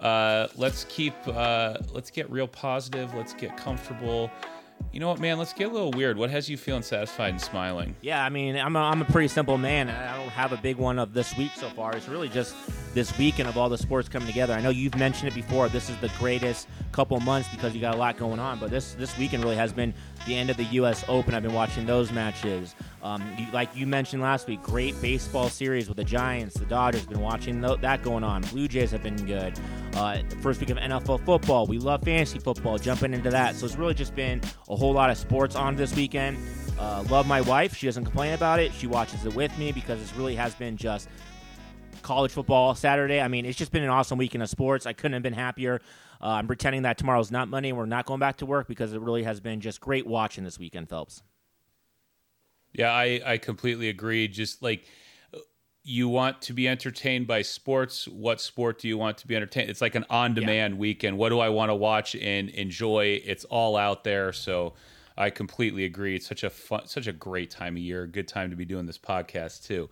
Uh, 0.00 0.46
let's 0.56 0.84
keep, 0.88 1.14
uh, 1.26 1.76
let's 1.92 2.10
get 2.10 2.30
real 2.30 2.48
positive. 2.48 3.12
Let's 3.14 3.34
get 3.34 3.54
comfortable. 3.58 4.30
You 4.92 5.00
know 5.00 5.08
what, 5.08 5.20
man? 5.20 5.38
Let's 5.38 5.52
get 5.52 5.68
a 5.68 5.72
little 5.72 5.90
weird. 5.90 6.16
What 6.16 6.30
has 6.30 6.48
you 6.48 6.56
feeling 6.56 6.82
satisfied 6.82 7.30
and 7.30 7.40
smiling? 7.40 7.94
Yeah, 8.00 8.24
I 8.24 8.30
mean, 8.30 8.56
I'm 8.56 8.74
a, 8.74 8.80
I'm 8.80 9.02
a 9.02 9.04
pretty 9.04 9.28
simple 9.28 9.58
man. 9.58 9.90
I 9.90 10.16
don't 10.16 10.30
have 10.30 10.52
a 10.52 10.56
big 10.56 10.76
one 10.76 10.98
of 10.98 11.12
this 11.12 11.36
week 11.36 11.52
so 11.54 11.68
far. 11.68 11.94
It's 11.94 12.08
really 12.08 12.28
just 12.28 12.54
this 12.94 13.16
weekend 13.18 13.48
of 13.48 13.56
all 13.58 13.68
the 13.68 13.78
sports 13.78 14.08
coming 14.08 14.26
together. 14.26 14.54
I 14.54 14.60
know 14.60 14.70
you've 14.70 14.96
mentioned 14.96 15.28
it 15.30 15.34
before. 15.34 15.68
This 15.68 15.90
is 15.90 15.96
the 15.98 16.10
greatest 16.18 16.68
couple 16.92 17.20
months 17.20 17.48
because 17.50 17.74
you 17.74 17.80
got 17.80 17.94
a 17.94 17.98
lot 17.98 18.16
going 18.16 18.40
on. 18.40 18.58
But 18.58 18.70
this 18.70 18.94
this 18.94 19.16
weekend 19.18 19.44
really 19.44 19.56
has 19.56 19.72
been 19.72 19.92
the 20.28 20.36
end 20.36 20.50
of 20.50 20.56
the 20.56 20.64
U.S. 20.64 21.04
Open. 21.08 21.34
I've 21.34 21.42
been 21.42 21.54
watching 21.54 21.86
those 21.86 22.12
matches. 22.12 22.74
Um, 23.02 23.24
you, 23.38 23.46
like 23.52 23.74
you 23.74 23.86
mentioned 23.86 24.22
last 24.22 24.46
week, 24.46 24.62
great 24.62 25.00
baseball 25.00 25.48
series 25.48 25.88
with 25.88 25.96
the 25.96 26.04
Giants, 26.04 26.54
the 26.54 26.66
Dodgers. 26.66 27.06
Been 27.06 27.20
watching 27.20 27.60
tho- 27.60 27.76
that 27.76 28.02
going 28.02 28.22
on. 28.22 28.42
Blue 28.42 28.68
Jays 28.68 28.90
have 28.90 29.02
been 29.02 29.16
good. 29.26 29.58
Uh, 29.94 30.18
first 30.42 30.60
week 30.60 30.70
of 30.70 30.76
NFL 30.76 31.24
football. 31.24 31.66
We 31.66 31.78
love 31.78 32.02
fantasy 32.02 32.38
football. 32.38 32.78
Jumping 32.78 33.14
into 33.14 33.30
that, 33.30 33.56
so 33.56 33.66
it's 33.66 33.76
really 33.76 33.94
just 33.94 34.14
been 34.14 34.40
a 34.68 34.76
whole 34.76 34.92
lot 34.92 35.10
of 35.10 35.16
sports 35.16 35.56
on 35.56 35.74
this 35.74 35.96
weekend. 35.96 36.36
Uh, 36.78 37.02
love 37.08 37.26
my 37.26 37.40
wife. 37.40 37.74
She 37.74 37.86
doesn't 37.86 38.04
complain 38.04 38.34
about 38.34 38.60
it. 38.60 38.72
She 38.72 38.86
watches 38.86 39.24
it 39.24 39.34
with 39.34 39.56
me 39.58 39.72
because 39.72 40.00
it 40.00 40.16
really 40.16 40.36
has 40.36 40.54
been 40.54 40.76
just 40.76 41.08
college 42.02 42.32
football 42.32 42.74
Saturday. 42.74 43.20
I 43.20 43.28
mean, 43.28 43.46
it's 43.46 43.58
just 43.58 43.72
been 43.72 43.82
an 43.82 43.88
awesome 43.88 44.18
weekend 44.18 44.42
of 44.42 44.50
sports. 44.50 44.86
I 44.86 44.92
couldn't 44.92 45.14
have 45.14 45.22
been 45.22 45.32
happier. 45.32 45.80
Uh, 46.20 46.26
I'm 46.28 46.46
pretending 46.46 46.82
that 46.82 46.98
tomorrow's 46.98 47.30
not 47.30 47.48
Monday 47.48 47.68
and 47.68 47.78
we're 47.78 47.86
not 47.86 48.06
going 48.06 48.20
back 48.20 48.38
to 48.38 48.46
work 48.46 48.68
because 48.68 48.92
it 48.92 49.00
really 49.00 49.22
has 49.22 49.40
been 49.40 49.60
just 49.60 49.80
great 49.80 50.06
watching 50.06 50.44
this 50.44 50.58
weekend, 50.58 50.88
Phelps. 50.88 51.22
Yeah, 52.72 52.92
I, 52.92 53.20
I 53.24 53.38
completely 53.38 53.88
agree. 53.88 54.28
Just 54.28 54.62
like 54.62 54.84
you 55.84 56.08
want 56.08 56.42
to 56.42 56.52
be 56.52 56.68
entertained 56.68 57.26
by 57.26 57.40
sports, 57.40 58.06
what 58.08 58.40
sport 58.40 58.78
do 58.78 58.88
you 58.88 58.98
want 58.98 59.16
to 59.18 59.26
be 59.26 59.34
entertained? 59.34 59.70
It's 59.70 59.80
like 59.80 59.94
an 59.94 60.04
on 60.10 60.34
demand 60.34 60.76
weekend. 60.78 61.16
What 61.16 61.30
do 61.30 61.40
I 61.40 61.48
want 61.48 61.70
to 61.70 61.74
watch 61.74 62.14
and 62.14 62.50
enjoy? 62.50 63.22
It's 63.24 63.44
all 63.46 63.76
out 63.76 64.04
there. 64.04 64.32
So 64.32 64.74
I 65.16 65.30
completely 65.30 65.84
agree. 65.84 66.14
It's 66.16 66.26
such 66.26 66.44
a 66.44 66.50
fun, 66.50 66.86
such 66.86 67.06
a 67.06 67.12
great 67.12 67.50
time 67.50 67.76
of 67.76 67.82
year. 67.82 68.06
Good 68.06 68.28
time 68.28 68.50
to 68.50 68.56
be 68.56 68.64
doing 68.64 68.86
this 68.86 68.98
podcast 68.98 69.66
too. 69.66 69.88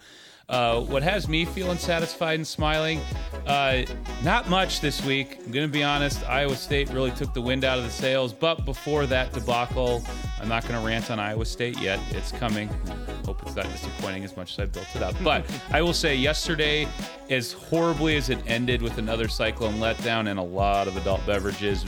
Uh, 0.49 0.81
what 0.81 1.03
has 1.03 1.27
me 1.27 1.45
feeling 1.45 1.77
satisfied 1.77 2.35
and 2.35 2.47
smiling? 2.47 3.01
Uh, 3.47 3.83
not 4.23 4.49
much 4.49 4.81
this 4.81 5.05
week. 5.05 5.39
I'm 5.45 5.51
going 5.51 5.67
to 5.67 5.73
be 5.73 5.83
honest. 5.83 6.23
Iowa 6.29 6.55
State 6.55 6.89
really 6.91 7.11
took 7.13 7.35
the 7.35 7.41
wind 7.41 7.65
out 7.65 7.79
of 7.79 7.85
the 7.85 7.91
sails. 7.91 8.33
But 8.33 8.65
before 8.65 9.07
that 9.07 9.33
debacle, 9.33 10.05
I'm 10.41 10.49
not 10.49 10.63
going 10.63 10.81
to 10.81 10.87
rant 10.87 11.11
on 11.11 11.19
Iowa 11.19 11.45
State 11.45 11.81
yet. 11.81 11.99
It's 12.11 12.31
coming. 12.31 12.69
Hope 13.25 13.43
it's 13.43 13.57
not 13.57 13.65
disappointing 13.65 14.23
as 14.23 14.37
much 14.37 14.53
as 14.53 14.61
I 14.61 14.65
built 14.67 14.95
it 14.95 15.03
up. 15.03 15.17
But 15.25 15.51
I 15.71 15.83
will 15.83 15.93
say, 15.93 16.15
yesterday, 16.15 16.87
as 17.29 17.53
horribly 17.53 18.17
as 18.17 18.31
it 18.31 18.39
ended 18.47 18.83
with 18.83 18.99
another 18.99 19.27
cyclone 19.27 19.75
letdown 19.75 20.29
and 20.29 20.39
a 20.39 20.45
lot 20.45 20.87
of 20.87 20.97
adult 20.97 21.27
beverages, 21.27 21.85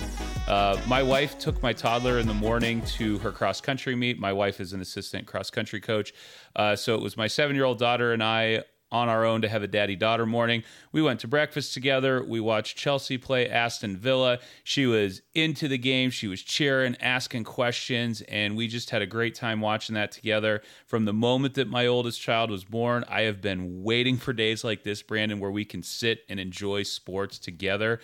uh, 0.49 0.81
my 0.89 1.03
wife 1.03 1.39
took 1.39 1.63
my 1.63 1.73
toddler 1.73 2.19
in 2.19 2.27
the 2.27 2.35
morning 2.35 2.81
to 2.83 3.19
her 3.19 3.31
cross 3.31 3.61
country 3.61 3.95
meet. 3.95 4.19
My 4.19 4.33
wife 4.33 4.61
is 4.61 4.73
an 4.73 4.81
assistant 4.81 5.27
cross 5.27 5.51
country 5.51 5.81
coach. 5.81 6.13
Uh, 6.57 6.77
so 6.77 6.95
it 6.95 7.03
was 7.03 7.17
my 7.17 7.27
seven 7.27 7.57
year 7.57 7.65
old 7.65 7.79
daughter 7.79 8.13
and 8.13 8.23
I 8.23 8.65
on 8.91 9.09
our 9.09 9.25
own 9.25 9.43
to 9.43 9.49
have 9.49 9.63
a 9.63 9.67
daddy 9.67 9.97
daughter 9.97 10.25
morning. 10.25 10.63
We 10.93 11.03
went 11.03 11.21
to 11.21 11.29
breakfast 11.29 11.75
together. 11.75 12.25
We 12.25 12.41
watched 12.41 12.77
Chelsea 12.77 13.19
play 13.19 13.49
Aston 13.49 13.97
Villa. 13.97 14.39
She 14.65 14.87
was 14.87 15.21
into 15.35 15.69
the 15.69 15.79
game. 15.79 16.11
She 16.11 16.27
was 16.27 16.43
cheering, 16.43 16.97
asking 17.01 17.45
questions, 17.45 18.23
and 18.23 18.57
we 18.57 18.67
just 18.67 18.91
had 18.91 19.03
a 19.03 19.07
great 19.07 19.35
time 19.35 19.61
watching 19.61 19.95
that 19.95 20.13
together. 20.13 20.63
From 20.87 21.05
the 21.05 21.13
moment 21.13 21.55
that 21.55 21.69
my 21.69 21.87
oldest 21.87 22.21
child 22.21 22.51
was 22.51 22.65
born, 22.65 23.05
I 23.09 23.23
have 23.23 23.41
been 23.43 23.83
waiting 23.83 24.17
for 24.17 24.33
days 24.33 24.65
like 24.65 24.85
this, 24.85 25.03
Brandon, 25.03 25.39
where 25.39 25.51
we 25.51 25.65
can 25.65 25.83
sit 25.83 26.21
and 26.29 26.41
enjoy 26.41 26.85
sports 26.85 27.39
together. 27.39 28.01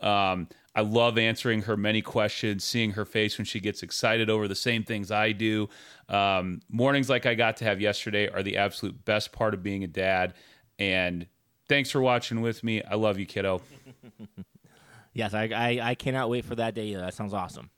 Um, 0.00 0.48
I 0.76 0.82
love 0.82 1.16
answering 1.16 1.62
her 1.62 1.76
many 1.76 2.02
questions, 2.02 2.62
seeing 2.62 2.92
her 2.92 3.04
face 3.04 3.38
when 3.38 3.46
she 3.46 3.58
gets 3.58 3.82
excited 3.82 4.30
over 4.30 4.46
the 4.46 4.54
same 4.54 4.84
things 4.84 5.10
I 5.10 5.32
do. 5.32 5.68
Um, 6.08 6.60
mornings 6.68 7.08
like 7.08 7.26
I 7.26 7.34
got 7.34 7.56
to 7.56 7.64
have 7.64 7.80
yesterday 7.80 8.28
are 8.28 8.42
the 8.42 8.58
absolute 8.58 9.04
best 9.04 9.32
part 9.32 9.54
of 9.54 9.62
being 9.62 9.82
a 9.82 9.88
dad. 9.88 10.34
And 10.78 11.26
thanks 11.68 11.90
for 11.90 12.02
watching 12.02 12.42
with 12.42 12.62
me. 12.62 12.82
I 12.84 12.94
love 12.94 13.18
you, 13.18 13.26
kiddo. 13.26 13.62
Yes, 15.16 15.32
I, 15.32 15.44
I, 15.44 15.80
I 15.82 15.94
cannot 15.94 16.28
wait 16.28 16.44
for 16.44 16.54
that 16.56 16.74
day. 16.74 16.94
That 16.94 17.14
sounds 17.14 17.32
awesome. 17.32 17.70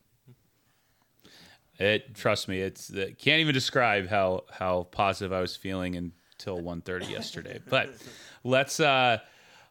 It 1.78 2.16
trust 2.16 2.48
me, 2.48 2.60
it's 2.60 2.92
uh, 2.92 3.10
can't 3.16 3.38
even 3.38 3.54
describe 3.54 4.08
how 4.08 4.42
how 4.50 4.88
positive 4.90 5.32
I 5.32 5.40
was 5.40 5.54
feeling 5.54 5.94
until 5.94 6.58
1:30 6.58 7.08
yesterday. 7.08 7.60
But 7.70 7.90
let's 8.42 8.80
uh 8.80 9.18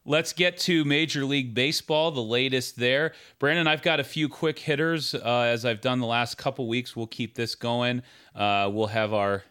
let's 0.08 0.34
get 0.34 0.58
to 0.58 0.84
Major 0.86 1.26
League 1.26 1.54
Baseball, 1.54 2.12
the 2.12 2.24
latest 2.24 2.78
there. 2.78 3.14
Brandon, 3.38 3.68
I've 3.68 3.84
got 3.84 4.00
a 4.00 4.04
few 4.04 4.28
quick 4.30 4.58
hitters 4.58 5.14
uh, 5.14 5.42
as 5.42 5.66
I've 5.66 5.82
done 5.82 6.00
the 6.00 6.08
last 6.08 6.38
couple 6.38 6.68
weeks. 6.68 6.96
We'll 6.96 7.08
keep 7.08 7.36
this 7.36 7.54
going. 7.54 8.02
Uh, 8.34 8.72
we'll 8.74 8.88
have 8.88 9.14
our 9.14 9.44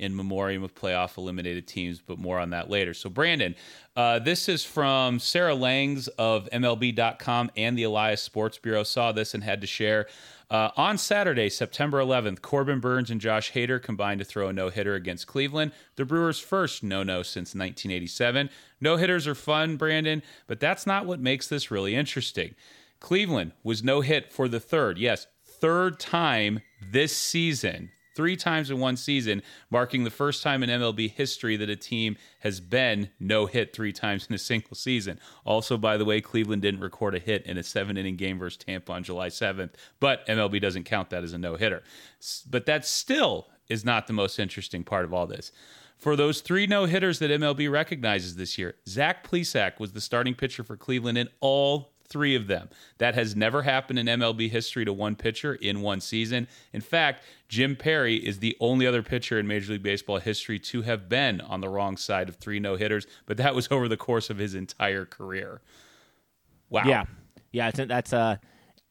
in 0.00 0.16
memoriam 0.16 0.64
of 0.64 0.74
playoff 0.74 1.18
eliminated 1.18 1.66
teams, 1.66 2.00
but 2.00 2.18
more 2.18 2.38
on 2.38 2.50
that 2.50 2.70
later. 2.70 2.94
So, 2.94 3.10
Brandon, 3.10 3.54
uh, 3.94 4.18
this 4.18 4.48
is 4.48 4.64
from 4.64 5.18
Sarah 5.18 5.54
Langs 5.54 6.08
of 6.08 6.48
MLB.com 6.52 7.50
and 7.54 7.76
the 7.76 7.82
Elias 7.82 8.22
Sports 8.22 8.56
Bureau. 8.56 8.82
Saw 8.82 9.12
this 9.12 9.34
and 9.34 9.44
had 9.44 9.60
to 9.60 9.66
share. 9.66 10.06
Uh, 10.50 10.70
on 10.76 10.96
Saturday, 10.98 11.50
September 11.50 12.00
11th, 12.00 12.40
Corbin 12.40 12.80
Burnes 12.80 13.10
and 13.10 13.20
Josh 13.20 13.52
Hader 13.52 13.80
combined 13.80 14.18
to 14.20 14.24
throw 14.24 14.48
a 14.48 14.52
no 14.52 14.70
hitter 14.70 14.94
against 14.94 15.26
Cleveland, 15.26 15.72
the 15.96 16.06
Brewers' 16.06 16.40
first 16.40 16.82
no 16.82 17.02
no 17.02 17.22
since 17.22 17.54
1987. 17.54 18.48
No 18.80 18.96
hitters 18.96 19.28
are 19.28 19.34
fun, 19.34 19.76
Brandon, 19.76 20.22
but 20.46 20.58
that's 20.58 20.86
not 20.86 21.04
what 21.04 21.20
makes 21.20 21.46
this 21.46 21.70
really 21.70 21.94
interesting. 21.94 22.54
Cleveland 23.00 23.52
was 23.62 23.84
no 23.84 24.00
hit 24.00 24.32
for 24.32 24.48
the 24.48 24.58
third, 24.58 24.98
yes, 24.98 25.26
third 25.44 26.00
time 26.00 26.62
this 26.90 27.14
season 27.14 27.90
three 28.20 28.36
times 28.36 28.70
in 28.70 28.78
one 28.78 28.98
season, 28.98 29.40
marking 29.70 30.04
the 30.04 30.10
first 30.10 30.42
time 30.42 30.62
in 30.62 30.68
MLB 30.68 31.10
history 31.10 31.56
that 31.56 31.70
a 31.70 31.74
team 31.74 32.18
has 32.40 32.60
been 32.60 33.08
no 33.18 33.46
hit 33.46 33.74
three 33.74 33.94
times 33.94 34.26
in 34.28 34.34
a 34.34 34.38
single 34.38 34.76
season. 34.76 35.18
Also, 35.46 35.78
by 35.78 35.96
the 35.96 36.04
way, 36.04 36.20
Cleveland 36.20 36.60
didn't 36.60 36.80
record 36.80 37.14
a 37.14 37.18
hit 37.18 37.46
in 37.46 37.56
a 37.56 37.62
seven 37.62 37.96
inning 37.96 38.16
game 38.16 38.38
versus 38.38 38.58
Tampa 38.58 38.92
on 38.92 39.02
July 39.02 39.28
7th, 39.28 39.70
but 40.00 40.26
MLB 40.26 40.60
doesn't 40.60 40.84
count 40.84 41.08
that 41.08 41.24
as 41.24 41.32
a 41.32 41.38
no 41.38 41.56
hitter. 41.56 41.82
But 42.50 42.66
that 42.66 42.84
still 42.84 43.48
is 43.70 43.86
not 43.86 44.06
the 44.06 44.12
most 44.12 44.38
interesting 44.38 44.84
part 44.84 45.06
of 45.06 45.14
all 45.14 45.26
this. 45.26 45.50
For 45.96 46.14
those 46.14 46.42
three 46.42 46.66
no 46.66 46.84
hitters 46.84 47.20
that 47.20 47.30
MLB 47.30 47.70
recognizes 47.70 48.36
this 48.36 48.58
year, 48.58 48.74
Zach 48.86 49.26
Plesac 49.26 49.80
was 49.80 49.92
the 49.92 50.02
starting 50.02 50.34
pitcher 50.34 50.62
for 50.62 50.76
Cleveland 50.76 51.16
in 51.16 51.30
all 51.40 51.94
three 52.10 52.34
of 52.34 52.48
them. 52.48 52.68
That 52.98 53.14
has 53.14 53.34
never 53.34 53.62
happened 53.62 53.98
in 53.98 54.06
MLB 54.06 54.50
history 54.50 54.84
to 54.84 54.92
one 54.92 55.16
pitcher 55.16 55.54
in 55.54 55.80
one 55.80 56.00
season. 56.00 56.48
In 56.72 56.80
fact, 56.80 57.22
Jim 57.48 57.76
Perry 57.76 58.16
is 58.16 58.40
the 58.40 58.56
only 58.60 58.86
other 58.86 59.02
pitcher 59.02 59.38
in 59.38 59.46
Major 59.46 59.72
League 59.72 59.82
Baseball 59.82 60.18
history 60.18 60.58
to 60.58 60.82
have 60.82 61.08
been 61.08 61.40
on 61.40 61.60
the 61.60 61.68
wrong 61.68 61.96
side 61.96 62.28
of 62.28 62.36
three 62.36 62.60
no 62.60 62.76
hitters, 62.76 63.06
but 63.26 63.36
that 63.38 63.54
was 63.54 63.68
over 63.70 63.88
the 63.88 63.96
course 63.96 64.28
of 64.28 64.38
his 64.38 64.54
entire 64.54 65.06
career. 65.06 65.62
Wow. 66.68 66.82
Yeah, 66.84 67.04
yeah, 67.52 67.70
that's 67.70 68.12
uh, 68.12 68.36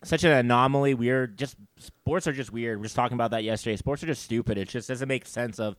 such 0.04 0.24
an 0.24 0.32
anomaly. 0.32 0.94
Weird. 0.94 1.38
Just 1.38 1.56
sports 1.78 2.28
are 2.28 2.34
just 2.34 2.52
weird. 2.52 2.78
We 2.80 2.82
are 2.82 2.86
just 2.86 2.96
talking 2.96 3.16
about 3.16 3.32
that 3.32 3.44
yesterday. 3.44 3.76
Sports 3.76 4.04
are 4.04 4.08
just 4.08 4.24
stupid. 4.24 4.58
It 4.58 4.70
just 4.70 4.88
doesn't 4.88 5.08
make 5.08 5.26
sense 5.26 5.60
of 5.60 5.78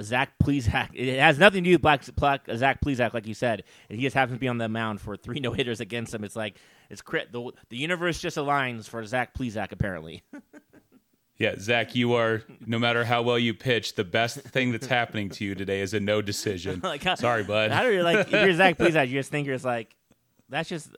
Zach 0.00 0.38
Plesac. 0.42 0.90
It 0.94 1.18
has 1.18 1.38
nothing 1.38 1.64
to 1.64 1.70
do 1.70 1.74
with 1.74 1.82
Black, 1.82 2.04
Black 2.14 2.48
Zach 2.54 2.80
Plesac, 2.80 3.12
like 3.14 3.26
you 3.26 3.34
said. 3.34 3.64
He 3.88 4.00
just 4.02 4.14
happens 4.14 4.36
to 4.36 4.40
be 4.40 4.48
on 4.48 4.58
the 4.58 4.68
mound 4.68 5.00
for 5.00 5.16
three 5.16 5.40
no 5.40 5.52
hitters 5.52 5.80
against 5.80 6.14
him. 6.14 6.24
It's 6.24 6.36
like 6.36 6.56
it's 6.90 7.02
crit. 7.02 7.32
The, 7.32 7.50
the 7.68 7.76
universe 7.76 8.20
just 8.20 8.36
aligns 8.36 8.88
for 8.88 9.04
Zach 9.04 9.34
Plesac, 9.34 9.72
apparently. 9.72 10.22
yeah, 11.38 11.54
Zach, 11.58 11.94
you 11.94 12.14
are 12.14 12.42
no 12.66 12.78
matter 12.78 13.04
how 13.04 13.22
well 13.22 13.38
you 13.38 13.54
pitch, 13.54 13.94
the 13.94 14.04
best 14.04 14.38
thing 14.38 14.72
that's 14.72 14.86
happening 14.86 15.28
to 15.30 15.44
you 15.44 15.54
today 15.54 15.80
is 15.80 15.94
a 15.94 16.00
no 16.00 16.22
decision. 16.22 16.80
Oh 16.84 16.88
like, 16.88 17.02
how, 17.02 17.14
Sorry, 17.14 17.44
bud. 17.44 17.70
How 17.70 17.82
do 17.82 17.92
you 17.92 18.02
like? 18.02 18.26
If 18.26 18.32
you're 18.32 18.54
Zach 18.54 18.78
Plesac, 18.78 19.08
you 19.08 19.14
just 19.18 19.30
think 19.30 19.46
you're 19.46 19.56
just 19.56 19.64
like, 19.64 19.94
that's 20.48 20.68
just 20.68 20.90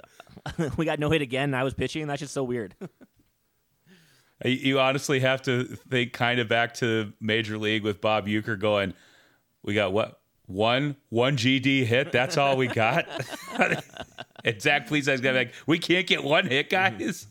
we 0.77 0.85
got 0.85 0.99
no 0.99 1.11
hit 1.11 1.23
again. 1.23 1.55
I 1.55 1.65
was 1.65 1.75
pitching. 1.75 2.07
That's 2.07 2.21
just 2.21 2.35
so 2.35 2.45
weird. 2.45 2.75
You 4.45 4.81
honestly 4.81 5.21
have 5.21 5.43
to 5.43 5.65
think 5.65 6.13
kind 6.13 6.41
of 6.41 6.49
back 6.49 6.75
to 6.75 7.13
Major 7.21 7.57
League 7.57 7.83
with 7.83 8.01
Bob 8.01 8.27
Uecker 8.27 8.59
going, 8.59 8.95
we 9.63 9.75
got 9.75 9.93
what? 9.93 10.21
One 10.47 10.97
one 11.09 11.37
GD 11.37 11.87
hit. 11.87 12.13
That's 12.13 12.37
all 12.37 12.57
we 12.57 12.67
got. 12.67 13.07
and 14.45 14.61
Zach, 14.61 14.91
was 14.91 15.07
gonna 15.07 15.33
like, 15.33 15.55
we 15.67 15.79
can't 15.79 16.07
get 16.07 16.23
one 16.23 16.47
hit, 16.47 16.69
guys. 16.69 17.27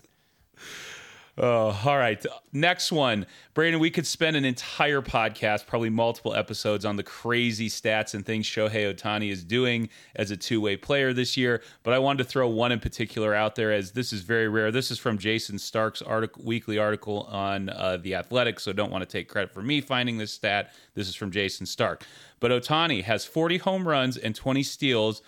Oh, 1.36 1.76
all 1.84 1.98
right. 1.98 2.24
Next 2.52 2.92
one. 2.92 3.26
Brandon, 3.56 3.80
we 3.82 3.90
could 3.90 4.06
spend 4.06 4.36
an 4.36 4.46
entire 4.46 5.02
podcast, 5.02 5.66
probably 5.66 5.90
multiple 5.90 6.36
episodes, 6.36 6.86
on 6.86 6.96
the 6.96 7.02
crazy 7.02 7.70
stats 7.70 8.14
and 8.14 8.24
things 8.24 8.46
Shohei 8.46 8.94
Ohtani 8.94 9.32
is 9.32 9.44
doing 9.44 9.90
as 10.16 10.30
a 10.30 10.38
two 10.38 10.62
way 10.62 10.78
player 10.78 11.12
this 11.12 11.36
year. 11.36 11.64
But 11.82 11.96
I 11.96 12.00
wanted 12.00 12.24
to 12.24 12.30
throw 12.30 12.48
one 12.48 12.72
in 12.72 12.80
particular 12.80 13.34
out 13.34 13.56
there 13.56 13.72
as 13.72 13.94
this 13.94 14.14
is 14.14 14.22
very 14.22 14.48
rare. 14.48 14.72
This 14.72 14.92
is 14.92 15.00
from 15.00 15.18
Jayson 15.18 15.58
Stark's 15.58 16.04
article, 16.04 16.44
weekly 16.46 16.78
article 16.78 17.24
on 17.32 17.70
uh, 17.70 17.98
The 17.98 18.14
Athletic, 18.14 18.60
so 18.60 18.72
don't 18.72 18.92
want 18.92 19.02
to 19.02 19.10
take 19.10 19.28
credit 19.28 19.52
for 19.52 19.64
me 19.64 19.82
finding 19.82 20.20
this 20.20 20.32
stat. 20.32 20.72
This 20.94 21.10
is 21.10 21.16
from 21.16 21.32
Jayson 21.32 21.66
Stark. 21.66 22.06
But 22.40 22.52
Ohtani 22.52 23.04
has 23.06 23.26
40 23.26 23.58
home 23.58 23.88
runs 23.88 24.18
and 24.18 24.36
20 24.36 24.62
steals 24.62 25.24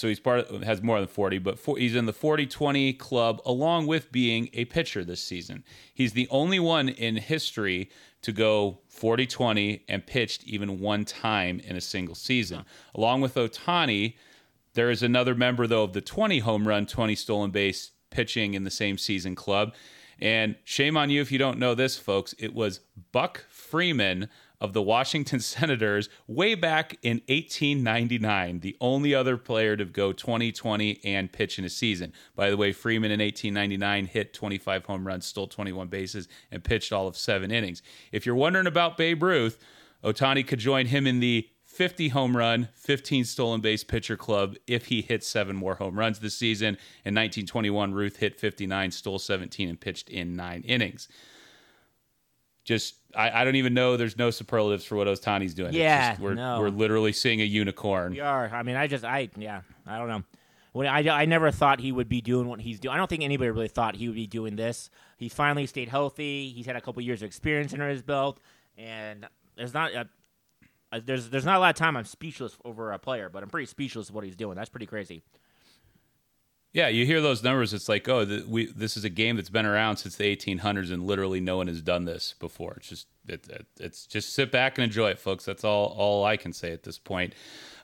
so 0.00 0.08
he's 0.08 0.18
part 0.18 0.48
of, 0.48 0.62
has 0.62 0.82
more 0.82 0.98
than 0.98 1.08
40 1.08 1.38
but 1.38 1.58
for, 1.58 1.76
he's 1.76 1.94
in 1.94 2.06
the 2.06 2.12
40-20 2.12 2.98
club 2.98 3.40
along 3.44 3.86
with 3.86 4.10
being 4.10 4.48
a 4.54 4.64
pitcher 4.64 5.04
this 5.04 5.22
season. 5.22 5.62
He's 5.92 6.14
the 6.14 6.26
only 6.30 6.58
one 6.58 6.88
in 6.88 7.16
history 7.16 7.90
to 8.22 8.32
go 8.32 8.78
40-20 8.90 9.82
and 9.88 10.06
pitched 10.06 10.44
even 10.44 10.80
one 10.80 11.04
time 11.04 11.60
in 11.60 11.76
a 11.76 11.80
single 11.80 12.14
season. 12.14 12.58
Huh. 12.58 12.64
along 12.94 13.20
with 13.20 13.34
Ohtani, 13.34 14.14
there 14.74 14.90
is 14.90 15.02
another 15.02 15.34
member 15.34 15.66
though 15.66 15.84
of 15.84 15.92
the 15.92 16.00
20 16.00 16.38
home 16.38 16.66
run 16.66 16.86
20 16.86 17.14
stolen 17.14 17.50
base 17.50 17.90
pitching 18.08 18.54
in 18.54 18.64
the 18.64 18.70
same 18.70 18.96
season 18.96 19.34
club. 19.34 19.74
And 20.18 20.56
shame 20.64 20.96
on 20.96 21.10
you 21.10 21.20
if 21.20 21.30
you 21.30 21.38
don't 21.38 21.58
know 21.58 21.74
this 21.74 21.98
folks. 21.98 22.34
It 22.38 22.54
was 22.54 22.80
buck 23.12 23.44
freeman 23.48 24.28
of 24.60 24.72
the 24.72 24.82
Washington 24.82 25.40
Senators 25.40 26.08
way 26.26 26.54
back 26.54 26.96
in 27.02 27.22
1899, 27.28 28.60
the 28.60 28.76
only 28.80 29.14
other 29.14 29.36
player 29.36 29.76
to 29.76 29.84
go 29.84 30.12
2020 30.12 31.00
and 31.04 31.32
pitch 31.32 31.58
in 31.58 31.64
a 31.64 31.68
season. 31.68 32.12
By 32.34 32.50
the 32.50 32.56
way, 32.56 32.72
Freeman 32.72 33.10
in 33.10 33.20
1899 33.20 34.06
hit 34.06 34.34
25 34.34 34.84
home 34.84 35.06
runs, 35.06 35.26
stole 35.26 35.48
21 35.48 35.88
bases, 35.88 36.28
and 36.50 36.62
pitched 36.62 36.92
all 36.92 37.06
of 37.06 37.16
seven 37.16 37.50
innings. 37.50 37.82
If 38.12 38.26
you're 38.26 38.34
wondering 38.34 38.66
about 38.66 38.96
Babe 38.96 39.22
Ruth, 39.22 39.58
Ohtani 40.04 40.46
could 40.46 40.58
join 40.58 40.86
him 40.86 41.06
in 41.06 41.20
the 41.20 41.48
50 41.64 42.08
home 42.08 42.36
run, 42.36 42.68
15 42.74 43.24
stolen 43.24 43.60
base 43.60 43.84
pitcher 43.84 44.16
club 44.16 44.56
if 44.66 44.86
he 44.86 45.02
hits 45.02 45.28
seven 45.28 45.54
more 45.54 45.76
home 45.76 45.98
runs 45.98 46.18
this 46.18 46.36
season. 46.36 46.74
In 47.04 47.14
1921, 47.14 47.94
Ruth 47.94 48.16
hit 48.16 48.40
59, 48.40 48.90
stole 48.90 49.20
17, 49.20 49.68
and 49.68 49.80
pitched 49.80 50.10
in 50.10 50.34
nine 50.34 50.62
innings 50.62 51.08
just 52.70 52.94
I, 53.16 53.40
I, 53.40 53.44
don't 53.44 53.56
even 53.56 53.74
know. 53.74 53.96
There's 53.96 54.16
no 54.16 54.30
superlatives 54.30 54.84
for 54.84 54.94
what 54.94 55.08
Ohtani's 55.08 55.54
doing. 55.54 55.74
Yeah, 55.74 56.12
just, 56.12 56.20
we're 56.20 56.34
no. 56.34 56.60
we're 56.60 56.70
literally 56.70 57.12
seeing 57.12 57.40
a 57.40 57.44
unicorn. 57.44 58.12
We 58.12 58.20
are. 58.20 58.48
I 58.48 58.62
mean, 58.62 58.76
I 58.76 58.86
just 58.86 59.04
I 59.04 59.28
yeah, 59.36 59.62
I 59.86 59.98
don't 59.98 60.08
know. 60.08 60.22
When 60.72 60.86
I, 60.86 61.00
I 61.08 61.24
never 61.24 61.50
thought 61.50 61.80
he 61.80 61.90
would 61.90 62.08
be 62.08 62.20
doing 62.20 62.46
what 62.46 62.60
he's 62.60 62.78
doing. 62.78 62.94
I 62.94 62.96
don't 62.96 63.10
think 63.10 63.24
anybody 63.24 63.50
really 63.50 63.66
thought 63.66 63.96
he 63.96 64.06
would 64.06 64.14
be 64.14 64.28
doing 64.28 64.54
this. 64.54 64.88
He 65.16 65.28
finally 65.28 65.66
stayed 65.66 65.88
healthy. 65.88 66.50
He's 66.50 66.64
had 66.64 66.76
a 66.76 66.80
couple 66.80 67.02
years 67.02 67.22
of 67.22 67.26
experience 67.26 67.72
under 67.72 67.88
his 67.88 68.02
belt, 68.02 68.38
and 68.78 69.26
there's 69.56 69.74
not 69.74 69.92
a, 69.92 70.08
a, 70.92 71.00
there's 71.00 71.28
there's 71.28 71.44
not 71.44 71.56
a 71.56 71.58
lot 71.58 71.70
of 71.70 71.76
time 71.76 71.96
I'm 71.96 72.04
speechless 72.04 72.56
over 72.64 72.92
a 72.92 73.00
player, 73.00 73.28
but 73.28 73.42
I'm 73.42 73.50
pretty 73.50 73.66
speechless 73.66 74.10
of 74.10 74.14
what 74.14 74.22
he's 74.22 74.36
doing. 74.36 74.54
That's 74.54 74.70
pretty 74.70 74.86
crazy. 74.86 75.24
Yeah, 76.72 76.86
you 76.86 77.04
hear 77.04 77.20
those 77.20 77.42
numbers. 77.42 77.74
It's 77.74 77.88
like, 77.88 78.08
oh, 78.08 78.44
we 78.46 78.66
this 78.66 78.96
is 78.96 79.04
a 79.04 79.08
game 79.08 79.36
that's 79.36 79.50
been 79.50 79.66
around 79.66 79.96
since 79.96 80.14
the 80.14 80.36
1800s, 80.36 80.92
and 80.92 81.04
literally 81.04 81.40
no 81.40 81.56
one 81.56 81.66
has 81.66 81.82
done 81.82 82.04
this 82.04 82.36
before. 82.38 82.74
It's 82.76 82.88
just, 82.88 83.06
it, 83.26 83.48
it, 83.48 83.66
it's 83.80 84.06
just 84.06 84.32
sit 84.32 84.52
back 84.52 84.78
and 84.78 84.84
enjoy 84.84 85.10
it, 85.10 85.18
folks. 85.18 85.44
That's 85.44 85.64
all 85.64 85.86
all 85.86 86.24
I 86.24 86.36
can 86.36 86.52
say 86.52 86.72
at 86.72 86.84
this 86.84 86.98
point. 86.98 87.34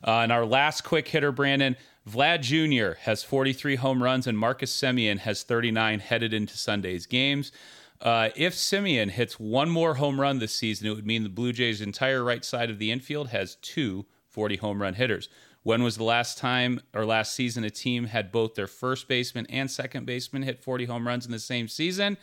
Uh, 0.05 0.19
and 0.19 0.31
our 0.31 0.45
last 0.45 0.85
quick 0.85 1.07
hitter, 1.09 1.33
Brandon 1.33 1.75
Vlad 2.09 2.41
Jr. 2.41 2.97
has 3.01 3.23
43 3.23 3.75
home 3.75 4.01
runs, 4.01 4.25
and 4.25 4.39
Marcus 4.39 4.73
Semien 4.73 5.19
has 5.19 5.43
39 5.43 5.99
headed 5.99 6.33
into 6.33 6.57
Sunday's 6.57 7.05
games. 7.05 7.51
Uh, 7.99 8.29
if 8.35 8.53
Semien 8.53 9.09
hits 9.09 9.39
one 9.39 9.69
more 9.69 9.95
home 9.95 10.21
run 10.21 10.39
this 10.39 10.53
season, 10.53 10.87
it 10.87 10.95
would 10.95 11.05
mean 11.05 11.23
the 11.23 11.29
Blue 11.29 11.51
Jays' 11.51 11.81
entire 11.81 12.23
right 12.23 12.45
side 12.45 12.69
of 12.69 12.79
the 12.79 12.91
infield 12.91 13.29
has 13.29 13.55
two 13.55 14.05
40 14.29 14.57
home 14.57 14.81
run 14.81 14.93
hitters. 14.93 15.29
When 15.67 15.83
was 15.83 15.97
the 15.97 16.05
last 16.05 16.37
time 16.37 16.79
or 16.93 17.05
last 17.05 17.33
season 17.33 17.65
a 17.65 17.69
team 17.69 18.05
had 18.05 18.31
both 18.31 18.55
their 18.55 18.67
first 18.67 19.09
baseman 19.09 19.45
and 19.49 19.69
second 19.69 20.05
baseman 20.05 20.43
hit 20.43 20.63
40 20.63 20.85
home 20.85 21.05
runs 21.05 21.25
in 21.25 21.33
the 21.33 21.39
same 21.39 21.67
season? 21.67 22.15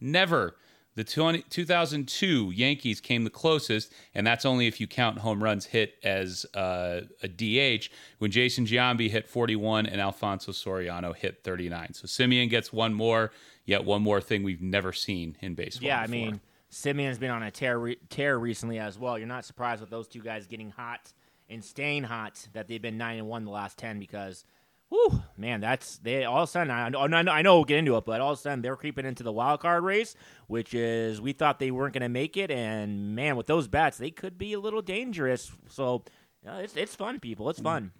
Never. 0.00 0.56
The 0.94 1.04
20, 1.04 1.42
2002 1.42 2.52
Yankees 2.52 3.02
came 3.02 3.24
the 3.24 3.28
closest, 3.28 3.92
and 4.14 4.26
that's 4.26 4.46
only 4.46 4.66
if 4.66 4.80
you 4.80 4.86
count 4.86 5.18
home 5.18 5.44
runs 5.44 5.66
hit 5.66 5.96
as 6.02 6.46
uh, 6.54 7.02
a 7.22 7.28
DH, 7.28 7.90
when 8.16 8.30
Jason 8.30 8.64
Giambi 8.64 9.10
hit 9.10 9.28
41 9.28 9.84
and 9.84 10.00
Alfonso 10.00 10.52
Soriano 10.52 11.14
hit 11.14 11.44
39. 11.44 11.92
So 11.92 12.06
Semien 12.06 12.48
gets 12.48 12.72
one 12.72 12.94
more, 12.94 13.30
yet 13.66 13.84
one 13.84 14.00
more 14.00 14.22
thing 14.22 14.42
we've 14.42 14.62
never 14.62 14.94
seen 14.94 15.36
in 15.42 15.54
baseball. 15.54 15.86
Yeah, 15.86 16.06
before. 16.06 16.16
I 16.16 16.30
mean, 16.30 16.40
Semien's 16.72 17.18
been 17.18 17.30
on 17.30 17.42
a 17.42 17.50
tear, 17.50 17.78
re- 17.78 17.98
tear 18.08 18.38
recently 18.38 18.78
as 18.78 18.98
well. 18.98 19.18
You're 19.18 19.28
not 19.28 19.44
surprised 19.44 19.82
with 19.82 19.90
those 19.90 20.08
two 20.08 20.22
guys 20.22 20.46
getting 20.46 20.70
hot 20.70 21.12
and 21.48 21.64
staying 21.64 22.04
hot 22.04 22.48
that 22.52 22.68
they've 22.68 22.82
been 22.82 22.98
nine 22.98 23.18
and 23.18 23.28
one 23.28 23.44
the 23.44 23.50
last 23.50 23.78
ten 23.78 23.98
because, 23.98 24.44
whew, 24.88 25.22
man, 25.36 25.60
that's 25.60 25.98
they 25.98 26.24
all 26.24 26.42
of 26.42 26.48
a 26.48 26.52
sudden. 26.52 26.70
I, 26.70 26.86
I 26.86 26.88
know, 26.88 27.32
I 27.32 27.42
know 27.42 27.56
we'll 27.56 27.64
get 27.64 27.78
into 27.78 27.96
it, 27.96 28.04
but 28.04 28.20
all 28.20 28.32
of 28.32 28.38
a 28.38 28.40
sudden 28.40 28.62
they're 28.62 28.76
creeping 28.76 29.06
into 29.06 29.22
the 29.22 29.32
wild 29.32 29.60
card 29.60 29.84
race, 29.84 30.14
which 30.46 30.74
is 30.74 31.20
we 31.20 31.32
thought 31.32 31.58
they 31.58 31.70
weren't 31.70 31.94
going 31.94 32.02
to 32.02 32.08
make 32.08 32.36
it, 32.36 32.50
and 32.50 33.14
man, 33.14 33.36
with 33.36 33.46
those 33.46 33.68
bats, 33.68 33.98
they 33.98 34.10
could 34.10 34.38
be 34.38 34.52
a 34.52 34.60
little 34.60 34.82
dangerous. 34.82 35.52
So 35.68 36.04
uh, 36.46 36.60
it's 36.62 36.76
it's 36.76 36.94
fun, 36.94 37.20
people. 37.20 37.50
It's 37.50 37.60
fun. 37.60 37.92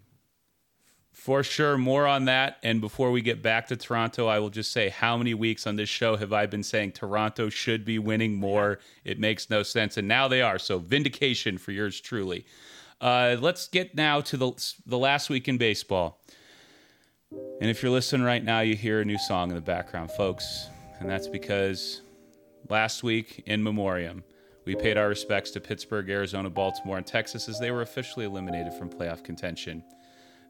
For 1.17 1.43
sure, 1.43 1.79
more 1.79 2.07
on 2.07 2.27
that. 2.27 2.59
And 2.63 2.83
before 2.83 3.11
we 3.11 3.23
get 3.23 3.43
back 3.43 3.69
to 3.69 3.77
Toronto, 3.77 4.27
I 4.27 4.39
will 4.39 4.51
just 4.51 4.71
say 4.71 4.91
how 4.91 5.17
many 5.17 5.33
weeks 5.33 5.67
on 5.67 5.77
this 5.77 5.89
show 5.89 6.17
have 6.17 6.35
I 6.35 6.45
been 6.45 6.63
saying 6.63 6.93
Toronto 6.93 7.49
should 7.49 7.87
be 7.87 7.99
winning 7.99 8.35
more? 8.35 8.81
It 9.03 9.19
makes 9.19 9.49
no 9.49 9.63
sense. 9.63 9.97
And 9.97 10.07
now 10.07 10.29
they 10.29 10.43
are. 10.43 10.59
So, 10.59 10.79
vindication 10.79 11.57
for 11.57 11.73
yours 11.73 12.03
truly. 12.03 12.45
Uh, 13.01 13.37
let's 13.41 13.69
get 13.69 13.95
now 13.95 14.21
to 14.23 14.37
the, 14.37 14.75
the 14.87 14.99
last 14.99 15.29
week 15.29 15.49
in 15.49 15.59
baseball. 15.59 16.21
And 17.61 17.69
if 17.69 17.83
you're 17.83 17.93
listening 17.93 18.23
right 18.25 18.43
now, 18.43 18.61
you 18.61 18.75
hear 18.75 19.01
a 19.01 19.05
new 19.05 19.19
song 19.19 19.51
in 19.51 19.55
the 19.55 19.61
background, 19.61 20.11
folks. 20.13 20.69
And 21.01 21.09
that's 21.09 21.29
because 21.29 22.03
last 22.71 23.03
week 23.03 23.43
in 23.47 23.63
memoriam, 23.63 24.25
we 24.65 24.75
paid 24.75 24.97
our 24.97 25.09
respects 25.09 25.51
to 25.53 25.61
Pittsburgh, 25.61 26.09
Arizona, 26.09 26.51
Baltimore, 26.51 26.97
and 26.97 27.07
Texas 27.07 27.49
as 27.49 27.61
they 27.61 27.71
were 27.71 27.83
officially 27.83 28.25
eliminated 28.25 28.73
from 28.75 28.89
playoff 28.89 29.23
contention. 29.23 29.85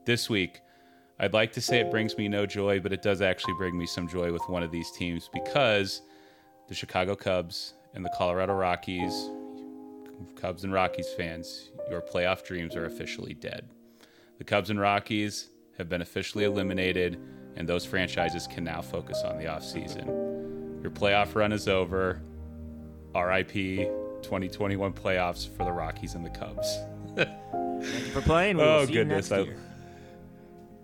This 0.04 0.30
week, 0.30 0.60
I'd 1.18 1.32
like 1.32 1.52
to 1.52 1.60
say 1.60 1.80
it 1.80 1.90
brings 1.90 2.16
me 2.16 2.28
no 2.28 2.46
joy, 2.46 2.78
but 2.78 2.92
it 2.92 3.02
does 3.02 3.22
actually 3.22 3.54
bring 3.54 3.76
me 3.76 3.86
some 3.86 4.06
joy 4.08 4.32
with 4.32 4.42
one 4.48 4.62
of 4.62 4.70
these 4.70 4.90
teams 4.92 5.28
because 5.32 6.02
the 6.68 6.74
Chicago 6.74 7.16
Cubs 7.16 7.74
and 7.94 8.04
the 8.04 8.12
Colorado 8.16 8.54
Rockies, 8.54 9.30
Cubs 10.34 10.64
and 10.64 10.72
Rockies 10.72 11.08
fans, 11.16 11.70
your 11.90 12.00
playoff 12.00 12.44
dreams 12.44 12.76
are 12.76 12.86
officially 12.86 13.34
dead. 13.34 13.68
The 14.38 14.44
Cubs 14.44 14.70
and 14.70 14.80
Rockies 14.80 15.50
have 15.78 15.88
been 15.88 16.02
officially 16.02 16.44
eliminated, 16.44 17.20
and 17.56 17.68
those 17.68 17.84
franchises 17.84 18.46
can 18.46 18.64
now 18.64 18.82
focus 18.82 19.22
on 19.24 19.38
the 19.38 19.44
offseason. 19.44 20.06
Your 20.82 20.90
playoff 20.90 21.34
run 21.34 21.52
is 21.52 21.68
over. 21.68 22.22
RIP 23.14 23.52
2021 24.22 24.92
playoffs 24.92 25.48
for 25.56 25.64
the 25.64 25.72
Rockies 25.72 26.14
and 26.14 26.24
the 26.24 26.30
Cubs. 26.30 26.78
Thank 27.16 28.06
you 28.06 28.12
for 28.12 28.20
playing. 28.20 28.56
We 28.56 28.62
will 28.62 28.70
oh, 28.70 28.86
goodness. 28.86 29.32
I-. 29.32 29.48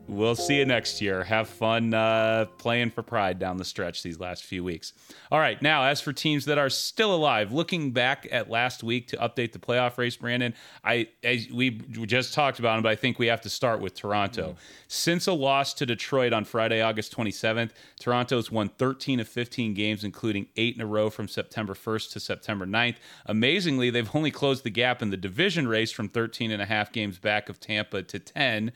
We'll 0.09 0.35
see 0.35 0.59
you 0.59 0.67
next 0.67 1.01
year. 1.01 1.23
Have 1.23 1.49
fun 1.49 1.95
uh, 1.95 2.47
playing 2.59 2.91
for 2.91 3.03
pride 3.03 3.39
down 3.39 3.57
the 3.57 3.65
stretch 3.65 4.03
these 4.03 4.19
last 4.19 4.45
few 4.45 4.65
weeks. 4.65 4.93
All 5.31 5.39
right, 5.39 5.61
now 5.63 5.85
as 5.85 6.01
for 6.01 6.13
teams 6.13 6.45
that 6.47 6.59
are 6.59 6.69
still 6.69 7.15
alive, 7.15 7.53
looking 7.53 7.93
back 7.93 8.27
at 8.31 8.51
last 8.51 8.83
week 8.83 9.07
to 9.09 9.17
update 9.17 9.53
the 9.53 9.59
playoff 9.59 9.97
race, 9.99 10.17
Brandon, 10.17 10.55
I 10.85 11.09
as 11.23 11.49
we 11.51 11.71
just 11.71 12.35
talked 12.35 12.59
about 12.59 12.75
them, 12.75 12.83
but 12.83 12.91
I 12.91 12.97
think 12.97 13.19
we 13.19 13.29
have 13.29 13.41
to 13.43 13.49
start 13.49 13.81
with 13.81 13.95
Toronto. 13.95 14.57
Since 14.89 15.29
a 15.29 15.33
loss 15.33 15.73
to 15.75 15.87
Detroit 15.87 16.33
on 16.33 16.45
Friday, 16.45 16.83
August 16.83 17.17
27th, 17.17 17.71
Toronto's 17.99 18.51
won 18.51 18.69
13 18.69 19.21
of 19.21 19.29
15 19.29 19.73
games, 19.73 20.03
including 20.05 20.47
eight 20.57 20.75
in 20.75 20.83
a 20.83 20.87
row 20.87 21.11
from 21.11 21.29
September 21.29 21.75
1st 21.75 22.13
to 22.13 22.21
September 22.21 22.67
9th. 22.67 22.97
Amazingly, 23.27 23.89
they've 23.89 24.15
only 24.15 24.33
closed 24.33 24.65
the 24.65 24.71
gap 24.71 25.01
in 25.01 25.11
the 25.11 25.17
division 25.17 25.69
race 25.69 25.93
from 25.93 26.09
13 26.09 26.51
and 26.51 26.61
a 26.61 26.67
half 26.67 26.93
games 26.93 27.19
back 27.19 27.49
of 27.49 27.61
Tampa 27.61 28.03
to 28.03 28.19
10 28.19 28.73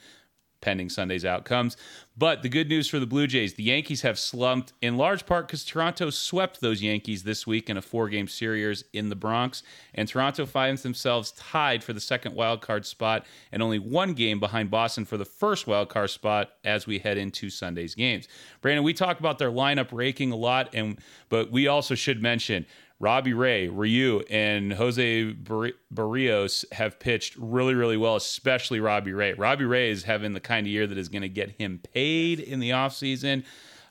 pending 0.66 0.90
Sunday's 0.90 1.24
outcomes. 1.24 1.76
But 2.18 2.42
the 2.42 2.48
good 2.48 2.68
news 2.68 2.88
for 2.88 2.98
the 2.98 3.06
Blue 3.06 3.28
Jays, 3.28 3.54
the 3.54 3.62
Yankees 3.62 4.02
have 4.02 4.18
slumped 4.18 4.72
in 4.82 4.96
large 4.96 5.24
part 5.24 5.46
because 5.46 5.64
Toronto 5.64 6.10
swept 6.10 6.60
those 6.60 6.82
Yankees 6.82 7.22
this 7.22 7.46
week 7.46 7.70
in 7.70 7.76
a 7.76 7.82
four 7.82 8.08
game 8.08 8.26
series 8.26 8.82
in 8.92 9.08
the 9.08 9.14
Bronx. 9.14 9.62
And 9.94 10.08
Toronto 10.08 10.44
finds 10.44 10.82
themselves 10.82 11.30
tied 11.32 11.84
for 11.84 11.92
the 11.92 12.00
second 12.00 12.34
wild 12.34 12.62
card 12.62 12.84
spot 12.84 13.26
and 13.52 13.62
only 13.62 13.78
one 13.78 14.12
game 14.12 14.40
behind 14.40 14.68
Boston 14.68 15.04
for 15.04 15.16
the 15.16 15.24
first 15.24 15.68
wild 15.68 15.88
card 15.88 16.10
spot 16.10 16.50
as 16.64 16.84
we 16.84 16.98
head 16.98 17.16
into 17.16 17.48
Sunday's 17.48 17.94
games. 17.94 18.26
Brandon, 18.60 18.82
we 18.82 18.92
talk 18.92 19.20
about 19.20 19.38
their 19.38 19.52
lineup 19.52 19.90
raking 19.92 20.32
a 20.32 20.36
lot, 20.36 20.74
and 20.74 20.98
but 21.28 21.52
we 21.52 21.68
also 21.68 21.94
should 21.94 22.20
mention 22.20 22.66
Robbie 22.98 23.34
Ray, 23.34 23.68
Ryu, 23.68 24.20
and 24.30 24.72
Jose 24.72 25.34
Berrios 25.34 26.64
have 26.72 26.98
pitched 26.98 27.36
really, 27.36 27.74
really 27.74 27.98
well, 27.98 28.16
especially 28.16 28.80
Robbie 28.80 29.12
Ray. 29.12 29.34
Robbie 29.34 29.66
Ray 29.66 29.90
is 29.90 30.04
having 30.04 30.32
the 30.32 30.40
kind 30.40 30.66
of 30.66 30.70
year 30.70 30.86
that 30.86 30.96
is 30.96 31.10
going 31.10 31.22
to 31.22 31.28
get 31.28 31.50
him 31.50 31.80
paid 31.92 32.40
in 32.40 32.58
the 32.58 32.70
offseason. 32.70 33.44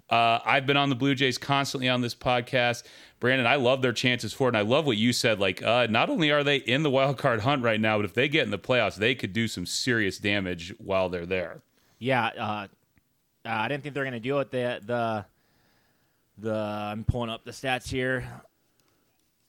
Uh, 0.10 0.39
I've 0.43 0.66
been 0.66 0.78
on 0.78 0.89
the 0.89 0.95
Blue 0.95 1.14
Jays 1.16 1.38
constantly 1.38 1.88
on 1.88 2.01
this 2.01 2.16
podcast. 2.16 2.84
Brandon, 3.20 3.47
I 3.47 3.56
love 3.56 3.82
their 3.82 3.93
chances 3.93 4.34
for 4.34 4.47
it. 4.47 4.49
And 4.49 4.58
I 4.58 4.62
love 4.62 4.86
what 4.86 4.97
you 4.97 5.14
said. 5.14 5.39
Like, 5.39 5.64
uh, 5.64 5.88
not 5.89 6.10
only 6.10 6.32
are 6.32 6.43
they 6.43 6.58
in 6.58 6.84
the 6.84 6.91
wild 6.91 7.18
card 7.18 7.41
hunt 7.41 7.64
right 7.64 7.80
now, 7.80 7.97
but 7.97 8.06
if 8.06 8.14
they 8.14 8.28
get 8.28 8.43
in 8.43 8.51
the 8.51 8.60
playoffs, 8.60 8.95
they 8.95 9.16
could 9.16 9.34
do 9.34 9.47
some 9.47 9.66
serious 9.66 10.18
damage 10.18 10.74
while 10.78 11.10
they're 11.10 11.26
there. 11.26 11.62
Yeah, 11.97 12.26
uh, 12.26 12.41
uh, 12.41 12.68
I 13.45 13.68
didn't 13.68 13.84
think 13.84 13.95
they 13.95 14.01
were 14.01 14.06
going 14.06 14.14
to 14.14 14.20
deal 14.20 14.38
with 14.38 14.51
the 14.51 14.82
the 14.86 15.26
the. 16.38 16.53
I'm 16.53 17.03
pulling 17.03 17.30
up 17.30 17.45
the 17.45 17.51
stats 17.51 17.88
here. 17.88 18.28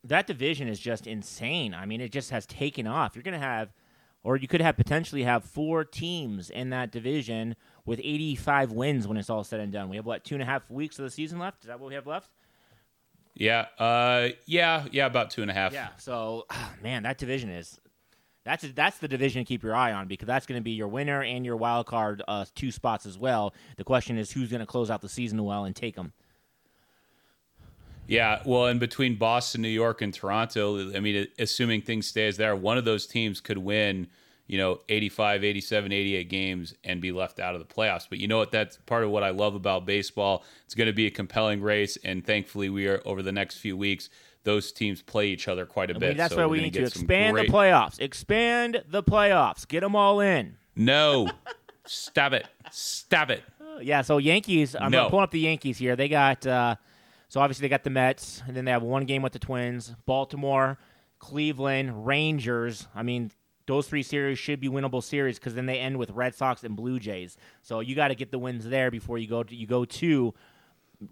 That 0.04 0.26
division 0.26 0.68
is 0.68 0.78
just 0.78 1.06
insane. 1.06 1.74
I 1.74 1.86
mean, 1.86 2.00
it 2.00 2.12
just 2.12 2.30
has 2.30 2.46
taken 2.46 2.86
off. 2.86 3.16
You're 3.16 3.22
going 3.22 3.38
to 3.38 3.44
have, 3.44 3.72
or 4.22 4.36
you 4.36 4.46
could 4.46 4.60
have 4.60 4.76
potentially 4.76 5.24
have 5.24 5.44
four 5.44 5.84
teams 5.84 6.48
in 6.50 6.70
that 6.70 6.92
division 6.92 7.56
with 7.84 7.98
85 8.00 8.72
wins 8.72 9.08
when 9.08 9.16
it's 9.16 9.30
all 9.30 9.42
said 9.42 9.60
and 9.60 9.72
done. 9.72 9.88
We 9.88 9.96
have 9.96 10.06
what 10.06 10.24
two 10.24 10.34
and 10.34 10.42
a 10.42 10.46
half 10.46 10.70
weeks 10.70 10.98
of 10.98 11.04
the 11.04 11.10
season 11.10 11.38
left. 11.38 11.62
Is 11.62 11.68
that 11.68 11.80
what 11.80 11.88
we 11.88 11.94
have 11.94 12.06
left? 12.06 12.30
Yeah, 13.34 13.66
uh, 13.78 14.28
yeah, 14.46 14.86
yeah, 14.92 15.06
about 15.06 15.30
two 15.30 15.42
and 15.42 15.50
a 15.50 15.54
half. 15.54 15.72
Yeah. 15.72 15.88
So, 15.98 16.46
man, 16.82 17.02
that 17.02 17.18
division 17.18 17.50
is 17.50 17.78
that's 18.46 18.64
that's 18.74 18.98
the 18.98 19.08
division 19.08 19.44
to 19.44 19.44
keep 19.44 19.62
your 19.64 19.74
eye 19.74 19.92
on 19.92 20.06
because 20.06 20.26
that's 20.26 20.46
going 20.46 20.58
to 20.58 20.64
be 20.64 20.70
your 20.70 20.86
winner 20.88 21.22
and 21.22 21.44
your 21.44 21.56
wild 21.56 21.86
card 21.86 22.22
uh, 22.28 22.44
two 22.54 22.70
spots 22.70 23.04
as 23.04 23.18
well. 23.18 23.52
The 23.76 23.84
question 23.84 24.16
is 24.16 24.30
who's 24.30 24.50
going 24.50 24.60
to 24.60 24.66
close 24.66 24.88
out 24.88 25.02
the 25.02 25.08
season 25.08 25.42
well 25.44 25.64
and 25.64 25.74
take 25.74 25.96
them. 25.96 26.12
Yeah, 28.08 28.40
well, 28.44 28.66
and 28.66 28.78
between 28.80 29.16
Boston, 29.16 29.62
New 29.62 29.68
York, 29.68 30.00
and 30.02 30.12
Toronto, 30.14 30.94
I 30.94 31.00
mean, 31.00 31.26
assuming 31.38 31.82
things 31.82 32.06
stay 32.06 32.26
as 32.28 32.36
they 32.36 32.44
are, 32.46 32.54
one 32.56 32.78
of 32.78 32.84
those 32.84 33.06
teams 33.06 33.40
could 33.40 33.58
win, 33.58 34.06
you 34.46 34.58
know, 34.58 34.80
85, 34.88 35.42
87, 35.42 35.90
88 35.92 36.28
games 36.28 36.74
and 36.84 37.00
be 37.00 37.10
left 37.10 37.40
out 37.40 37.54
of 37.56 37.60
the 37.66 37.74
playoffs. 37.74 38.06
But 38.08 38.18
you 38.18 38.28
know 38.28 38.38
what? 38.38 38.52
That's 38.52 38.76
part 38.86 39.02
of 39.02 39.10
what 39.10 39.22
I 39.24 39.30
love 39.30 39.54
about 39.56 39.86
baseball. 39.86 40.44
It's 40.64 40.74
going 40.74 40.86
to 40.86 40.92
be 40.92 41.06
a 41.06 41.10
compelling 41.10 41.60
race, 41.60 41.98
and 42.04 42.24
thankfully, 42.24 42.68
we 42.68 42.86
are 42.86 43.02
over 43.04 43.22
the 43.22 43.32
next 43.32 43.58
few 43.58 43.76
weeks. 43.76 44.08
Those 44.44 44.70
teams 44.70 45.02
play 45.02 45.26
each 45.26 45.48
other 45.48 45.66
quite 45.66 45.90
a 45.90 45.96
I 45.96 45.98
bit. 45.98 46.16
that's 46.16 46.32
so 46.32 46.42
why 46.42 46.46
we 46.46 46.60
need 46.60 46.74
to 46.74 46.82
expand 46.84 47.34
great- 47.34 47.48
the 47.48 47.52
playoffs. 47.52 47.98
Expand 48.00 48.84
the 48.88 49.02
playoffs. 49.02 49.66
Get 49.66 49.80
them 49.80 49.96
all 49.96 50.20
in. 50.20 50.56
No, 50.76 51.28
stab 51.84 52.32
it, 52.34 52.46
stab 52.70 53.30
it. 53.30 53.42
Yeah, 53.82 54.00
so 54.00 54.16
Yankees. 54.16 54.74
I'm 54.74 54.90
No. 54.90 55.10
pulling 55.10 55.24
up 55.24 55.30
the 55.32 55.40
Yankees 55.40 55.76
here. 55.76 55.96
They 55.96 56.08
got 56.08 56.46
uh, 56.46 56.76
so 57.28 57.40
obviously 57.40 57.64
they 57.64 57.68
got 57.68 57.84
the 57.84 57.90
Mets, 57.90 58.42
and 58.46 58.56
then 58.56 58.64
they 58.64 58.70
have 58.70 58.82
one 58.82 59.04
game 59.04 59.22
with 59.22 59.32
the 59.32 59.38
Twins, 59.38 59.94
Baltimore, 60.06 60.78
Cleveland, 61.18 62.06
Rangers. 62.06 62.86
I 62.94 63.02
mean, 63.02 63.30
those 63.66 63.88
three 63.88 64.02
series 64.02 64.38
should 64.38 64.60
be 64.60 64.68
winnable 64.68 65.02
series 65.02 65.38
because 65.38 65.54
then 65.54 65.66
they 65.66 65.78
end 65.78 65.98
with 65.98 66.10
Red 66.10 66.34
Sox 66.34 66.62
and 66.62 66.76
Blue 66.76 66.98
Jays. 66.98 67.36
So 67.62 67.80
you 67.80 67.94
got 67.94 68.08
to 68.08 68.14
get 68.14 68.30
the 68.30 68.38
wins 68.38 68.64
there 68.64 68.90
before 68.90 69.18
you 69.18 69.26
go 69.26 69.42
to 69.42 69.54
you 69.54 69.66
go 69.66 69.84
to 69.84 70.34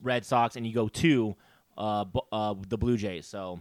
Red 0.03 0.25
Sox 0.25 0.57
and 0.57 0.67
you 0.67 0.73
go 0.73 0.89
to 0.89 1.37
uh, 1.77 2.05
uh, 2.33 2.55
the 2.69 2.79
Blue 2.79 2.97
Jays. 2.97 3.27
So 3.27 3.61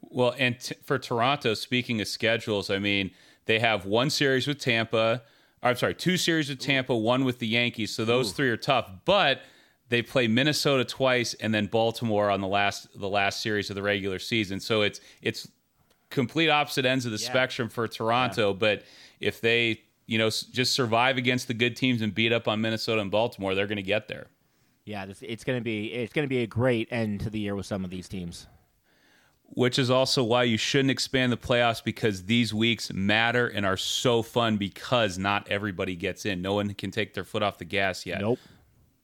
Well, 0.00 0.34
and 0.36 0.58
t- 0.58 0.74
for 0.84 0.98
Toronto, 0.98 1.54
speaking 1.54 2.00
of 2.00 2.08
schedules, 2.08 2.70
I 2.70 2.78
mean, 2.78 3.12
they 3.46 3.60
have 3.60 3.86
one 3.86 4.10
series 4.10 4.48
with 4.48 4.58
Tampa. 4.58 5.22
I'm 5.62 5.76
sorry, 5.76 5.94
two 5.94 6.16
series 6.16 6.48
with 6.48 6.58
Tampa, 6.58 6.96
one 6.96 7.24
with 7.24 7.38
the 7.38 7.46
Yankees. 7.46 7.94
So 7.94 8.04
those 8.04 8.32
three 8.32 8.50
are 8.50 8.56
tough. 8.56 8.90
But 9.04 9.42
they 9.88 10.02
play 10.02 10.26
Minnesota 10.28 10.84
twice 10.84 11.34
and 11.34 11.54
then 11.54 11.66
Baltimore 11.66 12.30
on 12.30 12.40
the 12.40 12.48
last 12.48 12.88
the 12.98 13.08
last 13.08 13.40
series 13.42 13.70
of 13.70 13.76
the 13.76 13.82
regular 13.82 14.18
season. 14.18 14.60
So 14.60 14.82
it's 14.82 15.00
it's 15.22 15.48
complete 16.10 16.48
opposite 16.50 16.84
ends 16.84 17.04
of 17.06 17.12
the 17.12 17.18
Yeah. 17.18 17.28
spectrum 17.28 17.68
for 17.68 17.86
Toronto. 17.88 18.52
But 18.54 18.84
if 19.20 19.40
they 19.40 19.80
you 20.06 20.18
know 20.18 20.28
just 20.28 20.72
survive 20.72 21.16
against 21.16 21.48
the 21.48 21.54
good 21.54 21.76
teams 21.76 22.02
and 22.02 22.14
beat 22.14 22.32
up 22.32 22.46
on 22.48 22.60
Minnesota 22.60 23.00
and 23.00 23.10
Baltimore, 23.10 23.54
they're 23.54 23.66
going 23.66 23.76
to 23.76 23.82
get 23.82 24.08
there. 24.08 24.26
yeah, 24.84 25.04
this, 25.06 25.20
it's 25.22 25.42
gonna 25.44 25.60
be 25.60 25.92
it's 25.92 26.12
gonna 26.12 26.28
be 26.28 26.42
a 26.42 26.46
great 26.46 26.86
end 26.92 27.20
to 27.20 27.30
the 27.30 27.40
year 27.40 27.54
with 27.56 27.66
some 27.66 27.84
of 27.84 27.90
these 27.90 28.08
teams. 28.08 28.46
which 29.48 29.78
is 29.78 29.90
also 29.90 30.24
why 30.24 30.42
you 30.42 30.56
shouldn't 30.56 30.90
expand 30.90 31.30
the 31.32 31.36
playoffs 31.36 31.82
because 31.82 32.24
these 32.24 32.52
weeks 32.52 32.92
matter 32.92 33.46
and 33.46 33.64
are 33.64 33.76
so 33.76 34.20
fun 34.22 34.56
because 34.56 35.18
not 35.18 35.46
everybody 35.48 35.94
gets 35.94 36.26
in. 36.26 36.42
No 36.42 36.54
one 36.54 36.74
can 36.74 36.90
take 36.90 37.14
their 37.14 37.22
foot 37.24 37.42
off 37.44 37.56
the 37.58 37.64
gas 37.64 38.04
yet. 38.04 38.20
Nope. 38.20 38.40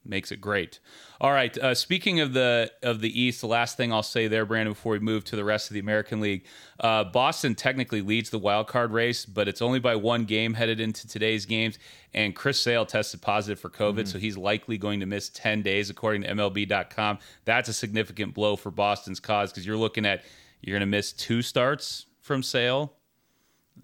Makes 0.05 0.33
it 0.33 0.41
great. 0.41 0.81
All 1.21 1.31
right. 1.31 1.57
Uh, 1.57 1.77
speaking 1.77 2.19
of 2.19 2.33
the 2.33 2.73
of 2.83 3.01
the 3.01 3.21
East, 3.21 3.41
the 3.41 3.47
last 3.47 3.77
thing 3.77 3.93
I'll 3.93 4.03
say 4.03 4.27
there, 4.27 4.45
Brandon, 4.45 4.73
before 4.73 4.93
we 4.93 4.99
move 4.99 5.25
to 5.27 5.37
the 5.37 5.45
rest 5.45 5.71
of 5.71 5.75
the 5.75 5.81
American 5.81 6.21
League, 6.21 6.45
uh, 6.81 7.05
Boston 7.05 7.55
technically 7.55 8.03
leads 8.03 8.31
the 8.31 8.39
wild 8.41 8.67
card 8.67 8.91
race, 8.91 9.25
but 9.25 9.47
it's 9.47 9.63
only 9.63 9.79
by 9.79 9.95
one 9.95 10.25
game 10.25 10.55
headed 10.55 10.81
into 10.81 11.07
today's 11.07 11.47
games. 11.47 11.79
And 12.13 12.35
Chris 12.35 12.61
Sale 12.61 12.87
tested 12.87 13.23
positive 13.23 13.61
for 13.61 13.71
COVID, 13.71 14.09
so 14.09 14.19
he's 14.19 14.37
likely 14.37 14.77
going 14.77 14.99
to 15.01 15.07
miss 15.07 15.29
ten 15.29 15.63
days, 15.63 15.89
according 15.89 16.23
to 16.23 16.35
MLB.com. 16.35 17.21
That's 17.45 17.69
a 17.69 17.73
significant 17.73 18.35
blow 18.35 18.57
for 18.57 18.73
Boston's 18.73 19.21
cause 19.21 19.53
because 19.53 19.65
you're 19.65 19.77
looking 19.77 20.05
at 20.05 20.25
you're 20.63 20.75
going 20.75 20.81
to 20.81 20.87
miss 20.87 21.13
two 21.13 21.43
starts 21.43 22.07
from 22.21 22.43
Sale. 22.43 22.93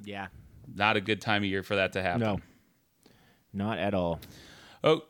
Yeah. 0.03 0.27
Not 0.75 0.97
a 0.97 1.01
good 1.01 1.21
time 1.21 1.43
of 1.43 1.49
year 1.49 1.63
for 1.63 1.77
that 1.77 1.93
to 1.95 2.03
happen. 2.03 2.21
No. 2.21 2.41
Not 3.53 3.79
at 3.79 3.95
all. 3.95 4.21
Oh, 4.85 5.03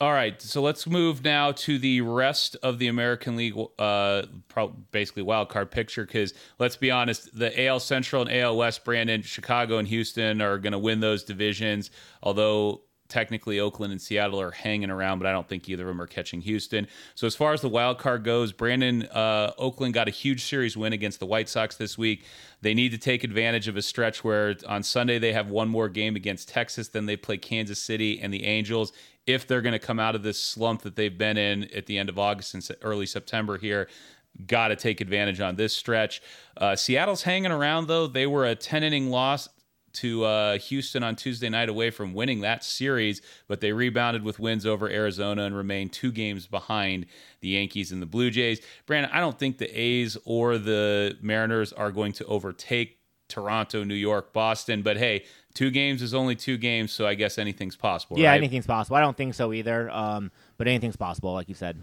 all 0.00 0.12
right. 0.12 0.40
So 0.40 0.62
let's 0.62 0.86
move 0.86 1.22
now 1.22 1.52
to 1.52 1.78
the 1.78 2.00
rest 2.00 2.56
of 2.62 2.78
the 2.78 2.88
American 2.88 3.36
League, 3.36 3.54
uh, 3.78 4.22
basically 4.92 5.22
wild 5.22 5.50
card 5.50 5.70
picture. 5.70 6.06
Because 6.06 6.32
let's 6.58 6.76
be 6.76 6.90
honest, 6.90 7.36
the 7.38 7.66
AL 7.66 7.80
Central 7.80 8.22
and 8.22 8.32
AL 8.32 8.56
West, 8.56 8.82
Brandon, 8.82 9.20
Chicago, 9.20 9.76
and 9.76 9.86
Houston 9.88 10.40
are 10.40 10.56
going 10.56 10.72
to 10.72 10.78
win 10.78 11.00
those 11.00 11.22
divisions. 11.22 11.90
Although 12.22 12.80
technically 13.10 13.60
Oakland 13.60 13.92
and 13.92 14.00
Seattle 14.00 14.40
are 14.40 14.52
hanging 14.52 14.88
around, 14.88 15.18
but 15.18 15.26
I 15.26 15.32
don't 15.32 15.48
think 15.48 15.68
either 15.68 15.82
of 15.82 15.88
them 15.88 16.00
are 16.00 16.06
catching 16.06 16.40
Houston. 16.40 16.86
So 17.14 17.26
as 17.26 17.34
far 17.34 17.52
as 17.52 17.60
the 17.60 17.68
wild 17.68 17.98
card 17.98 18.24
goes, 18.24 18.52
Brandon 18.52 19.02
uh, 19.02 19.52
Oakland 19.58 19.92
got 19.92 20.08
a 20.08 20.12
huge 20.12 20.44
series 20.44 20.76
win 20.76 20.94
against 20.94 21.20
the 21.20 21.26
White 21.26 21.48
Sox 21.48 21.76
this 21.76 21.98
week. 21.98 22.24
They 22.62 22.72
need 22.72 22.92
to 22.92 22.98
take 22.98 23.24
advantage 23.24 23.68
of 23.68 23.76
a 23.76 23.82
stretch 23.82 24.24
where 24.24 24.56
on 24.66 24.82
Sunday 24.82 25.18
they 25.18 25.32
have 25.32 25.50
one 25.50 25.68
more 25.68 25.88
game 25.88 26.16
against 26.16 26.48
Texas, 26.48 26.88
then 26.88 27.04
they 27.06 27.16
play 27.16 27.36
Kansas 27.36 27.82
City 27.82 28.20
and 28.20 28.32
the 28.32 28.44
Angels. 28.44 28.92
If 29.26 29.46
they're 29.46 29.60
going 29.60 29.72
to 29.72 29.78
come 29.78 30.00
out 30.00 30.14
of 30.14 30.22
this 30.22 30.42
slump 30.42 30.82
that 30.82 30.96
they've 30.96 31.16
been 31.16 31.36
in 31.36 31.64
at 31.74 31.86
the 31.86 31.98
end 31.98 32.08
of 32.08 32.18
August 32.18 32.54
and 32.54 32.68
early 32.82 33.06
September 33.06 33.58
here, 33.58 33.88
got 34.46 34.68
to 34.68 34.76
take 34.76 35.00
advantage 35.00 35.40
on 35.40 35.56
this 35.56 35.74
stretch. 35.74 36.22
Uh, 36.56 36.76
Seattle's 36.76 37.22
hanging 37.22 37.52
around 37.52 37.86
though. 37.86 38.06
They 38.06 38.26
were 38.26 38.46
a 38.46 38.54
10 38.54 38.82
inning 38.82 39.10
loss 39.10 39.48
to 39.92 40.24
uh, 40.24 40.58
Houston 40.58 41.02
on 41.02 41.16
Tuesday 41.16 41.48
night 41.48 41.68
away 41.68 41.90
from 41.90 42.14
winning 42.14 42.40
that 42.40 42.62
series, 42.64 43.22
but 43.48 43.60
they 43.60 43.72
rebounded 43.72 44.22
with 44.22 44.38
wins 44.38 44.64
over 44.64 44.88
Arizona 44.88 45.42
and 45.42 45.56
remain 45.56 45.88
two 45.88 46.12
games 46.12 46.46
behind 46.46 47.06
the 47.40 47.48
Yankees 47.48 47.90
and 47.90 48.00
the 48.00 48.06
Blue 48.06 48.30
Jays. 48.30 48.60
Brandon, 48.86 49.10
I 49.12 49.20
don't 49.20 49.38
think 49.38 49.58
the 49.58 49.68
A's 49.78 50.16
or 50.24 50.58
the 50.58 51.18
Mariners 51.20 51.72
are 51.72 51.90
going 51.90 52.12
to 52.14 52.24
overtake 52.26 52.99
Toronto, 53.30 53.84
New 53.84 53.94
York, 53.94 54.32
Boston, 54.32 54.82
but 54.82 54.96
hey, 54.96 55.24
two 55.54 55.70
games 55.70 56.02
is 56.02 56.12
only 56.12 56.36
two 56.36 56.58
games, 56.58 56.92
so 56.92 57.06
I 57.06 57.14
guess 57.14 57.38
anything's 57.38 57.76
possible. 57.76 58.18
Yeah, 58.18 58.30
right? 58.30 58.36
anything's 58.36 58.66
possible. 58.66 58.96
I 58.96 59.00
don't 59.00 59.16
think 59.16 59.34
so 59.34 59.52
either, 59.52 59.90
um, 59.90 60.30
but 60.58 60.68
anything's 60.68 60.96
possible, 60.96 61.32
like 61.32 61.48
you 61.48 61.54
said. 61.54 61.80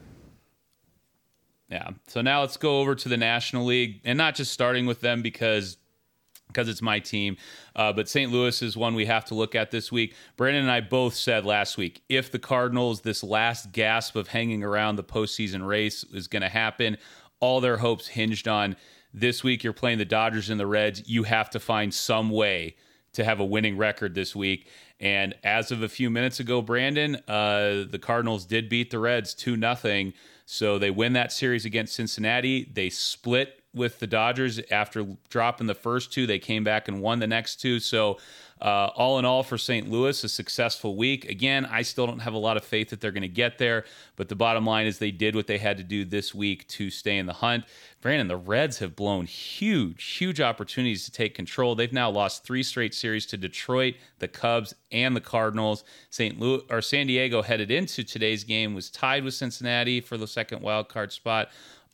Yeah. 1.70 1.90
So 2.08 2.22
now 2.22 2.42
let's 2.42 2.58
go 2.58 2.80
over 2.80 2.96
to 2.96 3.10
the 3.10 3.18
National 3.18 3.66
League, 3.66 4.02
and 4.06 4.18
not 4.18 4.36
just 4.36 4.54
starting 4.54 4.86
with 4.86 5.02
them 5.02 5.22
because 5.22 5.78
because 6.48 6.70
it's 6.70 6.82
my 6.82 7.00
team. 7.00 7.38
Uh, 7.76 7.92
but 7.92 8.08
St. 8.08 8.32
Louis 8.32 8.62
is 8.62 8.78
one 8.78 8.96
we 8.96 9.06
have 9.06 9.26
to 9.26 9.36
look 9.36 9.54
at 9.54 9.70
this 9.70 9.92
week. 9.92 10.16
Brandon 10.38 10.64
and 10.64 10.72
I 10.72 10.80
both 10.80 11.14
said 11.14 11.46
last 11.46 11.78
week 11.78 12.02
if 12.10 12.32
the 12.32 12.40
Cardinals, 12.40 13.02
this 13.02 13.24
last 13.24 13.72
gasp 13.72 14.16
of 14.16 14.30
hanging 14.30 14.64
around 14.64 14.96
the 14.96 15.04
postseason 15.04 15.68
race 15.68 16.06
is 16.06 16.28
going 16.28 16.42
to 16.42 16.50
happen, 16.50 16.98
all 17.40 17.62
their 17.62 17.78
hopes 17.78 18.08
hinged 18.08 18.48
on 18.48 18.76
this 19.20 19.44
week. 19.44 19.64
You're 19.64 19.74
playing 19.74 19.98
the 19.98 20.06
Dodgers 20.06 20.50
and 20.50 20.60
the 20.60 20.68
Reds. 20.68 21.04
You 21.08 21.24
have 21.24 21.50
to 21.52 21.60
find 21.60 21.94
some 21.94 22.30
way 22.30 22.76
to 23.14 23.24
have 23.24 23.40
a 23.40 23.46
winning 23.46 23.78
record 23.78 24.14
this 24.16 24.36
week. 24.36 24.68
And 25.00 25.36
as 25.44 25.72
of 25.72 25.82
a 25.84 25.90
few 25.90 26.10
minutes 26.10 26.40
ago, 26.40 26.62
Brandon, 26.62 27.16
uh, 27.28 27.86
the 27.90 28.00
Cardinals 28.02 28.46
did 28.46 28.70
beat 28.70 28.92
the 28.92 29.00
Reds 29.00 29.34
2 29.34 29.58
nothing. 29.58 30.14
So 30.46 30.78
they 30.78 30.92
win 30.92 31.14
that 31.14 31.32
series 31.32 31.66
against 31.66 31.96
Cincinnati. 31.96 32.70
They 32.72 32.90
split 32.90 33.57
with 33.74 34.00
the 34.00 34.08
Dodgers 34.08 34.60
after 34.72 35.06
dropping 35.30 35.68
the 35.68 35.76
first 35.76 36.12
two. 36.12 36.26
They 36.26 36.40
came 36.40 36.64
back 36.64 36.88
and 36.88 37.02
won 37.02 37.20
the 37.20 37.28
next 37.28 37.58
two. 37.58 37.80
So, 37.80 38.18
uh, 38.60 38.90
all 38.96 39.20
in 39.20 39.26
all, 39.26 39.44
for 39.44 39.58
St. 39.58 39.88
Louis, 39.88 40.24
a 40.24 40.30
successful 40.30 40.96
week. 40.96 41.30
Again, 41.30 41.66
I 41.66 41.84
still 41.84 42.08
don't 42.08 42.20
have 42.20 42.34
a 42.34 42.40
lot 42.40 42.58
of 42.58 42.64
faith 42.64 42.90
that 42.90 43.00
they're 43.00 43.12
going 43.12 43.22
to 43.22 43.28
get 43.28 43.60
there, 43.60 43.86
but 44.16 44.30
the 44.30 44.36
bottom 44.36 44.66
line 44.66 44.88
is 44.88 44.98
they 44.98 45.12
did 45.12 45.36
what 45.36 45.46
they 45.46 45.60
had 45.60 45.78
to 45.78 45.84
do 45.84 46.04
this 46.04 46.34
week 46.34 46.68
to 46.70 46.90
stay 46.90 47.18
in 47.18 47.28
the 47.28 47.34
hunt. 47.34 47.66
Brandon, 48.02 48.28
the 48.28 48.38
Reds 48.38 48.80
have 48.80 48.96
blown 48.96 49.28
huge, 49.28 50.04
huge 50.04 50.42
opportunities 50.42 51.06
to 51.06 51.12
take 51.12 51.36
control. 51.36 51.76
They've 51.76 51.94
now 51.94 52.10
lost 52.10 52.44
three 52.44 52.64
straight 52.64 52.96
series 52.96 53.28
to 53.28 53.38
Detroit, 53.38 53.96
the 54.18 54.28
Cubs, 54.28 54.74
and 54.92 55.16
the 55.16 55.22
Cardinals. 55.22 55.84
St. 56.10 56.40
Louis 56.40 56.62
or 56.72 56.82
San 56.82 57.06
Diego 57.06 57.44
headed 57.44 57.70
into 57.70 58.04
today's 58.04 58.44
game 58.44 58.74
was 58.74 58.90
tied 58.90 59.24
with 59.24 59.36
Cincinnati 59.36 60.02
for 60.02 60.18
the 60.18 60.28
second 60.28 60.64
wild 60.64 60.90
card 60.90 61.12
spot 61.12 61.50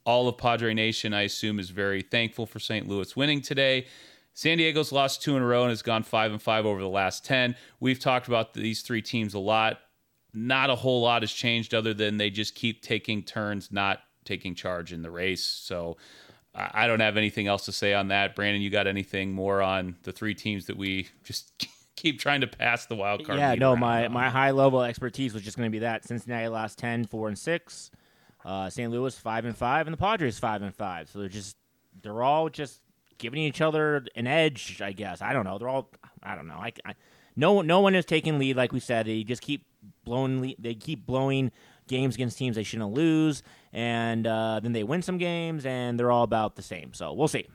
all 0.06 0.28
of 0.28 0.38
Padre 0.38 0.74
Nation, 0.74 1.14
I 1.14 1.22
assume, 1.24 1.60
is 1.60 1.70
very 1.70 2.02
thankful 2.02 2.46
for 2.46 2.60
St. 2.60 2.88
Louis 2.88 3.16
winning 3.16 3.42
today. 3.42 3.88
San 4.34 4.58
Diego's 4.58 4.92
lost 4.92 5.22
two 5.22 5.38
in 5.38 5.44
a 5.44 5.46
row 5.46 5.62
and 5.62 5.70
has 5.70 5.82
gone 5.82 6.04
five 6.04 6.32
and 6.32 6.42
five 6.42 6.66
over 6.66 6.82
the 6.82 6.90
last 6.90 7.24
ten. 7.24 7.56
We've 7.80 8.00
talked 8.00 8.28
about 8.28 8.54
these 8.54 8.82
three 8.82 9.02
teams 9.02 9.34
a 9.34 9.40
lot. 9.40 9.80
Not 10.34 10.70
a 10.70 10.76
whole 10.76 11.02
lot 11.02 11.22
has 11.22 11.32
changed 11.32 11.74
other 11.74 11.94
than 11.94 12.18
they 12.18 12.32
just 12.32 12.56
keep 12.56 12.82
taking 12.82 13.22
turns, 13.22 13.72
not 13.72 14.00
taking 14.26 14.56
charge 14.56 14.92
in 14.92 15.04
the 15.04 15.12
race. 15.12 15.44
So 15.44 15.98
I 16.56 16.86
don't 16.86 17.00
have 17.00 17.18
anything 17.18 17.48
else 17.48 17.66
to 17.66 17.72
say 17.72 17.94
on 17.94 18.10
that. 18.10 18.36
Brandon, 18.36 18.62
you 18.62 18.70
got 18.70 18.86
anything 18.86 19.34
more 19.34 19.62
on 19.62 19.96
the 20.04 20.12
three 20.12 20.36
teams 20.36 20.68
that 20.68 20.78
we 20.78 21.08
just 21.24 21.68
keep 21.96 22.20
trying 22.20 22.42
to 22.42 22.48
pass 22.48 22.86
the 22.86 22.96
wild 22.96 23.26
card? 23.26 23.40
Yeah, 23.40 23.56
no, 23.56 23.76
my, 23.76 24.06
on? 24.06 24.12
my 24.12 24.30
high 24.30 24.52
level 24.52 24.82
expertise 24.82 25.34
was 25.34 25.44
just 25.44 25.58
going 25.58 25.68
to 25.68 25.72
be 25.72 25.80
that 25.80 26.06
Cincinnati 26.06 26.48
lost 26.48 26.78
10, 26.78 27.06
4 27.06 27.28
and 27.30 27.38
6. 27.38 27.92
Uh, 28.46 28.70
St. 28.70 28.92
Louis 28.92 29.18
five 29.18 29.46
and 29.46 29.56
five, 29.56 29.88
and 29.88 29.94
the 29.94 29.98
Padres 29.98 30.40
five 30.40 30.62
and 30.62 30.76
five. 30.76 31.10
So 31.10 31.20
they're 31.20 31.30
just 31.30 31.56
they're 32.02 32.24
all 32.24 32.50
just 32.50 32.82
giving 33.18 33.42
each 33.42 33.62
other 33.62 34.06
an 34.16 34.28
edge, 34.28 34.82
I 34.82 34.92
guess. 34.92 35.22
I 35.22 35.34
don't 35.34 35.46
know. 35.46 35.58
They're 35.58 35.70
all 35.70 35.90
I 36.22 36.36
don't 36.36 36.48
know. 36.48 36.56
I, 36.56 36.74
I 36.86 36.96
no 37.36 37.62
no 37.62 37.80
one 37.80 37.96
is 37.96 38.06
taking 38.06 38.40
lead 38.40 38.58
like 38.58 38.72
we 38.72 38.80
said. 38.80 39.06
They 39.06 39.24
just 39.24 39.42
keep 39.42 39.66
blowing. 40.04 40.56
They 40.60 40.76
keep 40.76 41.06
blowing 41.06 41.52
games 41.88 42.16
against 42.16 42.38
teams 42.38 42.56
they 42.56 42.64
shouldn't 42.64 42.94
lose, 42.94 43.44
and 43.72 44.26
uh, 44.26 44.60
then 44.62 44.74
they 44.74 44.84
win 44.84 45.02
some 45.02 45.18
games, 45.18 45.66
and 45.66 46.00
they're 46.00 46.12
all 46.12 46.24
about 46.24 46.56
the 46.56 46.62
same. 46.62 46.94
So 46.94 47.14
we'll 47.14 47.28
see. 47.28 47.48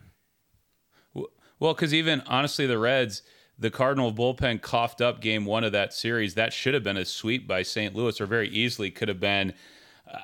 Well, 1.13 1.73
because 1.73 1.93
even 1.93 2.21
honestly, 2.21 2.65
the 2.65 2.77
Reds, 2.77 3.21
the 3.57 3.69
Cardinal 3.69 4.13
bullpen 4.13 4.61
coughed 4.61 5.01
up 5.01 5.19
game 5.19 5.45
one 5.45 5.63
of 5.63 5.71
that 5.73 5.93
series. 5.93 6.35
That 6.35 6.53
should 6.53 6.73
have 6.73 6.83
been 6.83 6.97
a 6.97 7.05
sweep 7.05 7.47
by 7.47 7.63
St. 7.63 7.93
Louis, 7.93 8.19
or 8.21 8.25
very 8.25 8.49
easily 8.49 8.91
could 8.91 9.09
have 9.09 9.19
been. 9.19 9.53
Uh, 10.11 10.19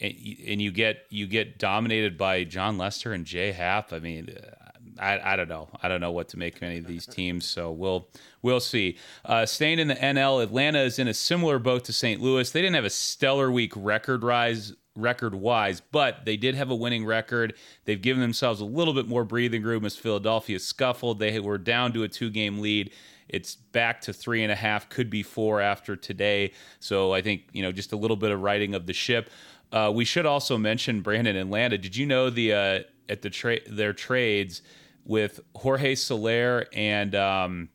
and 0.00 0.60
you 0.60 0.72
get 0.72 1.06
you 1.10 1.26
get 1.26 1.58
dominated 1.58 2.18
by 2.18 2.44
Jon 2.44 2.76
Lester 2.76 3.12
and 3.12 3.24
Jay 3.24 3.52
Happ. 3.52 3.92
I 3.92 3.98
mean, 3.98 4.36
uh, 4.36 4.70
I, 4.98 5.32
I 5.32 5.36
don't 5.36 5.48
know. 5.48 5.68
I 5.82 5.88
don't 5.88 6.00
know 6.00 6.12
what 6.12 6.28
to 6.30 6.38
make 6.38 6.56
of 6.56 6.62
any 6.62 6.78
of 6.78 6.86
these 6.86 7.06
teams. 7.06 7.46
So 7.46 7.72
we'll 7.72 8.08
we'll 8.42 8.60
see. 8.60 8.98
Uh, 9.24 9.46
staying 9.46 9.78
in 9.78 9.88
the 9.88 9.94
NL, 9.94 10.42
Atlanta 10.42 10.80
is 10.80 10.98
in 10.98 11.08
a 11.08 11.14
similar 11.14 11.58
boat 11.58 11.84
to 11.84 11.92
St. 11.92 12.20
Louis. 12.20 12.50
They 12.50 12.60
didn't 12.60 12.74
have 12.74 12.84
a 12.84 12.90
stellar 12.90 13.50
week 13.50 13.72
record 13.76 14.22
rise 14.22 14.74
record 14.96 15.34
wise, 15.34 15.80
but 15.80 16.24
they 16.24 16.36
did 16.36 16.54
have 16.54 16.70
a 16.70 16.74
winning 16.74 17.06
record. 17.06 17.54
They've 17.84 18.00
given 18.00 18.20
themselves 18.20 18.60
a 18.60 18.64
little 18.64 18.92
bit 18.92 19.06
more 19.06 19.24
breathing 19.24 19.62
room 19.62 19.84
as 19.84 19.96
Philadelphia 19.96 20.58
scuffled. 20.58 21.18
They 21.18 21.38
were 21.40 21.58
down 21.58 21.92
to 21.94 22.02
a 22.02 22.08
two 22.08 22.30
game 22.30 22.58
lead. 22.58 22.92
It's 23.32 23.54
back 23.54 24.00
to 24.02 24.12
three 24.12 24.42
and 24.42 24.52
a 24.52 24.56
half, 24.56 24.88
could 24.88 25.10
be 25.10 25.22
four 25.22 25.60
after 25.60 25.96
today. 25.96 26.52
So 26.78 27.12
I 27.12 27.22
think 27.22 27.42
you 27.52 27.62
know 27.62 27.72
just 27.72 27.92
a 27.92 27.96
little 27.96 28.16
bit 28.16 28.30
of 28.30 28.42
righting 28.42 28.74
of 28.74 28.86
the 28.86 28.92
ship. 28.92 29.30
Uh, 29.72 29.92
we 29.94 30.04
should 30.04 30.26
also 30.26 30.58
mention 30.58 31.00
Brandon 31.00 31.36
Atlanta. 31.36 31.78
Did 31.78 31.96
you 31.96 32.06
know 32.06 32.30
the 32.30 32.52
uh, 32.52 32.80
at 33.08 33.22
the 33.22 33.30
trade 33.30 33.62
their 33.68 33.92
trades 33.92 34.62
with 35.04 35.40
Jorge 35.56 35.94
Soler 35.94 36.66
and 36.72 37.14
um, 37.14 37.68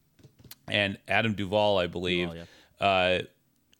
and 0.67 0.97
Adam 1.07 1.33
Duvall, 1.33 1.77
I 1.77 1.87
believe. 1.87 2.29
Duvall, 2.29 2.45
uh, 2.79 3.19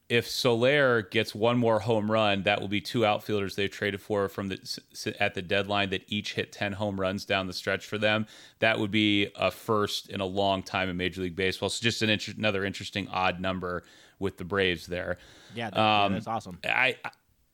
if 0.08 0.30
Soler 0.30 1.01
gets 1.01 1.34
one 1.34 1.58
more 1.58 1.80
home 1.80 2.12
run, 2.12 2.43
that 2.43 2.62
will 2.62 2.68
be 2.68 2.80
two 2.82 3.06
outfielders 3.06 3.56
they've 3.56 3.72
traded 3.72 3.99
for 4.01 4.30
from 4.30 4.49
the 4.49 5.16
at 5.20 5.34
the 5.34 5.41
deadline 5.41 5.89
that 5.89 6.03
each 6.08 6.34
hit 6.34 6.51
ten 6.51 6.74
home 6.74 6.99
runs 6.99 7.26
down 7.26 7.47
the 7.47 7.53
stretch 7.53 7.86
for 7.88 7.97
them. 7.97 8.28
That 8.60 8.78
would 8.80 8.91
be 8.91 9.30
a 9.36 9.49
first 9.49 10.10
in 10.10 10.22
a 10.22 10.26
long 10.26 10.62
time 10.62 10.89
in 10.89 10.97
Major 10.97 11.22
League 11.22 11.36
Baseball. 11.36 11.70
So 11.70 11.82
just 11.82 12.01
an 12.03 12.10
inter- 12.10 12.34
another 12.38 12.64
interesting 12.64 13.08
odd 13.08 13.39
number 13.39 13.84
with 14.20 14.38
the 14.38 14.45
Braves 14.45 14.86
there. 14.86 15.18
Yeah, 15.56 15.72
that, 15.72 15.76
yeah, 15.80 16.03
Um, 16.06 16.14
that's 16.14 16.28
awesome. 16.28 16.60
I, 16.64 16.97
I 17.03 17.10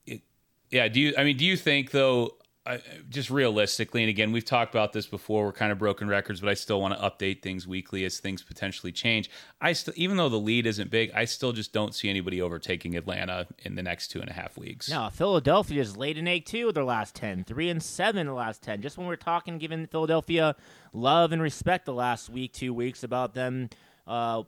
it- 0.05 0.21
yeah. 0.69 0.87
Do 0.89 0.99
you? 0.99 1.13
I 1.17 1.23
mean, 1.23 1.37
do 1.37 1.45
you 1.45 1.55
think 1.55 1.91
though? 1.91 2.35
I, 2.63 2.79
just 3.09 3.31
realistically, 3.31 4.03
and 4.03 4.09
again, 4.09 4.31
we've 4.31 4.45
talked 4.45 4.73
about 4.73 4.93
this 4.93 5.07
before. 5.07 5.45
We're 5.45 5.51
kind 5.51 5.71
of 5.71 5.79
broken 5.79 6.07
records, 6.07 6.41
but 6.41 6.49
I 6.49 6.53
still 6.53 6.79
want 6.79 6.93
to 6.93 6.99
update 6.99 7.41
things 7.41 7.67
weekly 7.67 8.05
as 8.05 8.19
things 8.19 8.43
potentially 8.43 8.91
change. 8.91 9.31
I 9.59 9.73
still, 9.73 9.95
even 9.97 10.17
though 10.17 10.29
the 10.29 10.37
lead 10.37 10.67
isn't 10.67 10.91
big, 10.91 11.11
I 11.15 11.25
still 11.25 11.53
just 11.53 11.73
don't 11.73 11.95
see 11.95 12.07
anybody 12.07 12.39
overtaking 12.39 12.95
Atlanta 12.95 13.47
in 13.59 13.73
the 13.73 13.81
next 13.81 14.09
two 14.09 14.21
and 14.21 14.29
a 14.29 14.33
half 14.33 14.57
weeks. 14.57 14.89
No, 14.91 15.09
Philadelphia 15.11 15.81
is 15.81 15.97
laid 15.97 16.19
an 16.19 16.27
egg 16.27 16.45
too 16.45 16.71
their 16.71 16.83
last 16.83 17.15
10. 17.15 17.45
3 17.45 17.69
and 17.69 17.81
7 17.81 18.27
the 18.27 18.33
last 18.33 18.61
10. 18.61 18.83
Just 18.83 18.95
when 18.95 19.07
we're 19.07 19.15
talking, 19.15 19.57
giving 19.57 19.87
Philadelphia 19.87 20.55
love 20.93 21.31
and 21.31 21.41
respect 21.41 21.85
the 21.85 21.93
last 21.93 22.29
week, 22.29 22.53
two 22.53 22.75
weeks 22.75 23.03
about 23.03 23.33
them 23.33 23.69
uh, 24.05 24.43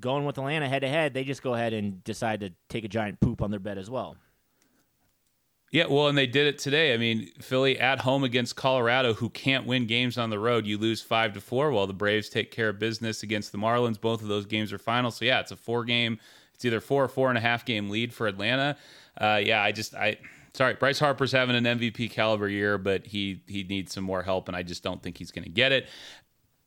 going 0.00 0.24
with 0.24 0.38
Atlanta 0.38 0.70
head 0.70 0.80
to 0.80 0.88
head, 0.88 1.12
they 1.12 1.24
just 1.24 1.42
go 1.42 1.52
ahead 1.52 1.74
and 1.74 2.02
decide 2.02 2.40
to 2.40 2.50
take 2.70 2.84
a 2.84 2.88
giant 2.88 3.20
poop 3.20 3.42
on 3.42 3.50
their 3.50 3.60
bed 3.60 3.76
as 3.76 3.90
well. 3.90 4.16
Yeah, 5.72 5.86
well, 5.88 6.08
and 6.08 6.18
they 6.18 6.26
did 6.26 6.46
it 6.46 6.58
today. 6.58 6.92
I 6.92 6.98
mean, 6.98 7.30
Philly 7.40 7.80
at 7.80 8.00
home 8.00 8.24
against 8.24 8.56
Colorado, 8.56 9.14
who 9.14 9.30
can't 9.30 9.66
win 9.66 9.86
games 9.86 10.18
on 10.18 10.28
the 10.28 10.38
road. 10.38 10.66
You 10.66 10.76
lose 10.76 11.00
five 11.00 11.32
to 11.32 11.40
four, 11.40 11.70
while 11.70 11.86
the 11.86 11.94
Braves 11.94 12.28
take 12.28 12.50
care 12.50 12.68
of 12.68 12.78
business 12.78 13.22
against 13.22 13.52
the 13.52 13.58
Marlins. 13.58 13.98
Both 13.98 14.20
of 14.20 14.28
those 14.28 14.44
games 14.44 14.70
are 14.74 14.78
final. 14.78 15.10
So 15.10 15.24
yeah, 15.24 15.40
it's 15.40 15.50
a 15.50 15.56
four 15.56 15.84
game. 15.84 16.18
It's 16.54 16.66
either 16.66 16.80
four 16.80 17.02
or 17.02 17.08
four 17.08 17.30
and 17.30 17.38
a 17.38 17.40
half 17.40 17.64
game 17.64 17.88
lead 17.88 18.12
for 18.12 18.26
Atlanta. 18.26 18.76
Uh, 19.18 19.40
yeah, 19.42 19.62
I 19.62 19.72
just 19.72 19.94
I 19.94 20.18
sorry, 20.52 20.74
Bryce 20.74 20.98
Harper's 20.98 21.32
having 21.32 21.56
an 21.56 21.64
MVP 21.64 22.10
caliber 22.10 22.50
year, 22.50 22.76
but 22.76 23.06
he 23.06 23.42
he 23.46 23.64
needs 23.64 23.94
some 23.94 24.04
more 24.04 24.22
help, 24.22 24.48
and 24.48 24.56
I 24.56 24.62
just 24.62 24.82
don't 24.82 25.02
think 25.02 25.16
he's 25.16 25.30
going 25.30 25.44
to 25.44 25.50
get 25.50 25.72
it. 25.72 25.88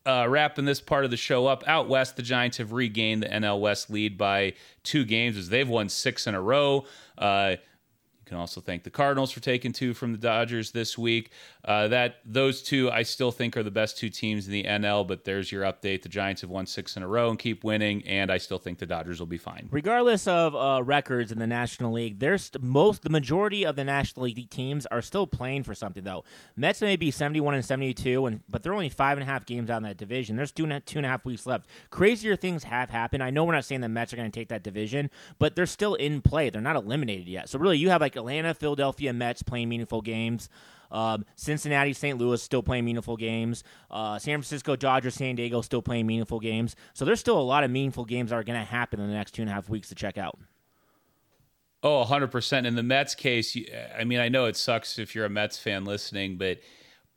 Uh, 0.04 0.26
wrapping 0.28 0.66
this 0.66 0.82
part 0.82 1.06
of 1.06 1.12
the 1.12 1.18
show 1.18 1.46
up, 1.46 1.64
out 1.68 1.88
west, 1.88 2.16
the 2.16 2.24
Giants 2.24 2.58
have 2.58 2.72
regained 2.72 3.22
the 3.24 3.28
NL 3.28 3.60
West 3.60 3.90
lead 3.92 4.18
by 4.18 4.54
two 4.84 5.06
games 5.06 5.38
as 5.38 5.50
they've 5.50 5.70
won 5.70 5.90
six 5.90 6.26
in 6.26 6.34
a 6.34 6.42
row. 6.42 6.86
Uh, 7.18 7.56
can 8.26 8.38
also 8.38 8.62
thank 8.62 8.84
the 8.84 8.90
Cardinals 8.90 9.32
for 9.32 9.40
taking 9.40 9.72
two 9.72 9.94
from 9.94 10.12
the 10.12 10.18
Dodgers 10.18 10.72
this 10.72 10.98
week. 10.98 11.32
Uh, 11.64 11.88
that 11.88 12.18
those 12.26 12.62
two 12.62 12.90
I 12.92 13.04
still 13.04 13.32
think 13.32 13.56
are 13.58 13.64
the 13.64 13.72
best 13.72 13.98
two 13.98 14.10
teams 14.10 14.46
in 14.48 14.52
the 14.52 14.64
NL. 14.64 15.08
But 15.08 15.24
there's 15.24 15.52
your 15.52 15.64
update. 15.64 16.02
The 16.02 16.10
Giants 16.10 16.42
have 16.42 16.50
won 16.50 16.66
six 16.66 16.98
in 16.98 17.04
a 17.04 17.08
row 17.08 17.30
and 17.30 17.40
keep 17.40 17.64
winning, 17.64 18.06
and 18.08 18.32
I 18.32 18.38
still 18.38 18.58
think 18.58 18.80
the 18.80 18.86
Dodgers 18.86 19.20
will 19.20 19.28
be 19.28 19.38
fine. 19.38 19.68
Regardless 19.72 20.28
of 20.28 20.56
uh, 20.56 20.84
records 20.84 21.32
in 21.32 21.40
the 21.40 21.48
National 21.48 21.92
League, 21.92 22.20
there's 22.20 22.52
most 22.60 23.04
the 23.04 23.10
majority 23.10 23.66
of 23.66 23.76
the 23.76 23.84
National 23.84 24.26
League 24.26 24.50
teams 24.50 24.86
are 24.88 25.02
still 25.02 25.28
playing 25.28 25.64
for 25.64 25.76
something 25.76 26.04
though. 26.04 26.24
Mets 26.56 26.82
may 26.82 26.96
be 26.96 27.12
71 27.12 27.54
and 27.54 27.66
72, 27.66 28.26
and 28.26 28.42
but 28.50 28.64
they're 28.64 28.74
only 28.74 28.90
five 28.90 29.18
and 29.18 29.24
a 29.24 29.32
half 29.32 29.46
games 29.46 29.70
out 29.70 29.78
in 29.78 29.84
that 29.84 29.98
division. 29.98 30.36
There's 30.36 30.52
two 30.52 30.64
and 30.64 30.74
a, 30.74 30.80
two 30.80 31.00
and 31.00 31.06
a 31.06 31.10
half 31.10 31.26
weeks 31.26 31.46
left. 31.46 31.68
Crazier 31.90 32.36
things 32.36 32.64
have 32.64 32.90
happened. 32.90 33.24
I 33.24 33.30
know 33.30 33.44
we're 33.44 33.54
not 33.54 33.66
saying 33.66 33.82
the 33.82 33.90
Mets 33.90 34.14
are 34.14 34.18
going 34.18 34.30
to 34.30 34.40
take 34.40 34.50
that 34.50 34.64
division, 34.64 35.10
but 35.40 35.56
they're 35.56 35.66
still 35.66 35.96
in 35.96 36.22
play. 36.22 36.50
They're 36.50 36.62
not 36.62 36.76
eliminated 36.76 37.28
yet. 37.28 37.50
So 37.50 37.60
really, 37.60 37.78
you 37.78 37.90
have 37.90 38.02
like 38.02 38.15
Atlanta, 38.18 38.54
Philadelphia, 38.54 39.14
Mets 39.14 39.44
playing 39.44 39.70
meaningful 39.70 40.02
games. 40.02 40.50
Um, 40.92 41.26
Cincinnati, 41.36 41.94
St. 41.94 42.18
Louis 42.18 42.42
still 42.42 42.64
playing 42.64 42.86
meaningful 42.86 43.18
games. 43.18 43.64
Uh, 43.90 44.18
San 44.20 44.38
Francisco, 44.38 44.76
Dodgers, 44.76 45.16
San 45.16 45.36
Diego 45.36 45.62
still 45.62 45.82
playing 45.82 46.08
meaningful 46.08 46.40
games. 46.40 46.76
So 46.94 47.06
there's 47.06 47.20
still 47.20 47.40
a 47.40 47.44
lot 47.44 47.64
of 47.64 47.72
meaningful 47.72 48.06
games 48.06 48.30
that 48.30 48.38
are 48.38 48.44
going 48.44 48.60
to 48.60 48.66
happen 48.66 49.00
in 49.00 49.08
the 49.08 49.14
next 49.14 49.32
two 49.32 49.42
and 49.42 49.50
a 49.50 49.54
half 49.54 49.70
weeks 49.70 49.90
to 49.90 49.96
check 49.96 50.18
out. 50.18 50.40
Oh, 51.84 52.04
100%. 52.04 52.66
In 52.66 52.76
the 52.76 52.84
Mets 52.84 53.14
case, 53.14 53.58
I 53.98 54.04
mean, 54.06 54.20
I 54.20 54.30
know 54.30 54.46
it 54.46 54.56
sucks 54.56 54.98
if 54.98 55.14
you're 55.14 55.26
a 55.26 55.30
Mets 55.30 55.58
fan 55.58 55.86
listening, 55.86 56.38
but 56.38 56.60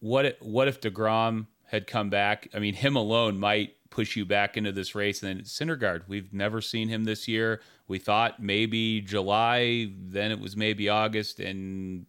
what 0.00 0.26
if, 0.26 0.42
what 0.42 0.68
if 0.68 0.80
DeGrom 0.80 1.46
had 1.66 1.86
come 1.86 2.10
back? 2.10 2.48
I 2.52 2.58
mean, 2.58 2.74
him 2.74 2.96
alone 2.96 3.38
might 3.38 3.74
push 3.90 4.16
you 4.16 4.24
back 4.24 4.56
into 4.56 4.72
this 4.72 4.94
race. 4.94 5.22
And 5.22 5.38
then 5.38 5.44
Syndergaard, 5.44 6.02
we've 6.08 6.32
never 6.32 6.60
seen 6.60 6.88
him 6.88 7.04
this 7.04 7.28
year. 7.28 7.60
We 7.86 7.98
thought 7.98 8.42
maybe 8.42 9.00
July, 9.00 9.92
then 9.98 10.30
it 10.30 10.40
was 10.40 10.56
maybe 10.56 10.88
August, 10.88 11.40
and 11.40 12.06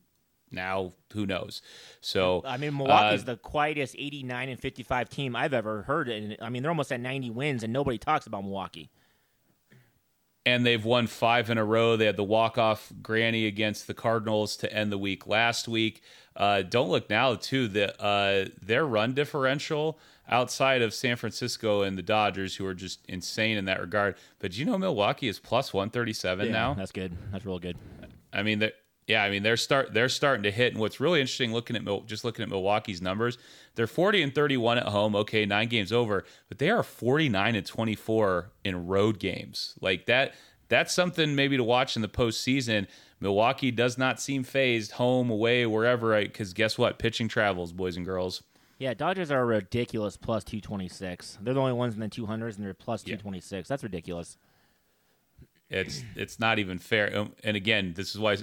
now 0.51 0.93
who 1.13 1.25
knows? 1.25 1.61
So 2.01 2.41
I 2.45 2.57
mean, 2.57 2.75
Milwaukee's 2.75 3.21
uh, 3.23 3.25
the 3.25 3.37
quietest 3.37 3.95
89 3.97 4.49
and 4.49 4.59
55 4.59 5.09
team 5.09 5.35
I've 5.35 5.53
ever 5.53 5.83
heard. 5.83 6.09
And 6.09 6.37
I 6.41 6.49
mean, 6.49 6.63
they're 6.63 6.71
almost 6.71 6.91
at 6.91 6.99
90 6.99 7.29
wins, 7.31 7.63
and 7.63 7.71
nobody 7.71 7.97
talks 7.97 8.27
about 8.27 8.43
Milwaukee 8.43 8.89
and 10.45 10.65
they've 10.65 10.83
won 10.83 11.07
five 11.07 11.49
in 11.49 11.57
a 11.57 11.65
row. 11.65 11.95
They 11.95 12.05
had 12.05 12.15
the 12.15 12.23
walk-off 12.23 12.91
granny 13.01 13.45
against 13.45 13.87
the 13.87 13.93
Cardinals 13.93 14.55
to 14.57 14.73
end 14.73 14.91
the 14.91 14.97
week 14.97 15.27
last 15.27 15.67
week. 15.67 16.01
Uh, 16.35 16.61
don't 16.61 16.89
look 16.89 17.09
now, 17.09 17.35
too, 17.35 17.67
that 17.69 18.01
uh, 18.01 18.49
their 18.61 18.85
run 18.85 19.13
differential 19.13 19.99
outside 20.29 20.81
of 20.81 20.93
San 20.93 21.15
Francisco 21.15 21.81
and 21.81 21.97
the 21.97 22.01
Dodgers, 22.01 22.55
who 22.55 22.65
are 22.65 22.73
just 22.73 23.05
insane 23.07 23.57
in 23.57 23.65
that 23.65 23.81
regard. 23.81 24.15
But 24.39 24.57
you 24.57 24.65
know, 24.65 24.77
Milwaukee 24.77 25.27
is 25.27 25.39
plus 25.39 25.73
137 25.73 26.47
yeah, 26.47 26.51
now. 26.51 26.73
That's 26.73 26.91
good. 26.91 27.17
That's 27.31 27.45
real 27.45 27.59
good. 27.59 27.77
I 28.31 28.43
mean, 28.43 28.69
yeah, 29.07 29.23
I 29.23 29.31
mean 29.31 29.41
they're 29.41 29.57
start 29.57 29.93
they're 29.93 30.09
starting 30.09 30.43
to 30.43 30.51
hit. 30.51 30.73
And 30.73 30.79
what's 30.79 30.99
really 30.99 31.19
interesting, 31.19 31.51
looking 31.51 31.75
at 31.75 32.05
just 32.05 32.23
looking 32.23 32.43
at 32.43 32.49
Milwaukee's 32.49 33.01
numbers, 33.01 33.37
they're 33.75 33.87
40 33.87 34.21
and 34.21 34.35
31 34.35 34.77
at 34.77 34.85
home. 34.85 35.15
Okay, 35.15 35.45
nine 35.45 35.67
games 35.67 35.91
over, 35.91 36.23
but 36.47 36.59
they 36.59 36.69
are 36.69 36.83
49 36.83 37.55
and 37.55 37.65
24 37.65 38.51
in 38.63 38.87
road 38.87 39.19
games. 39.19 39.75
Like 39.81 40.05
that. 40.05 40.35
That's 40.69 40.93
something 40.93 41.33
maybe 41.33 41.57
to 41.57 41.63
watch 41.63 41.95
in 41.95 42.03
the 42.03 42.07
postseason. 42.07 42.85
Milwaukee 43.19 43.71
does 43.71 43.97
not 43.97 44.21
seem 44.21 44.43
phased, 44.43 44.91
home, 44.91 45.31
away, 45.31 45.65
wherever. 45.65 46.21
Because 46.21 46.53
guess 46.53 46.77
what? 46.77 46.99
Pitching 46.99 47.27
travels, 47.27 47.73
boys 47.73 47.97
and 47.97 48.05
girls. 48.05 48.43
Yeah, 48.79 48.93
Dodgers 48.93 49.29
are 49.29 49.45
ridiculous 49.45 50.15
plus 50.17 50.43
226. 50.45 51.39
They're 51.41 51.53
the 51.53 51.59
only 51.59 51.73
ones 51.73 51.93
in 51.93 51.99
the 51.99 52.07
200s, 52.07 52.55
and 52.55 52.65
they're 52.65 52.73
plus 52.73 53.03
226. 53.03 53.51
Yeah. 53.51 53.61
That's 53.67 53.83
ridiculous. 53.83 54.37
It's 55.69 56.03
it's 56.15 56.39
not 56.39 56.57
even 56.57 56.79
fair. 56.79 57.15
Um, 57.15 57.33
and 57.43 57.55
again, 57.55 57.93
this 57.95 58.09
is 58.15 58.19
why 58.19 58.37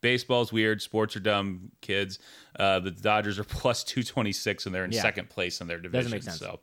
baseball's 0.00 0.52
weird. 0.52 0.82
Sports 0.82 1.14
are 1.14 1.20
dumb, 1.20 1.70
kids. 1.80 2.18
Uh, 2.58 2.80
the 2.80 2.90
Dodgers 2.90 3.38
are 3.38 3.44
plus 3.60 3.84
two 3.84 4.02
twenty 4.02 4.32
six, 4.32 4.66
and 4.66 4.74
they're 4.74 4.84
in 4.84 4.90
yeah. 4.90 5.02
second 5.02 5.30
place 5.30 5.60
in 5.60 5.68
their 5.68 5.78
division. 5.78 6.10
Doesn't 6.10 6.16
make 6.16 6.22
sense. 6.24 6.38
So 6.38 6.58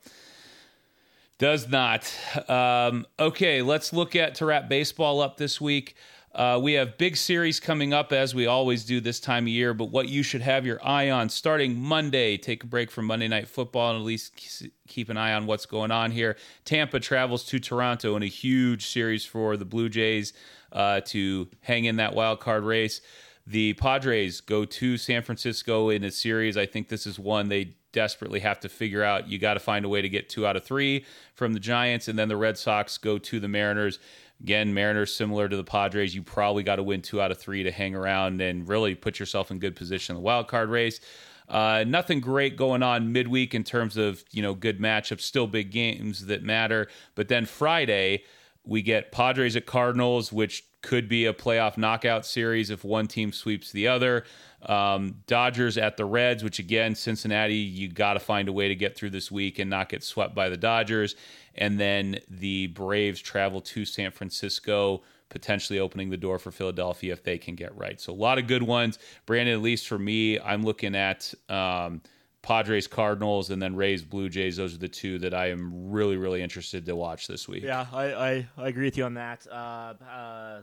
does 1.38 1.68
not. 1.68 2.14
Um, 2.48 3.06
okay, 3.18 3.62
let's 3.62 3.92
look 3.92 4.14
at 4.14 4.34
to 4.36 4.46
wrap 4.46 4.68
baseball 4.68 5.20
up 5.20 5.38
this 5.38 5.60
week. 5.60 5.96
Uh, 6.34 6.58
we 6.62 6.72
have 6.72 6.96
big 6.96 7.14
series 7.14 7.60
coming 7.60 7.92
up 7.92 8.10
as 8.10 8.34
we 8.34 8.46
always 8.46 8.84
do 8.84 9.00
this 9.00 9.20
time 9.20 9.44
of 9.44 9.48
year, 9.48 9.74
but 9.74 9.86
what 9.86 10.08
you 10.08 10.22
should 10.22 10.40
have 10.40 10.64
your 10.64 10.82
eye 10.82 11.10
on 11.10 11.28
starting 11.28 11.78
Monday. 11.78 12.38
Take 12.38 12.64
a 12.64 12.66
break 12.66 12.90
from 12.90 13.04
Monday 13.04 13.28
Night 13.28 13.48
Football 13.48 13.90
and 13.90 14.00
at 14.00 14.04
least 14.04 14.70
keep 14.88 15.10
an 15.10 15.18
eye 15.18 15.34
on 15.34 15.44
what's 15.44 15.66
going 15.66 15.90
on 15.90 16.10
here. 16.10 16.36
Tampa 16.64 17.00
travels 17.00 17.44
to 17.44 17.58
Toronto 17.58 18.16
in 18.16 18.22
a 18.22 18.26
huge 18.26 18.86
series 18.86 19.26
for 19.26 19.58
the 19.58 19.66
Blue 19.66 19.90
Jays 19.90 20.32
uh, 20.72 21.02
to 21.06 21.48
hang 21.60 21.84
in 21.84 21.96
that 21.96 22.14
wild 22.14 22.40
card 22.40 22.64
race. 22.64 23.02
The 23.46 23.74
Padres 23.74 24.40
go 24.40 24.64
to 24.64 24.96
San 24.96 25.22
Francisco 25.22 25.90
in 25.90 26.02
a 26.02 26.10
series. 26.10 26.56
I 26.56 26.64
think 26.64 26.88
this 26.88 27.06
is 27.06 27.18
one 27.18 27.48
they 27.48 27.74
desperately 27.92 28.40
have 28.40 28.58
to 28.60 28.70
figure 28.70 29.02
out. 29.02 29.28
You 29.28 29.38
got 29.38 29.54
to 29.54 29.60
find 29.60 29.84
a 29.84 29.88
way 29.88 30.00
to 30.00 30.08
get 30.08 30.30
two 30.30 30.46
out 30.46 30.56
of 30.56 30.64
three 30.64 31.04
from 31.34 31.52
the 31.52 31.60
Giants, 31.60 32.08
and 32.08 32.18
then 32.18 32.28
the 32.28 32.36
Red 32.36 32.56
Sox 32.56 32.96
go 32.96 33.18
to 33.18 33.38
the 33.38 33.48
Mariners. 33.48 33.98
Again, 34.42 34.74
Mariners 34.74 35.14
similar 35.14 35.48
to 35.48 35.56
the 35.56 35.62
Padres. 35.62 36.14
You 36.14 36.22
probably 36.22 36.64
got 36.64 36.76
to 36.76 36.82
win 36.82 37.00
two 37.00 37.20
out 37.20 37.30
of 37.30 37.38
three 37.38 37.62
to 37.62 37.70
hang 37.70 37.94
around 37.94 38.40
and 38.40 38.68
really 38.68 38.96
put 38.96 39.20
yourself 39.20 39.52
in 39.52 39.60
good 39.60 39.76
position 39.76 40.16
in 40.16 40.20
the 40.20 40.24
wild 40.24 40.48
card 40.48 40.68
race. 40.68 41.00
Uh, 41.48 41.84
nothing 41.86 42.18
great 42.18 42.56
going 42.56 42.82
on 42.82 43.12
midweek 43.12 43.54
in 43.54 43.62
terms 43.62 43.96
of 43.96 44.24
you 44.32 44.42
know 44.42 44.54
good 44.54 44.80
matchups, 44.80 45.20
still 45.20 45.46
big 45.46 45.70
games 45.70 46.26
that 46.26 46.42
matter. 46.42 46.88
But 47.14 47.28
then 47.28 47.46
Friday 47.46 48.24
we 48.64 48.82
get 48.82 49.12
Padres 49.12 49.54
at 49.56 49.66
Cardinals, 49.66 50.32
which 50.32 50.64
could 50.82 51.08
be 51.08 51.26
a 51.26 51.32
playoff 51.32 51.76
knockout 51.76 52.26
series 52.26 52.70
if 52.70 52.84
one 52.84 53.06
team 53.06 53.32
sweeps 53.32 53.70
the 53.70 53.86
other. 53.86 54.24
Um, 54.66 55.16
Dodgers 55.26 55.76
at 55.76 55.96
the 55.96 56.04
Reds, 56.04 56.44
which 56.44 56.58
again, 56.58 56.94
Cincinnati, 56.94 57.56
you 57.56 57.88
got 57.88 58.14
to 58.14 58.20
find 58.20 58.48
a 58.48 58.52
way 58.52 58.68
to 58.68 58.74
get 58.74 58.96
through 58.96 59.10
this 59.10 59.30
week 59.30 59.58
and 59.58 59.68
not 59.68 59.88
get 59.88 60.04
swept 60.04 60.34
by 60.34 60.48
the 60.48 60.56
Dodgers. 60.56 61.16
And 61.54 61.78
then 61.78 62.18
the 62.28 62.68
Braves 62.68 63.20
travel 63.20 63.60
to 63.60 63.84
San 63.84 64.10
Francisco, 64.10 65.02
potentially 65.28 65.78
opening 65.78 66.10
the 66.10 66.16
door 66.16 66.38
for 66.38 66.50
Philadelphia 66.50 67.12
if 67.12 67.24
they 67.24 67.38
can 67.38 67.54
get 67.54 67.76
right. 67.76 68.00
So 68.00 68.12
a 68.12 68.14
lot 68.14 68.38
of 68.38 68.46
good 68.46 68.62
ones. 68.62 68.98
Brandon, 69.26 69.54
at 69.54 69.62
least 69.62 69.88
for 69.88 69.98
me, 69.98 70.38
I'm 70.38 70.62
looking 70.62 70.94
at. 70.94 71.32
Um, 71.48 72.02
Padres, 72.42 72.88
Cardinals, 72.88 73.50
and 73.50 73.62
then 73.62 73.76
Rays, 73.76 74.02
Blue 74.02 74.28
Jays. 74.28 74.56
Those 74.56 74.74
are 74.74 74.78
the 74.78 74.88
two 74.88 75.18
that 75.20 75.32
I 75.32 75.50
am 75.50 75.92
really, 75.92 76.16
really 76.16 76.42
interested 76.42 76.84
to 76.86 76.96
watch 76.96 77.28
this 77.28 77.46
week. 77.48 77.62
Yeah, 77.62 77.86
I, 77.92 78.04
I, 78.12 78.48
I 78.58 78.68
agree 78.68 78.86
with 78.86 78.96
you 78.96 79.04
on 79.04 79.14
that. 79.14 79.46
Uh, 79.48 79.94
uh, 80.04 80.62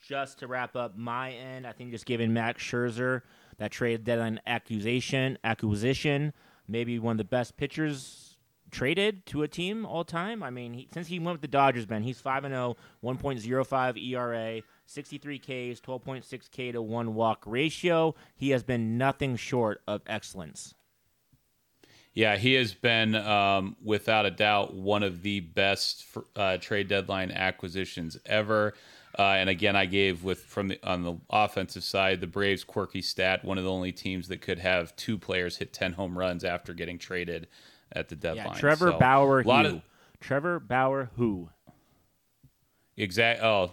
just 0.00 0.38
to 0.38 0.46
wrap 0.46 0.76
up 0.76 0.96
my 0.96 1.32
end, 1.32 1.66
I 1.66 1.72
think 1.72 1.90
just 1.90 2.06
giving 2.06 2.32
Max 2.32 2.62
Scherzer 2.62 3.22
that 3.58 3.70
trade 3.70 4.04
deadline 4.04 4.40
accusation 4.46 5.38
acquisition, 5.44 6.32
maybe 6.66 6.98
one 6.98 7.12
of 7.12 7.18
the 7.18 7.24
best 7.24 7.56
pitchers 7.56 8.36
traded 8.70 9.24
to 9.26 9.42
a 9.42 9.48
team 9.48 9.86
all 9.86 10.04
time. 10.04 10.42
I 10.42 10.50
mean, 10.50 10.74
he, 10.74 10.88
since 10.92 11.08
he 11.08 11.18
went 11.18 11.34
with 11.34 11.40
the 11.40 11.48
Dodgers, 11.48 11.86
Ben, 11.86 12.02
he's 12.02 12.20
5 12.20 12.44
and 12.44 12.54
0, 12.54 12.76
1.05 13.02 14.02
ERA, 14.10 14.62
63 14.86 15.38
Ks, 15.38 15.80
12.6 15.80 16.50
K 16.50 16.72
to 16.72 16.82
1 16.82 17.14
walk 17.14 17.42
ratio. 17.46 18.14
He 18.34 18.50
has 18.50 18.62
been 18.62 18.98
nothing 18.98 19.36
short 19.36 19.82
of 19.86 20.02
excellence. 20.06 20.74
Yeah, 22.14 22.36
he 22.36 22.54
has 22.54 22.74
been 22.74 23.14
um, 23.14 23.76
without 23.82 24.26
a 24.26 24.30
doubt 24.30 24.74
one 24.74 25.02
of 25.02 25.22
the 25.22 25.40
best 25.40 26.04
uh, 26.34 26.56
trade 26.56 26.88
deadline 26.88 27.30
acquisitions 27.30 28.18
ever. 28.26 28.74
Uh, 29.18 29.34
and 29.36 29.50
again, 29.50 29.74
I 29.74 29.86
gave 29.86 30.22
with 30.22 30.44
from 30.44 30.68
the 30.68 30.78
on 30.84 31.02
the 31.02 31.16
offensive 31.28 31.82
side 31.82 32.20
the 32.20 32.28
Braves 32.28 32.62
quirky 32.62 33.02
stat, 33.02 33.44
one 33.44 33.58
of 33.58 33.64
the 33.64 33.70
only 33.70 33.90
teams 33.90 34.28
that 34.28 34.40
could 34.40 34.60
have 34.60 34.94
two 34.94 35.18
players 35.18 35.56
hit 35.56 35.72
ten 35.72 35.92
home 35.92 36.16
runs 36.16 36.44
after 36.44 36.72
getting 36.72 36.98
traded 36.98 37.48
at 37.92 38.08
the 38.08 38.14
deadline. 38.14 38.46
Yeah, 38.46 38.60
Trevor 38.60 38.92
so, 38.92 38.98
Bauer, 38.98 39.42
who? 39.42 39.50
Of, 39.50 39.82
Trevor 40.20 40.60
Bauer, 40.60 41.10
who? 41.16 41.48
Exact. 42.96 43.42
Oh, 43.42 43.72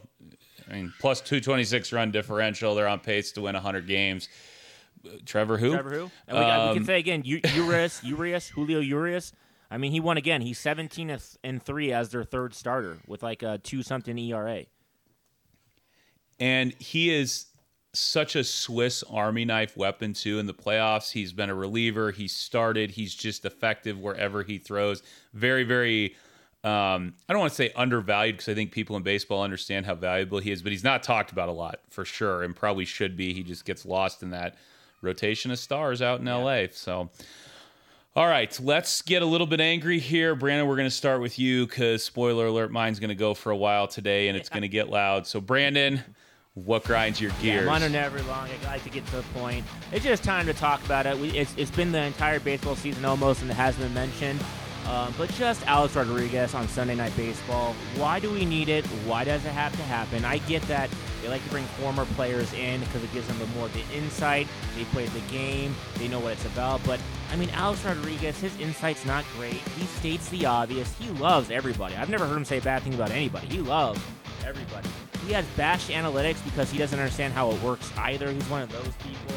I 0.68 0.74
mean, 0.74 0.94
plus 1.00 1.22
two 1.22 1.40
twenty 1.40 1.64
six 1.64 1.94
run 1.94 2.10
differential. 2.10 2.74
They're 2.74 2.88
on 2.88 3.00
pace 3.00 3.32
to 3.34 3.42
win 3.42 3.54
hundred 3.54 3.86
games. 3.86 4.30
Trevor 5.26 5.60
who? 5.60 5.74
Trevor 5.74 5.92
who? 5.92 6.12
And 6.28 6.38
we, 6.40 6.44
got, 6.44 6.60
um, 6.60 6.68
we 6.70 6.74
can 6.74 6.84
um, 6.84 6.86
say 6.88 6.98
again, 6.98 7.22
Urias, 7.24 8.04
Urias, 8.04 8.50
Julio 8.50 8.80
Urias. 8.80 9.32
I 9.70 9.78
mean, 9.78 9.92
he 9.92 10.00
won 10.00 10.18
again. 10.18 10.42
He's 10.42 10.58
seventeen 10.58 11.16
and 11.44 11.62
three 11.62 11.94
as 11.94 12.10
their 12.10 12.24
third 12.24 12.56
starter 12.56 12.98
with 13.06 13.22
like 13.22 13.44
a 13.44 13.60
two 13.60 13.84
something 13.84 14.18
ERA 14.18 14.66
and 16.40 16.74
he 16.80 17.14
is 17.14 17.48
such 17.96 18.36
a 18.36 18.44
Swiss 18.44 19.04
Army 19.04 19.46
knife 19.46 19.76
weapon 19.78 20.14
too 20.14 20.40
in 20.40 20.46
the 20.46 20.54
playoffs. 20.54 21.12
He's 21.12 21.34
been 21.34 21.50
a 21.50 21.56
reliever. 21.56 22.12
He 22.12 22.28
started. 22.28 22.92
He's 22.92 23.14
just 23.14 23.46
effective 23.46 23.98
wherever 23.98 24.44
he 24.44 24.58
throws. 24.58 25.02
Very, 25.34 25.64
very. 25.64 26.16
Um, 26.64 27.14
I 27.30 27.34
don't 27.34 27.40
want 27.40 27.52
to 27.52 27.56
say 27.56 27.72
undervalued 27.76 28.38
because 28.38 28.50
I 28.50 28.56
think 28.56 28.72
people 28.72 28.96
in 28.96 29.04
baseball 29.04 29.44
understand 29.44 29.86
how 29.86 29.94
valuable 29.94 30.40
he 30.40 30.52
is, 30.52 30.64
but 30.64 30.72
he's 30.72 30.84
not 30.84 31.04
talked 31.04 31.32
about 31.32 31.48
a 31.48 31.52
lot 31.52 31.80
for 31.90 32.06
sure, 32.06 32.42
and 32.44 32.56
probably 32.56 32.86
should 32.86 33.16
be. 33.16 33.34
He 33.34 33.44
just 33.44 33.66
gets 33.66 33.86
lost 33.86 34.24
in 34.24 34.32
that 34.32 34.56
rotation 35.02 35.52
of 35.52 35.60
stars 35.60 36.02
out 36.02 36.20
in 36.20 36.26
yeah. 36.26 36.38
LA. 36.38 36.66
So, 36.72 37.12
all 38.16 38.26
right, 38.26 38.60
let's 38.60 39.04
get 39.04 39.22
a 39.22 39.26
little 39.28 39.46
bit 39.46 39.62
angry 39.62 40.00
here, 40.00 40.34
Brandon. 40.34 40.68
We're 40.68 40.76
going 40.76 40.88
to 40.88 40.96
start 40.96 41.22
with 41.22 41.38
you 41.38 41.68
because 41.68 42.04
spoiler 42.04 42.48
alert, 42.48 42.72
mine's 42.72 43.00
going 43.00 43.10
to 43.10 43.16
go 43.16 43.36
for 43.36 43.52
a 43.52 43.58
while 43.58 43.88
today, 43.88 44.28
and 44.28 44.36
it's 44.36 44.50
going 44.50 44.64
to 44.64 44.68
get 44.68 44.90
loud. 44.90 45.28
So, 45.28 45.40
Brandon 45.40 46.04
what 46.56 46.86
grinds 46.86 47.20
your 47.20 47.32
gears? 47.42 47.66
Yeah, 47.66 47.70
mine 47.70 47.84
are 47.84 47.90
never 47.90 48.22
long. 48.24 48.48
I 48.64 48.68
like 48.68 48.84
to 48.84 48.90
get 48.90 49.06
to 49.08 49.18
the 49.18 49.24
point. 49.34 49.66
It's 49.92 50.06
just 50.06 50.24
time 50.24 50.46
to 50.48 50.54
talk 50.54 50.84
about 50.86 51.06
it. 51.06 51.18
We, 51.18 51.30
it's, 51.32 51.54
it's 51.58 51.72
been 51.72 51.92
the 51.92 52.02
entire 52.02 52.40
baseball 52.40 52.76
season 52.76 53.04
almost, 53.06 53.42
and 53.42 53.52
it 53.52 53.56
hasn't 53.56 53.84
been 53.84 53.94
mentioned. 53.94 54.42
Um, 54.88 55.14
but 55.18 55.30
just 55.32 55.66
Alex 55.68 55.96
Rodriguez 55.96 56.54
on 56.54 56.68
Sunday 56.68 56.96
Night 56.96 57.16
Baseball. 57.18 57.74
Why 57.98 58.20
do 58.20 58.32
we 58.32 58.46
need 58.46 58.70
it? 58.70 58.86
Why 59.06 59.24
does 59.24 59.44
it 59.44 59.50
have 59.50 59.72
to 59.74 59.82
happen? 59.82 60.24
I 60.24 60.38
get 60.40 60.62
that 60.64 60.90
they 61.22 61.28
like 61.28 61.44
to 61.44 61.50
bring 61.50 61.66
former 61.66 62.06
players 62.06 62.54
in 62.54 62.82
because 62.82 63.04
it 63.04 63.12
gives 63.12 63.28
them 63.28 63.40
the 63.40 63.48
more 63.48 63.66
of 63.66 63.74
the 63.74 63.84
insight. 63.98 64.48
They 64.78 64.84
played 64.86 65.10
the 65.10 65.22
game. 65.22 65.76
They 65.96 66.08
know 66.08 66.20
what 66.20 66.34
it's 66.34 66.46
about. 66.46 66.84
But 66.86 67.00
I 67.32 67.36
mean, 67.36 67.50
Alex 67.50 67.84
Rodriguez, 67.84 68.40
his 68.40 68.58
insight's 68.60 69.06
not 69.06 69.26
great. 69.36 69.54
He 69.54 69.88
states 69.88 70.30
the 70.30 70.46
obvious. 70.46 70.96
He 71.00 71.10
loves 71.14 71.50
everybody. 71.50 71.96
I've 71.96 72.12
never 72.12 72.28
heard 72.28 72.38
him 72.38 72.46
say 72.46 72.60
a 72.60 72.62
bad 72.62 72.84
thing 72.84 72.94
about 72.94 73.10
anybody. 73.10 73.48
He 73.48 73.60
loves 73.60 74.00
everybody. 74.46 74.88
He 75.26 75.34
has 75.34 75.46
bashed 75.58 75.90
analytics 75.90 76.44
because 76.44 76.70
he 76.70 76.78
doesn't 76.78 77.00
understand 77.00 77.34
how 77.34 77.50
it 77.52 77.62
works 77.62 77.92
either. 77.98 78.32
He's 78.32 78.48
one 78.50 78.62
of 78.62 78.72
those 78.72 78.94
people. 79.00 79.36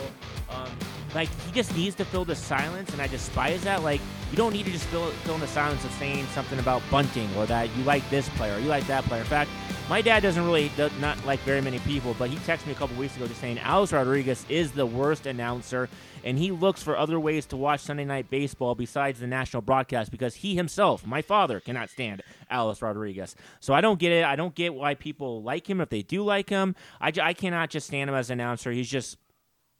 Um, 0.50 0.68
like 1.14 1.28
he 1.46 1.52
just 1.52 1.74
needs 1.74 1.94
to 1.96 2.04
fill 2.04 2.24
the 2.24 2.34
silence, 2.36 2.92
and 2.92 3.00
I 3.00 3.06
despise 3.06 3.62
that. 3.64 3.82
Like 3.82 4.00
you 4.30 4.36
don't 4.36 4.52
need 4.52 4.66
to 4.66 4.72
just 4.72 4.84
fill 4.86 5.10
fill 5.24 5.36
in 5.36 5.40
the 5.40 5.46
silence 5.46 5.84
of 5.84 5.92
saying 5.92 6.26
something 6.34 6.58
about 6.58 6.82
bunting 6.90 7.28
or 7.36 7.46
that 7.46 7.74
you 7.76 7.84
like 7.84 8.08
this 8.10 8.28
player 8.30 8.56
or 8.56 8.58
you 8.58 8.68
like 8.68 8.86
that 8.86 9.04
player. 9.04 9.20
In 9.20 9.26
fact, 9.26 9.50
my 9.88 10.02
dad 10.02 10.22
doesn't 10.22 10.44
really 10.44 10.70
does 10.76 10.92
not 11.00 11.24
like 11.24 11.40
very 11.40 11.62
many 11.62 11.78
people, 11.80 12.14
but 12.18 12.28
he 12.28 12.36
texted 12.38 12.66
me 12.66 12.72
a 12.72 12.74
couple 12.74 12.94
weeks 12.96 13.16
ago 13.16 13.26
just 13.26 13.40
saying 13.40 13.58
Alex 13.60 13.90
Rodriguez 13.90 14.44
is 14.50 14.72
the 14.72 14.84
worst 14.84 15.24
announcer, 15.24 15.88
and 16.24 16.38
he 16.38 16.50
looks 16.50 16.82
for 16.82 16.96
other 16.96 17.18
ways 17.18 17.46
to 17.46 17.56
watch 17.56 17.80
Sunday 17.80 18.04
Night 18.04 18.28
Baseball 18.28 18.74
besides 18.74 19.18
the 19.20 19.26
national 19.26 19.62
broadcast 19.62 20.10
because 20.10 20.34
he 20.36 20.54
himself, 20.54 21.06
my 21.06 21.22
father, 21.22 21.58
cannot 21.58 21.88
stand 21.88 22.22
Alex 22.50 22.82
Rodriguez. 22.82 23.34
So 23.60 23.72
I 23.72 23.80
don't 23.80 23.98
get 23.98 24.12
it. 24.12 24.24
I 24.24 24.36
don't 24.36 24.54
get 24.54 24.74
why 24.74 24.94
people 24.94 25.42
like 25.42 25.68
him 25.68 25.80
if 25.80 25.88
they 25.88 26.02
do 26.02 26.22
like 26.22 26.50
him. 26.50 26.74
I, 27.00 27.10
I 27.22 27.32
cannot 27.32 27.70
just 27.70 27.86
stand 27.86 28.10
him 28.10 28.16
as 28.16 28.28
an 28.28 28.40
announcer. 28.40 28.70
He's 28.70 28.90
just 28.90 29.16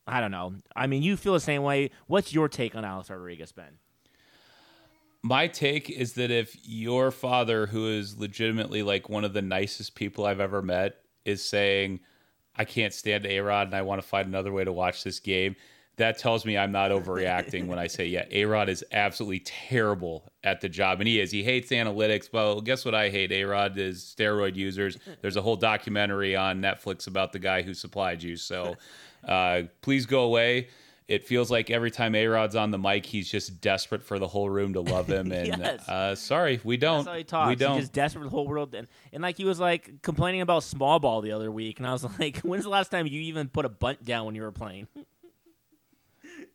I 0.07 0.23
don't 0.23 0.31
know. 0.31 0.55
I 0.75 0.87
mean, 0.87 1.03
you 1.03 1.19
feel 1.19 1.35
the 1.35 1.41
same 1.41 1.63
way. 1.63 1.91
What's 2.07 2.33
your 2.33 2.49
take 2.49 2.75
on 2.75 2.83
Alex 2.83 3.11
Rodriguez, 3.11 3.53
Ben? 3.53 3.79
My 5.23 5.49
take 5.49 5.91
is 5.91 6.13
that 6.15 6.31
if 6.31 6.57
your 6.63 7.11
father, 7.11 7.67
who 7.67 7.89
is 7.89 8.19
legitimately 8.19 8.83
like 8.83 9.09
one 9.09 9.25
of 9.25 9.33
the 9.33 9.43
nicest 9.43 9.95
people 9.95 10.25
I've 10.25 10.41
ever 10.41 10.63
met, 10.63 11.01
is 11.25 11.45
saying, 11.45 12.01
I 12.57 12.65
can't 12.65 12.95
stand 12.95 13.27
A 13.27 13.41
Rod 13.41 13.67
and 13.67 13.77
I 13.77 13.83
want 13.83 14.01
to 14.01 14.07
find 14.07 14.29
another 14.29 14.53
way 14.53 14.65
to 14.65 14.73
watch 14.73 15.05
this 15.05 15.21
game, 15.21 15.57
that 15.97 16.17
tells 16.17 16.47
me 16.47 16.57
I'm 16.57 16.71
not 16.71 16.93
overreacting 16.93 17.67
when 17.67 17.81
I 17.81 17.89
say, 17.89 18.07
yeah, 18.07 18.25
A 18.31 18.45
Rod 18.45 18.69
is 18.69 18.85
absolutely 18.93 19.41
terrible 19.41 20.33
at 20.45 20.61
the 20.61 20.69
job. 20.69 21.01
And 21.01 21.09
he 21.09 21.21
is. 21.21 21.33
He 21.33 21.43
hates 21.43 21.71
analytics. 21.71 22.33
Well, 22.33 22.61
guess 22.61 22.85
what 22.85 22.95
I 22.95 23.11
hate? 23.11 23.33
A 23.33 23.43
Rod 23.43 23.77
is 23.77 24.15
steroid 24.17 24.55
users. 24.55 24.97
There's 25.21 25.37
a 25.37 25.43
whole 25.43 25.57
documentary 25.57 26.37
on 26.37 26.63
Netflix 26.63 27.09
about 27.09 27.33
the 27.33 27.41
guy 27.41 27.63
who 27.63 27.75
supplied 27.75 28.23
you. 28.23 28.37
So 28.37 28.77
uh, 29.27 29.63
please 29.83 30.07
go 30.07 30.23
away. 30.23 30.69
It 31.09 31.25
feels 31.27 31.51
like 31.51 31.71
every 31.71 31.91
time 31.91 32.15
A 32.15 32.27
Rod's 32.27 32.55
on 32.55 32.71
the 32.71 32.79
mic, 32.79 33.07
he's 33.07 33.31
just 33.31 33.63
desperate 33.63 34.03
for 34.05 34.19
the 34.19 34.29
whole 34.29 34.51
room 34.51 34.75
to 34.75 34.81
love 34.83 35.09
him. 35.09 35.33
And 35.39 35.47
Yes. 35.49 35.89
uh, 35.89 36.15
sorry, 36.15 36.61
we 36.65 36.77
don't. 36.77 36.99
That's 36.99 37.09
how 37.09 37.17
he 37.17 37.25
talks. 37.25 37.49
We 37.49 37.57
don't. 37.57 37.75
He's 37.77 37.85
just 37.85 37.95
desperate 37.95 38.21
for 38.21 38.27
the 38.27 38.31
whole 38.37 38.47
world. 38.47 38.75
And, 38.75 38.87
and 39.11 39.23
like 39.23 39.39
he 39.39 39.47
was 39.47 39.59
like 39.59 40.03
complaining 40.03 40.43
about 40.43 40.65
small 40.65 40.99
ball 41.01 41.23
the 41.23 41.33
other 41.33 41.51
week. 41.51 41.79
And 41.79 41.87
I 41.87 41.93
was 41.93 42.05
like, 42.19 42.39
when's 42.41 42.65
the 42.65 42.71
last 42.71 42.91
time 42.91 43.07
you 43.07 43.23
even 43.23 43.49
put 43.49 43.65
a 43.65 43.71
bunt 43.71 44.05
down 44.05 44.27
when 44.27 44.35
you 44.35 44.43
were 44.43 44.53
playing? 44.53 44.87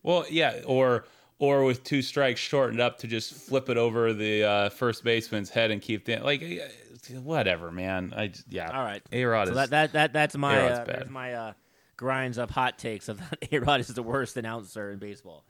Well, 0.03 0.25
yeah, 0.29 0.61
or 0.65 1.05
or 1.39 1.63
with 1.63 1.83
two 1.83 2.01
strikes, 2.01 2.39
shortened 2.39 2.81
up 2.81 2.99
to 2.99 3.07
just 3.07 3.33
flip 3.33 3.69
it 3.69 3.77
over 3.77 4.13
the 4.13 4.43
uh, 4.43 4.69
first 4.69 5.03
baseman's 5.03 5.49
head 5.49 5.71
and 5.71 5.81
keep 5.81 6.05
the 6.05 6.17
like 6.17 6.41
uh, 6.43 7.19
whatever, 7.21 7.71
man. 7.71 8.13
I 8.15 8.31
yeah. 8.49 8.69
All 8.77 8.83
right. 8.83 9.01
A 9.11 9.23
Rod 9.25 9.47
So 9.47 9.51
is 9.51 9.55
that, 9.57 9.69
that, 9.71 9.93
that 9.93 10.13
that's 10.13 10.37
my 10.37 10.59
uh, 10.59 10.83
there's 10.83 11.09
my 11.09 11.33
uh, 11.33 11.53
grinds 11.97 12.37
up 12.37 12.51
hot 12.51 12.77
takes 12.77 13.07
of 13.09 13.19
that 13.29 13.47
A 13.51 13.59
Rod 13.59 13.79
is 13.79 13.87
the 13.87 14.03
worst 14.03 14.37
announcer 14.37 14.91
in 14.91 14.99
baseball. 14.99 15.43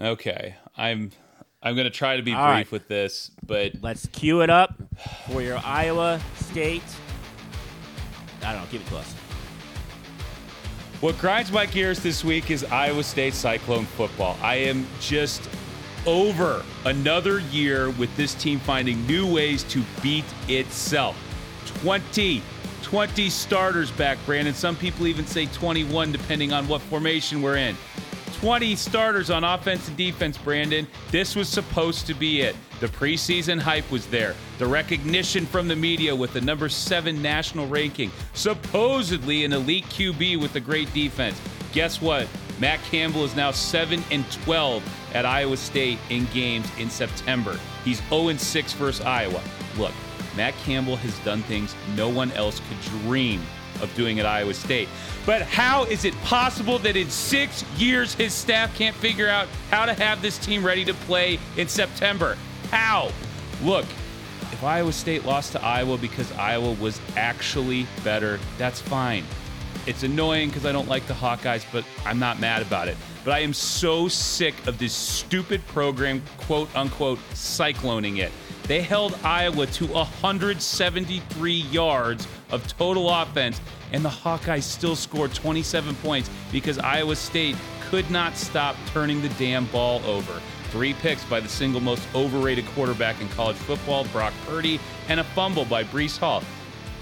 okay. 0.00 0.56
I'm 0.76 1.12
I'm 1.62 1.74
gonna 1.76 1.90
try 1.90 2.16
to 2.16 2.22
be 2.22 2.32
All 2.32 2.46
brief 2.46 2.54
right. 2.54 2.72
with 2.72 2.86
this, 2.88 3.30
but 3.44 3.72
Let's 3.82 4.06
cue 4.06 4.42
it 4.42 4.50
up 4.50 4.74
for 5.30 5.42
your 5.42 5.58
Iowa 5.64 6.20
State. 6.36 6.82
I 8.42 8.52
don't 8.52 8.62
know. 8.62 8.68
Give 8.70 8.80
it 8.82 8.86
to 8.88 8.96
us. 8.98 9.12
What 11.00 11.18
grinds 11.18 11.50
my 11.52 11.66
gears 11.66 11.98
this 12.00 12.24
week 12.24 12.50
is 12.50 12.64
Iowa 12.64 13.02
State 13.02 13.34
Cyclone 13.34 13.84
football. 13.84 14.36
I 14.40 14.56
am 14.56 14.86
just 15.00 15.48
over 16.06 16.64
another 16.84 17.40
year 17.40 17.90
with 17.90 18.14
this 18.16 18.34
team 18.34 18.58
finding 18.60 19.04
new 19.06 19.30
ways 19.30 19.62
to 19.64 19.82
beat 20.02 20.24
itself. 20.48 21.16
20, 21.82 22.40
20 22.86 23.28
starters 23.30 23.90
back, 23.90 24.16
Brandon. 24.24 24.54
Some 24.54 24.76
people 24.76 25.08
even 25.08 25.26
say 25.26 25.46
21, 25.46 26.12
depending 26.12 26.52
on 26.52 26.68
what 26.68 26.80
formation 26.80 27.42
we're 27.42 27.56
in. 27.56 27.76
20 28.34 28.76
starters 28.76 29.28
on 29.28 29.42
offense 29.42 29.88
and 29.88 29.96
defense, 29.96 30.38
Brandon. 30.38 30.86
This 31.10 31.34
was 31.34 31.48
supposed 31.48 32.06
to 32.06 32.14
be 32.14 32.42
it. 32.42 32.54
The 32.78 32.86
preseason 32.86 33.58
hype 33.58 33.90
was 33.90 34.06
there. 34.06 34.36
The 34.58 34.66
recognition 34.66 35.46
from 35.46 35.66
the 35.66 35.74
media 35.74 36.14
with 36.14 36.32
the 36.32 36.40
number 36.40 36.68
seven 36.68 37.20
national 37.20 37.66
ranking. 37.66 38.12
Supposedly 38.34 39.44
an 39.44 39.52
elite 39.52 39.86
QB 39.86 40.40
with 40.40 40.54
a 40.54 40.60
great 40.60 40.92
defense. 40.94 41.40
Guess 41.72 42.00
what? 42.00 42.28
Matt 42.60 42.80
Campbell 42.84 43.24
is 43.24 43.34
now 43.34 43.50
7 43.50 44.00
and 44.12 44.30
12 44.30 45.12
at 45.12 45.26
Iowa 45.26 45.56
State 45.56 45.98
in 46.08 46.26
games 46.26 46.70
in 46.78 46.88
September. 46.88 47.58
He's 47.84 48.00
0 48.10 48.28
and 48.28 48.40
6 48.40 48.72
versus 48.74 49.04
Iowa. 49.04 49.42
Look, 49.76 49.92
Matt 50.36 50.54
Campbell 50.64 50.96
has 50.96 51.18
done 51.20 51.42
things 51.42 51.74
no 51.96 52.08
one 52.08 52.30
else 52.32 52.60
could 52.68 52.80
dream 53.02 53.40
of 53.82 53.94
doing 53.94 54.20
at 54.20 54.26
Iowa 54.26 54.54
State. 54.54 54.88
But 55.24 55.42
how 55.42 55.84
is 55.84 56.04
it 56.04 56.14
possible 56.22 56.78
that 56.80 56.96
in 56.96 57.10
six 57.10 57.64
years 57.76 58.14
his 58.14 58.32
staff 58.32 58.74
can't 58.76 58.96
figure 58.96 59.28
out 59.28 59.48
how 59.70 59.86
to 59.86 59.94
have 59.94 60.22
this 60.22 60.38
team 60.38 60.64
ready 60.64 60.84
to 60.84 60.94
play 60.94 61.38
in 61.56 61.68
September? 61.68 62.36
How? 62.70 63.10
Look, 63.62 63.84
if 64.52 64.62
Iowa 64.62 64.92
State 64.92 65.24
lost 65.24 65.52
to 65.52 65.62
Iowa 65.62 65.98
because 65.98 66.30
Iowa 66.32 66.72
was 66.80 67.00
actually 67.16 67.86
better, 68.04 68.38
that's 68.58 68.80
fine. 68.80 69.24
It's 69.86 70.02
annoying 70.02 70.48
because 70.48 70.66
I 70.66 70.72
don't 70.72 70.88
like 70.88 71.06
the 71.06 71.14
Hawkeyes, 71.14 71.64
but 71.72 71.84
I'm 72.04 72.18
not 72.18 72.40
mad 72.40 72.62
about 72.62 72.88
it. 72.88 72.96
But 73.24 73.34
I 73.34 73.40
am 73.40 73.52
so 73.52 74.08
sick 74.08 74.66
of 74.66 74.78
this 74.78 74.92
stupid 74.92 75.64
program, 75.68 76.22
quote 76.38 76.74
unquote, 76.74 77.18
cycloning 77.34 78.18
it. 78.18 78.32
They 78.66 78.82
held 78.82 79.16
Iowa 79.22 79.66
to 79.66 79.86
173 79.86 81.52
yards 81.52 82.26
of 82.50 82.66
total 82.76 83.08
offense, 83.10 83.60
and 83.92 84.04
the 84.04 84.08
Hawkeyes 84.08 84.64
still 84.64 84.96
scored 84.96 85.32
27 85.34 85.94
points 85.96 86.28
because 86.50 86.78
Iowa 86.78 87.14
State 87.14 87.56
could 87.88 88.10
not 88.10 88.36
stop 88.36 88.74
turning 88.92 89.22
the 89.22 89.28
damn 89.30 89.66
ball 89.66 90.04
over. 90.04 90.40
Three 90.70 90.94
picks 90.94 91.24
by 91.24 91.38
the 91.38 91.48
single 91.48 91.80
most 91.80 92.02
overrated 92.12 92.66
quarterback 92.66 93.20
in 93.20 93.28
college 93.30 93.56
football, 93.56 94.04
Brock 94.06 94.34
Purdy, 94.46 94.80
and 95.08 95.20
a 95.20 95.24
fumble 95.24 95.64
by 95.64 95.84
Breece 95.84 96.18
Hall. 96.18 96.42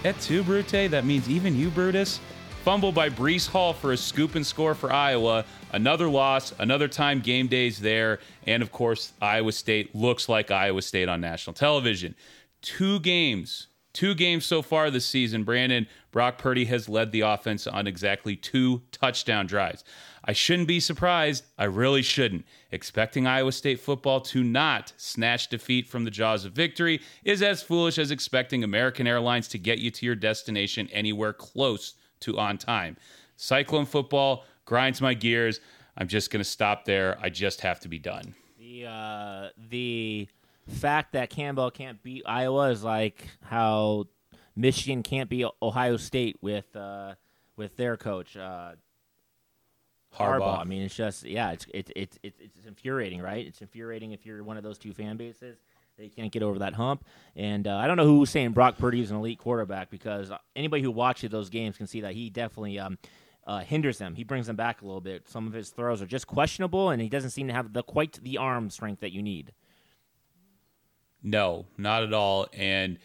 That 0.02 0.20
too, 0.20 0.42
Brute? 0.42 0.68
That 0.90 1.06
means 1.06 1.30
even 1.30 1.56
you, 1.56 1.70
Brutus? 1.70 2.20
Fumble 2.64 2.92
by 2.92 3.10
Breece 3.10 3.46
Hall 3.46 3.74
for 3.74 3.92
a 3.92 3.96
scoop 3.96 4.36
and 4.36 4.46
score 4.46 4.74
for 4.74 4.90
Iowa. 4.90 5.44
Another 5.72 6.08
loss, 6.08 6.54
another 6.58 6.88
time 6.88 7.20
game 7.20 7.46
days 7.46 7.78
there. 7.78 8.20
And 8.46 8.62
of 8.62 8.72
course, 8.72 9.12
Iowa 9.20 9.52
State 9.52 9.94
looks 9.94 10.30
like 10.30 10.50
Iowa 10.50 10.80
State 10.80 11.10
on 11.10 11.20
national 11.20 11.52
television. 11.52 12.14
Two 12.62 13.00
games, 13.00 13.66
two 13.92 14.14
games 14.14 14.46
so 14.46 14.62
far 14.62 14.90
this 14.90 15.04
season, 15.04 15.44
Brandon. 15.44 15.86
Brock 16.10 16.38
Purdy 16.38 16.64
has 16.64 16.88
led 16.88 17.12
the 17.12 17.20
offense 17.20 17.66
on 17.66 17.86
exactly 17.86 18.34
two 18.34 18.80
touchdown 18.90 19.46
drives. 19.46 19.84
I 20.24 20.32
shouldn't 20.32 20.68
be 20.68 20.80
surprised. 20.80 21.44
I 21.58 21.64
really 21.64 22.00
shouldn't. 22.00 22.46
Expecting 22.72 23.26
Iowa 23.26 23.52
State 23.52 23.78
football 23.78 24.22
to 24.22 24.42
not 24.42 24.94
snatch 24.96 25.48
defeat 25.48 25.86
from 25.86 26.04
the 26.04 26.10
jaws 26.10 26.46
of 26.46 26.54
victory 26.54 27.02
is 27.24 27.42
as 27.42 27.62
foolish 27.62 27.98
as 27.98 28.10
expecting 28.10 28.64
American 28.64 29.06
Airlines 29.06 29.48
to 29.48 29.58
get 29.58 29.80
you 29.80 29.90
to 29.90 30.06
your 30.06 30.14
destination 30.14 30.88
anywhere 30.94 31.34
close 31.34 31.96
to 32.24 32.38
on 32.38 32.58
time. 32.58 32.96
Cyclone 33.36 33.86
football 33.86 34.44
grinds 34.64 35.00
my 35.00 35.14
gears. 35.14 35.60
I'm 35.96 36.08
just 36.08 36.30
going 36.30 36.40
to 36.40 36.48
stop 36.48 36.84
there. 36.84 37.18
I 37.20 37.28
just 37.30 37.60
have 37.60 37.80
to 37.80 37.88
be 37.88 37.98
done. 37.98 38.34
The 38.58 38.86
uh, 38.86 39.48
the 39.70 40.28
fact 40.68 41.12
that 41.12 41.30
Campbell 41.30 41.70
can't 41.70 42.02
beat 42.02 42.22
Iowa 42.26 42.70
is 42.70 42.82
like 42.82 43.28
how 43.42 44.06
Michigan 44.56 45.02
can't 45.02 45.28
beat 45.28 45.46
Ohio 45.62 45.96
State 45.96 46.36
with 46.40 46.74
uh, 46.74 47.14
with 47.56 47.76
their 47.76 47.96
coach 47.96 48.36
uh, 48.36 48.72
Harbaugh. 50.16 50.60
I 50.60 50.64
mean, 50.64 50.82
it's 50.82 50.94
just 50.94 51.24
yeah, 51.24 51.52
it's 51.52 51.66
it's 51.74 51.90
it's 51.94 52.18
it's 52.22 52.40
it's 52.40 52.66
infuriating, 52.66 53.20
right? 53.20 53.46
It's 53.46 53.60
infuriating 53.60 54.12
if 54.12 54.24
you're 54.24 54.42
one 54.42 54.56
of 54.56 54.62
those 54.62 54.78
two 54.78 54.92
fan 54.92 55.16
bases. 55.16 55.58
They 55.96 56.08
can't 56.08 56.32
get 56.32 56.42
over 56.42 56.58
that 56.58 56.74
hump, 56.74 57.04
and 57.36 57.68
uh, 57.68 57.76
I 57.76 57.86
don't 57.86 57.96
know 57.96 58.04
who 58.04 58.18
was 58.18 58.30
saying 58.30 58.50
Brock 58.50 58.78
Purdy 58.78 59.00
is 59.00 59.10
an 59.12 59.16
elite 59.16 59.38
quarterback 59.38 59.90
because 59.90 60.32
anybody 60.56 60.82
who 60.82 60.90
watches 60.90 61.30
those 61.30 61.50
games 61.50 61.76
can 61.76 61.86
see 61.86 62.00
that 62.00 62.14
he 62.14 62.30
definitely 62.30 62.80
um, 62.80 62.98
uh, 63.46 63.60
hinders 63.60 63.98
them. 63.98 64.14
He 64.14 64.24
brings 64.24 64.46
them 64.46 64.56
back 64.56 64.82
a 64.82 64.84
little 64.84 65.00
bit. 65.00 65.28
Some 65.28 65.46
of 65.46 65.52
his 65.52 65.70
throws 65.70 66.02
are 66.02 66.06
just 66.06 66.26
questionable, 66.26 66.90
and 66.90 67.00
he 67.00 67.08
doesn't 67.08 67.30
seem 67.30 67.46
to 67.46 67.52
have 67.52 67.72
the 67.72 67.82
quite 67.82 68.18
the 68.22 68.38
arm 68.38 68.70
strength 68.70 69.00
that 69.00 69.12
you 69.12 69.22
need. 69.22 69.52
No, 71.22 71.66
not 71.78 72.02
at 72.02 72.12
all. 72.12 72.48
And 72.52 72.98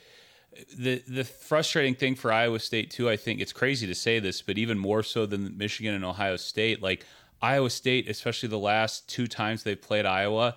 the 0.77 1.03
the 1.07 1.23
frustrating 1.23 1.95
thing 1.95 2.15
for 2.15 2.31
Iowa 2.31 2.59
State 2.59 2.91
too, 2.91 3.09
I 3.09 3.17
think 3.17 3.39
it's 3.39 3.53
crazy 3.53 3.87
to 3.87 3.95
say 3.95 4.19
this, 4.19 4.41
but 4.41 4.57
even 4.57 4.77
more 4.77 5.03
so 5.03 5.25
than 5.25 5.57
Michigan 5.57 5.93
and 5.93 6.03
Ohio 6.03 6.35
State, 6.35 6.81
like 6.81 7.05
Iowa 7.41 7.69
State, 7.69 8.09
especially 8.09 8.49
the 8.49 8.57
last 8.57 9.07
two 9.07 9.27
times 9.27 9.63
they've 9.63 9.81
played 9.81 10.05
Iowa, 10.05 10.55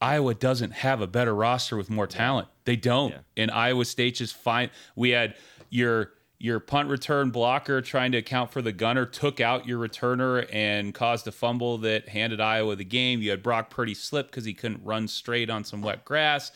Iowa 0.00 0.34
doesn't 0.34 0.72
have 0.72 1.00
a 1.00 1.06
better 1.06 1.34
roster 1.34 1.76
with 1.76 1.90
more 1.90 2.06
talent. 2.06 2.48
They 2.64 2.76
don't. 2.76 3.12
Yeah. 3.12 3.18
And 3.36 3.50
Iowa 3.50 3.84
State 3.84 4.16
just 4.16 4.36
fine. 4.36 4.70
We 4.94 5.10
had 5.10 5.34
your 5.70 6.12
your 6.38 6.60
punt 6.60 6.88
return 6.90 7.30
blocker 7.30 7.80
trying 7.80 8.12
to 8.12 8.18
account 8.18 8.52
for 8.52 8.60
the 8.60 8.72
gunner 8.72 9.06
took 9.06 9.40
out 9.40 9.66
your 9.66 9.78
returner 9.78 10.46
and 10.52 10.92
caused 10.92 11.26
a 11.26 11.32
fumble 11.32 11.78
that 11.78 12.10
handed 12.10 12.40
Iowa 12.40 12.76
the 12.76 12.84
game. 12.84 13.22
You 13.22 13.30
had 13.30 13.42
Brock 13.42 13.70
Purdy 13.70 13.94
slip 13.94 14.26
because 14.26 14.44
he 14.44 14.52
couldn't 14.52 14.84
run 14.84 15.08
straight 15.08 15.48
on 15.48 15.64
some 15.64 15.80
wet 15.80 16.04
grass. 16.04 16.52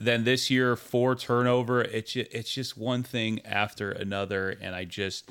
Then 0.00 0.24
this 0.24 0.48
year, 0.48 0.76
four 0.76 1.14
turnover. 1.14 1.82
It's 1.82 2.12
just, 2.12 2.32
it's 2.32 2.52
just 2.52 2.78
one 2.78 3.02
thing 3.02 3.44
after 3.44 3.90
another, 3.90 4.56
and 4.60 4.74
I 4.74 4.84
just 4.84 5.30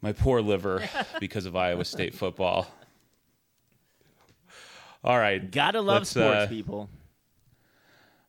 my 0.00 0.12
poor 0.12 0.40
liver 0.40 0.88
because 1.20 1.44
of 1.44 1.56
Iowa 1.56 1.84
State 1.84 2.14
football. 2.14 2.68
All 5.04 5.18
right, 5.18 5.50
Gotta 5.50 5.80
love 5.80 6.06
sports, 6.06 6.44
uh, 6.44 6.46
people. 6.48 6.90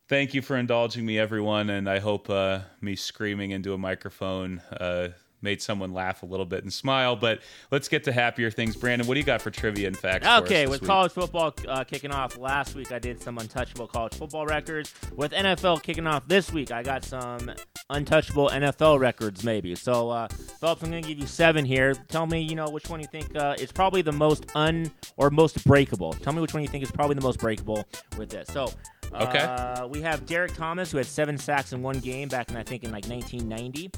thank 0.08 0.34
you 0.34 0.42
for 0.42 0.56
indulging 0.56 1.04
me, 1.04 1.18
everyone, 1.18 1.68
and 1.70 1.88
I 1.88 1.98
hope 1.98 2.30
uh, 2.30 2.60
me 2.80 2.96
screaming 2.96 3.50
into 3.50 3.72
a 3.74 3.78
microphone 3.78 4.60
uh, 4.72 5.08
made 5.42 5.60
someone 5.62 5.92
laugh 5.92 6.22
a 6.22 6.26
little 6.26 6.46
bit 6.46 6.62
and 6.62 6.72
smile. 6.72 7.16
But 7.16 7.40
let's 7.70 7.88
get 7.88 8.04
to 8.04 8.12
happier 8.12 8.50
things. 8.50 8.76
Brandon, 8.76 9.06
what 9.06 9.14
do 9.14 9.20
you 9.20 9.26
got 9.26 9.40
for 9.42 9.50
trivia 9.50 9.86
and 9.86 9.96
facts? 9.96 10.26
Okay, 10.26 10.66
with 10.66 10.80
week? 10.82 10.88
college 10.88 11.12
football 11.12 11.54
uh, 11.68 11.84
kicking 11.84 12.10
off 12.12 12.38
last 12.38 12.74
week, 12.74 12.92
I 12.92 12.98
did 12.98 13.22
some 13.22 13.38
untouchable 13.38 13.86
college 13.86 14.14
football 14.14 14.46
records. 14.46 14.94
With 15.16 15.32
NFL 15.32 15.82
kicking 15.82 16.06
off 16.06 16.26
this 16.28 16.52
week, 16.52 16.70
I 16.72 16.82
got 16.82 17.04
some 17.04 17.50
untouchable 17.88 18.48
NFL 18.50 18.98
records, 19.00 19.44
maybe. 19.44 19.74
So, 19.74 20.10
uh, 20.10 20.28
Phelps, 20.60 20.82
I'm 20.82 20.90
going 20.90 21.02
to 21.02 21.08
give 21.08 21.18
you 21.18 21.26
seven 21.26 21.64
here. 21.64 21.94
Tell 22.08 22.26
me, 22.26 22.40
you 22.40 22.54
know, 22.54 22.68
which 22.68 22.88
one 22.88 23.00
you 23.00 23.06
think 23.06 23.34
uh, 23.36 23.54
is 23.58 23.72
probably 23.72 24.02
the 24.02 24.12
most 24.12 24.46
un 24.54 24.90
or 25.16 25.30
most 25.30 25.64
breakable. 25.64 26.12
Tell 26.12 26.32
me 26.32 26.40
which 26.40 26.54
one 26.54 26.62
you 26.62 26.68
think 26.68 26.82
is 26.84 26.90
probably 26.90 27.14
the 27.16 27.22
most 27.22 27.38
breakable 27.40 27.84
with 28.16 28.30
this. 28.30 28.48
So, 28.48 28.70
Okay. 29.12 29.40
uh, 29.40 29.88
we 29.88 30.00
have 30.02 30.24
Derrick 30.24 30.54
Thomas, 30.54 30.92
who 30.92 30.98
had 30.98 31.06
seven 31.06 31.36
sacks 31.36 31.72
in 31.72 31.82
one 31.82 31.98
game 31.98 32.28
back 32.28 32.48
in, 32.48 32.56
I 32.56 32.62
think, 32.62 32.84
in 32.84 32.92
like 32.92 33.06
1990. 33.06 33.90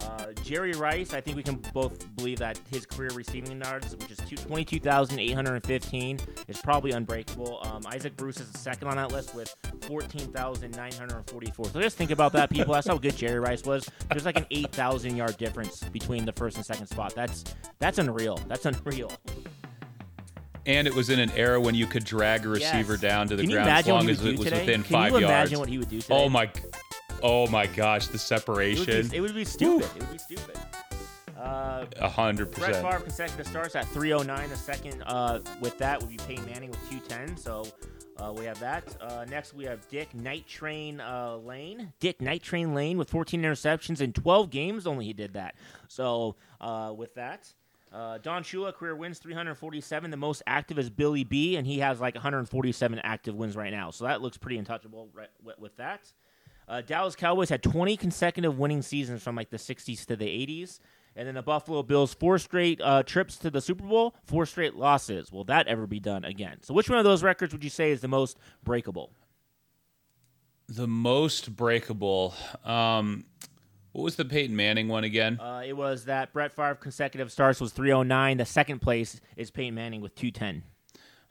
Uh, 0.00 0.32
Jerry 0.42 0.72
Rice, 0.72 1.14
I 1.14 1.20
think 1.20 1.36
we 1.36 1.42
can 1.44 1.56
both 1.72 2.16
believe 2.16 2.38
that 2.38 2.58
his 2.70 2.84
career 2.86 3.10
receiving 3.14 3.60
yards, 3.62 3.94
which 3.94 4.10
is 4.10 4.18
two- 4.28 4.36
22,815, 4.36 6.18
is 6.48 6.58
probably 6.60 6.90
unbreakable. 6.92 7.60
Um, 7.64 7.82
Isaac 7.86 8.16
Bruce 8.16 8.40
is 8.40 8.50
the 8.50 8.58
second 8.58 8.88
on 8.88 8.96
that 8.96 9.12
list 9.12 9.32
with 9.34 9.54
14,944. 9.82 11.66
So 11.66 11.80
just 11.80 11.96
think 11.96 12.10
about 12.10 12.32
that, 12.32 12.50
people. 12.50 12.74
That's 12.74 12.88
how 12.88 12.98
good 12.98 13.16
Jerry 13.16 13.38
Rice 13.38 13.62
was. 13.64 13.88
There's 14.10 14.24
like 14.24 14.36
an 14.38 14.46
8,000 14.50 15.16
yard 15.16 15.36
difference 15.36 15.84
between 15.84 16.24
the 16.24 16.32
first 16.32 16.56
and 16.56 16.66
second 16.66 16.86
spot. 16.88 17.14
That's 17.14 17.44
that's 17.78 17.98
unreal. 17.98 18.38
That's 18.48 18.66
unreal. 18.66 19.12
and 20.64 20.86
it 20.86 20.94
was 20.94 21.10
in 21.10 21.18
an 21.18 21.30
era 21.32 21.60
when 21.60 21.74
you 21.74 21.86
could 21.88 22.04
drag 22.04 22.46
a 22.46 22.48
Yes. 22.50 22.72
receiver 22.72 22.96
down 22.96 23.26
to 23.28 23.34
the 23.36 23.42
Can 23.42 23.50
ground 23.52 23.68
as 23.68 23.86
long 23.88 24.08
as 24.08 24.24
it 24.24 24.38
was 24.38 24.44
today? 24.46 24.60
within 24.60 24.82
Can 24.84 24.92
five 24.92 25.12
you 25.12 25.18
yards. 25.18 25.24
imagine 25.50 25.58
what 25.58 25.68
he 25.68 25.78
would 25.78 25.88
do 25.90 26.00
today? 26.00 26.14
Oh 26.14 26.28
my, 26.28 26.48
oh 27.22 27.46
my 27.48 27.66
gosh, 27.66 28.06
the 28.06 28.10
It 28.10 28.14
would 28.14 28.20
separation, 28.20 29.08
be, 29.08 29.16
it 29.16 29.20
would 29.20 29.34
be 29.34 29.44
stupid. 29.44 29.88
It 29.96 30.00
would 30.00 30.12
be 30.12 30.18
stupid. 30.18 30.58
Uh, 31.38 31.86
a 31.96 32.08
hundred 32.08 32.52
percent. 32.52 32.72
Brett. 32.72 32.84
Favre 32.84 33.04
consecutive 33.04 33.46
starts 33.46 33.74
at 33.74 33.86
309. 33.88 34.48
The 34.48 34.56
second 34.56 35.02
uh, 35.02 35.40
with 35.60 35.76
that 35.78 36.00
would 36.00 36.08
be 36.10 36.16
Peyton 36.18 36.46
Manning 36.46 36.70
with 36.70 36.78
210. 36.88 37.36
So 37.36 37.64
uh, 38.16 38.32
we 38.32 38.44
have 38.44 38.60
that. 38.60 38.96
Uh, 39.00 39.24
next 39.28 39.52
we 39.52 39.64
have 39.64 39.86
Dick 39.88 40.14
Night 40.14 40.46
Train 40.46 41.00
uh, 41.00 41.36
Lane. 41.36 41.92
Dick 41.98 42.20
Night 42.20 42.42
Train 42.42 42.74
Lane 42.74 42.96
with 42.96 43.10
14 43.10 43.42
interceptions 43.42 44.00
in 44.00 44.12
12 44.12 44.50
games. 44.50 44.86
Only 44.86 45.04
he 45.06 45.12
did 45.12 45.32
that. 45.34 45.56
So 45.88 46.36
uh, 46.60 46.92
with 46.96 47.14
that. 47.14 47.52
Uh, 47.92 48.16
Don 48.18 48.42
Shula 48.42 48.72
career 48.72 48.96
wins 48.96 49.18
347. 49.18 50.10
The 50.10 50.16
most 50.16 50.42
active 50.46 50.78
is 50.78 50.88
Billy 50.88 51.24
B, 51.24 51.56
and 51.56 51.66
he 51.66 51.80
has 51.80 52.00
like 52.00 52.14
147 52.14 52.98
active 53.00 53.34
wins 53.34 53.54
right 53.54 53.70
now. 53.70 53.90
So 53.90 54.04
that 54.04 54.22
looks 54.22 54.38
pretty 54.38 54.56
untouchable 54.56 55.10
right, 55.12 55.28
with 55.58 55.76
that. 55.76 56.10
Uh, 56.68 56.80
Dallas 56.80 57.16
Cowboys 57.16 57.48
had 57.48 57.62
20 57.62 57.96
consecutive 57.96 58.58
winning 58.58 58.82
seasons 58.82 59.22
from 59.22 59.36
like 59.36 59.50
the 59.50 59.56
60s 59.56 60.04
to 60.06 60.16
the 60.16 60.26
80s. 60.26 60.78
And 61.14 61.28
then 61.28 61.34
the 61.34 61.42
Buffalo 61.42 61.82
Bills, 61.82 62.14
four 62.14 62.38
straight 62.38 62.80
uh, 62.80 63.02
trips 63.02 63.36
to 63.38 63.50
the 63.50 63.60
Super 63.60 63.84
Bowl, 63.84 64.14
four 64.24 64.46
straight 64.46 64.76
losses. 64.76 65.30
Will 65.30 65.44
that 65.44 65.66
ever 65.66 65.86
be 65.86 66.00
done 66.00 66.24
again? 66.24 66.58
So, 66.62 66.72
which 66.72 66.88
one 66.88 66.98
of 66.98 67.04
those 67.04 67.22
records 67.22 67.52
would 67.52 67.62
you 67.62 67.68
say 67.68 67.90
is 67.90 68.00
the 68.00 68.08
most 68.08 68.38
breakable? 68.64 69.12
The 70.68 70.86
most 70.86 71.54
breakable. 71.54 72.34
Um, 72.64 73.26
what 73.92 74.04
was 74.04 74.16
the 74.16 74.24
Peyton 74.24 74.56
Manning 74.56 74.88
one 74.88 75.04
again? 75.04 75.38
Uh, 75.38 75.62
it 75.66 75.74
was 75.74 76.06
that 76.06 76.32
Brett 76.32 76.54
Favre 76.54 76.76
consecutive 76.76 77.30
starts 77.30 77.60
was 77.60 77.72
309. 77.72 78.38
The 78.38 78.46
second 78.46 78.80
place 78.80 79.20
is 79.36 79.50
Peyton 79.50 79.74
Manning 79.74 80.00
with 80.00 80.14
210. 80.14 80.62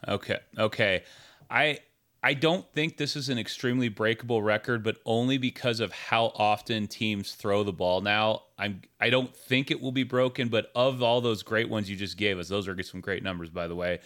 Okay. 0.07 0.39
Okay. 0.59 1.03
I 1.49 1.79
I 2.23 2.35
don't 2.35 2.71
think 2.73 2.97
this 2.97 3.15
is 3.15 3.29
an 3.29 3.39
extremely 3.39 3.89
breakable 3.89 4.43
record, 4.43 4.83
but 4.83 4.97
only 5.05 5.39
because 5.39 5.79
of 5.79 5.91
how 5.91 6.25
often 6.35 6.87
teams 6.87 7.33
throw 7.33 7.63
the 7.63 7.73
ball 7.73 8.01
now. 8.01 8.43
I'm 8.59 8.81
I 8.99 9.09
don't 9.09 9.35
think 9.35 9.71
it 9.71 9.81
will 9.81 9.91
be 9.91 10.03
broken, 10.03 10.47
but 10.49 10.71
of 10.75 11.01
all 11.01 11.21
those 11.21 11.41
great 11.41 11.67
ones 11.67 11.89
you 11.89 11.95
just 11.95 12.17
gave 12.17 12.37
us, 12.37 12.47
those 12.47 12.67
are 12.67 12.83
some 12.83 13.01
great 13.01 13.23
numbers 13.23 13.49
by 13.49 13.67
the 13.67 13.75
way. 13.75 13.99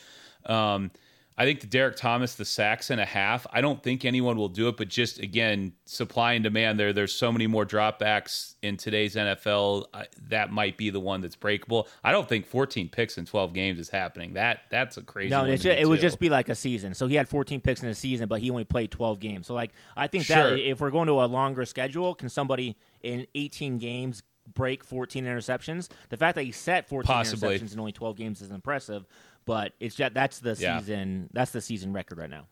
Um, 0.45 0.91
I 1.37 1.43
think 1.43 1.59
the 1.59 1.67
Derrick 1.67 1.97
Thomas, 1.97 2.35
the 2.35 2.45
sacks 2.45 2.89
and 2.89 3.01
a 3.01 3.05
half. 3.05 3.45
I 3.51 3.59
don't 3.59 3.83
think 3.83 4.05
anyone 4.05 4.37
will 4.37 4.47
do 4.47 4.69
it, 4.69 4.77
but 4.77 4.87
just 4.87 5.19
again, 5.19 5.73
supply 5.83 6.33
and 6.33 6.43
demand. 6.43 6.79
There, 6.79 6.93
there's 6.93 7.13
so 7.13 7.29
many 7.29 7.45
more 7.45 7.65
dropbacks 7.65 8.55
in 8.61 8.77
today's 8.77 9.15
NFL. 9.15 9.85
I, 9.93 10.01
uh, 10.01 10.03
that 10.29 10.51
might 10.51 10.77
be 10.77 10.89
the 10.89 10.99
one 11.01 11.19
that's 11.19 11.35
breakable. 11.35 11.89
I 12.05 12.13
don't 12.13 12.27
think 12.29 12.45
14 12.45 12.87
picks 12.87 13.17
in 13.17 13.25
12 13.25 13.53
games 13.53 13.79
is 13.79 13.89
happening. 13.89 14.33
That 14.33 14.61
that's 14.69 14.95
a 14.95 15.01
crazy. 15.01 15.29
No, 15.31 15.45
to 15.45 15.81
it 15.81 15.87
would 15.87 15.99
just 15.99 16.19
be 16.19 16.29
like 16.29 16.47
a 16.47 16.55
season. 16.55 16.93
So 16.93 17.07
he 17.07 17.15
had 17.15 17.27
14 17.27 17.59
picks 17.59 17.83
in 17.83 17.89
a 17.89 17.95
season, 17.95 18.29
but 18.29 18.39
he 18.39 18.49
only 18.49 18.63
played 18.63 18.91
12 18.91 19.19
games. 19.19 19.47
So 19.47 19.53
like 19.53 19.71
I 19.97 20.07
think 20.07 20.23
Sure. 20.23 20.51
that 20.51 20.59
if 20.59 20.79
we're 20.79 20.91
going 20.91 21.07
to 21.07 21.21
a 21.21 21.25
longer 21.25 21.65
schedule, 21.65 22.15
can 22.15 22.29
somebody 22.29 22.77
in 23.01 23.27
18 23.35 23.77
games 23.77 24.23
break 24.53 24.83
14 24.83 25.25
interceptions? 25.25 25.89
The 26.09 26.17
fact 26.17 26.35
that 26.35 26.43
he 26.43 26.51
set 26.51 26.87
14 26.87 27.07
Possibly. 27.07 27.59
interceptions 27.59 27.73
in 27.73 27.79
only 27.79 27.91
12 27.91 28.15
games 28.15 28.41
is 28.41 28.51
impressive, 28.51 29.05
but 29.45 29.73
it's 29.79 29.95
just 29.95 30.13
that's 30.13 30.39
the 30.39 30.55
Yeah. 30.59 30.79
season 30.79 31.29
that's 31.33 31.51
the 31.51 31.61
season 31.61 31.93
record 31.93 32.17
right 32.17 32.29
now. 32.29 32.47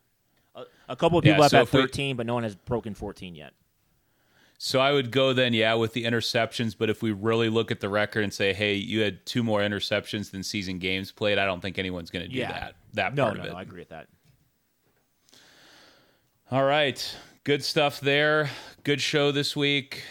A, 0.54 0.64
a 0.90 0.96
couple 0.96 1.18
of 1.18 1.24
Yeah, 1.24 1.32
people 1.32 1.42
have 1.44 1.50
so 1.50 1.58
at 1.58 1.62
if 1.64 1.72
we- 1.72 1.80
13, 1.80 2.16
but 2.16 2.26
no 2.26 2.34
one 2.34 2.44
has 2.44 2.54
broken 2.54 2.94
14 2.94 3.34
yet. 3.34 3.52
So 4.56 4.78
I 4.80 4.92
would 4.92 5.10
go 5.10 5.32
then, 5.32 5.52
yeah, 5.52 5.74
with 5.74 5.92
the 5.94 6.04
interceptions. 6.04 6.76
But 6.78 6.88
if 6.88 7.02
we 7.02 7.10
really 7.10 7.48
look 7.50 7.70
at 7.72 7.80
the 7.80 7.88
record 7.88 8.22
and 8.22 8.32
say, 8.32 8.52
hey, 8.52 8.74
you 8.74 9.00
had 9.00 9.26
two 9.26 9.42
more 9.42 9.60
interceptions 9.60 10.30
than 10.30 10.42
season 10.44 10.78
games 10.78 11.10
played, 11.10 11.38
I 11.38 11.44
don't 11.44 11.60
think 11.60 11.76
anyone's 11.76 12.08
going 12.10 12.24
to 12.24 12.30
do 12.30 12.38
Yeah. 12.38 12.52
that. 12.52 12.76
That 12.94 13.14
No, 13.14 13.24
part 13.24 13.36
no, 13.36 13.40
of 13.42 13.46
it. 13.48 13.52
no, 13.52 13.58
I 13.58 13.62
agree 13.62 13.80
with 13.80 13.88
that. 13.88 14.06
All 16.50 16.62
right, 16.64 17.16
good 17.42 17.64
stuff 17.64 18.00
there. 18.00 18.48
Good 18.84 19.00
show 19.00 19.32
this 19.32 19.56
week. 19.56 20.04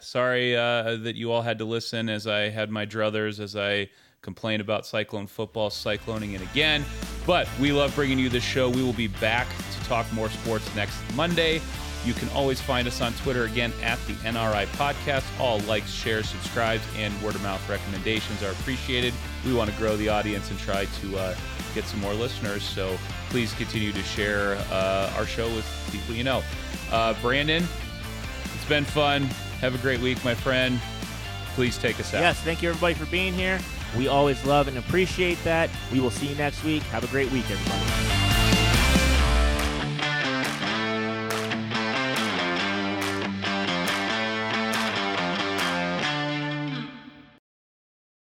Sorry 0.00 0.56
uh, 0.56 0.96
that 0.96 1.16
you 1.16 1.30
all 1.30 1.42
had 1.42 1.58
to 1.58 1.64
listen 1.64 2.08
as 2.08 2.26
I 2.26 2.48
had 2.48 2.70
my 2.70 2.86
druthers 2.86 3.38
as 3.38 3.54
I 3.54 3.90
complained 4.22 4.60
about 4.60 4.86
Cyclone 4.86 5.26
football 5.26 5.70
cycloning 5.70 6.34
it 6.34 6.42
again. 6.42 6.84
But 7.26 7.48
we 7.60 7.72
love 7.72 7.94
bringing 7.94 8.18
you 8.18 8.28
this 8.28 8.44
show. 8.44 8.68
We 8.68 8.82
will 8.82 8.92
be 8.92 9.08
back 9.08 9.46
to 9.48 9.84
talk 9.86 10.10
more 10.12 10.28
sports 10.30 10.74
next 10.74 10.96
Monday. 11.14 11.60
You 12.04 12.14
can 12.14 12.30
always 12.30 12.60
find 12.60 12.88
us 12.88 13.02
on 13.02 13.12
Twitter 13.14 13.44
again 13.44 13.72
at 13.82 13.98
the 14.06 14.14
NRI 14.14 14.66
Podcast. 14.68 15.24
All 15.38 15.58
likes, 15.60 15.90
shares, 15.90 16.28
subscribes, 16.30 16.82
and 16.96 17.12
word 17.22 17.34
of 17.34 17.42
mouth 17.42 17.66
recommendations 17.68 18.42
are 18.42 18.52
appreciated. 18.52 19.12
We 19.44 19.52
want 19.52 19.70
to 19.70 19.76
grow 19.76 19.96
the 19.96 20.08
audience 20.08 20.50
and 20.50 20.58
try 20.58 20.86
to 20.86 21.18
uh, 21.18 21.36
get 21.74 21.84
some 21.84 22.00
more 22.00 22.14
listeners. 22.14 22.62
So 22.62 22.96
please 23.28 23.52
continue 23.54 23.92
to 23.92 24.02
share 24.02 24.54
uh, 24.70 25.12
our 25.16 25.26
show 25.26 25.46
with 25.54 25.66
people 25.92 26.14
you 26.14 26.24
know. 26.24 26.42
Uh, 26.90 27.14
Brandon, 27.20 27.64
it's 28.54 28.68
been 28.68 28.84
fun. 28.84 29.24
Have 29.60 29.74
a 29.74 29.78
great 29.78 30.00
week, 30.00 30.24
my 30.24 30.34
friend. 30.34 30.80
Please 31.54 31.76
take 31.76 32.00
us 32.00 32.14
out. 32.14 32.20
Yes, 32.22 32.40
thank 32.40 32.62
you 32.62 32.70
everybody 32.70 32.94
for 32.94 33.06
being 33.06 33.34
here. 33.34 33.60
We 33.96 34.08
always 34.08 34.44
love 34.44 34.68
and 34.68 34.78
appreciate 34.78 35.42
that. 35.44 35.70
We 35.92 36.00
will 36.00 36.10
see 36.10 36.28
you 36.28 36.34
next 36.36 36.62
week. 36.64 36.82
Have 36.84 37.04
a 37.04 37.08
great 37.08 37.30
week, 37.32 37.50
everybody. 37.50 38.19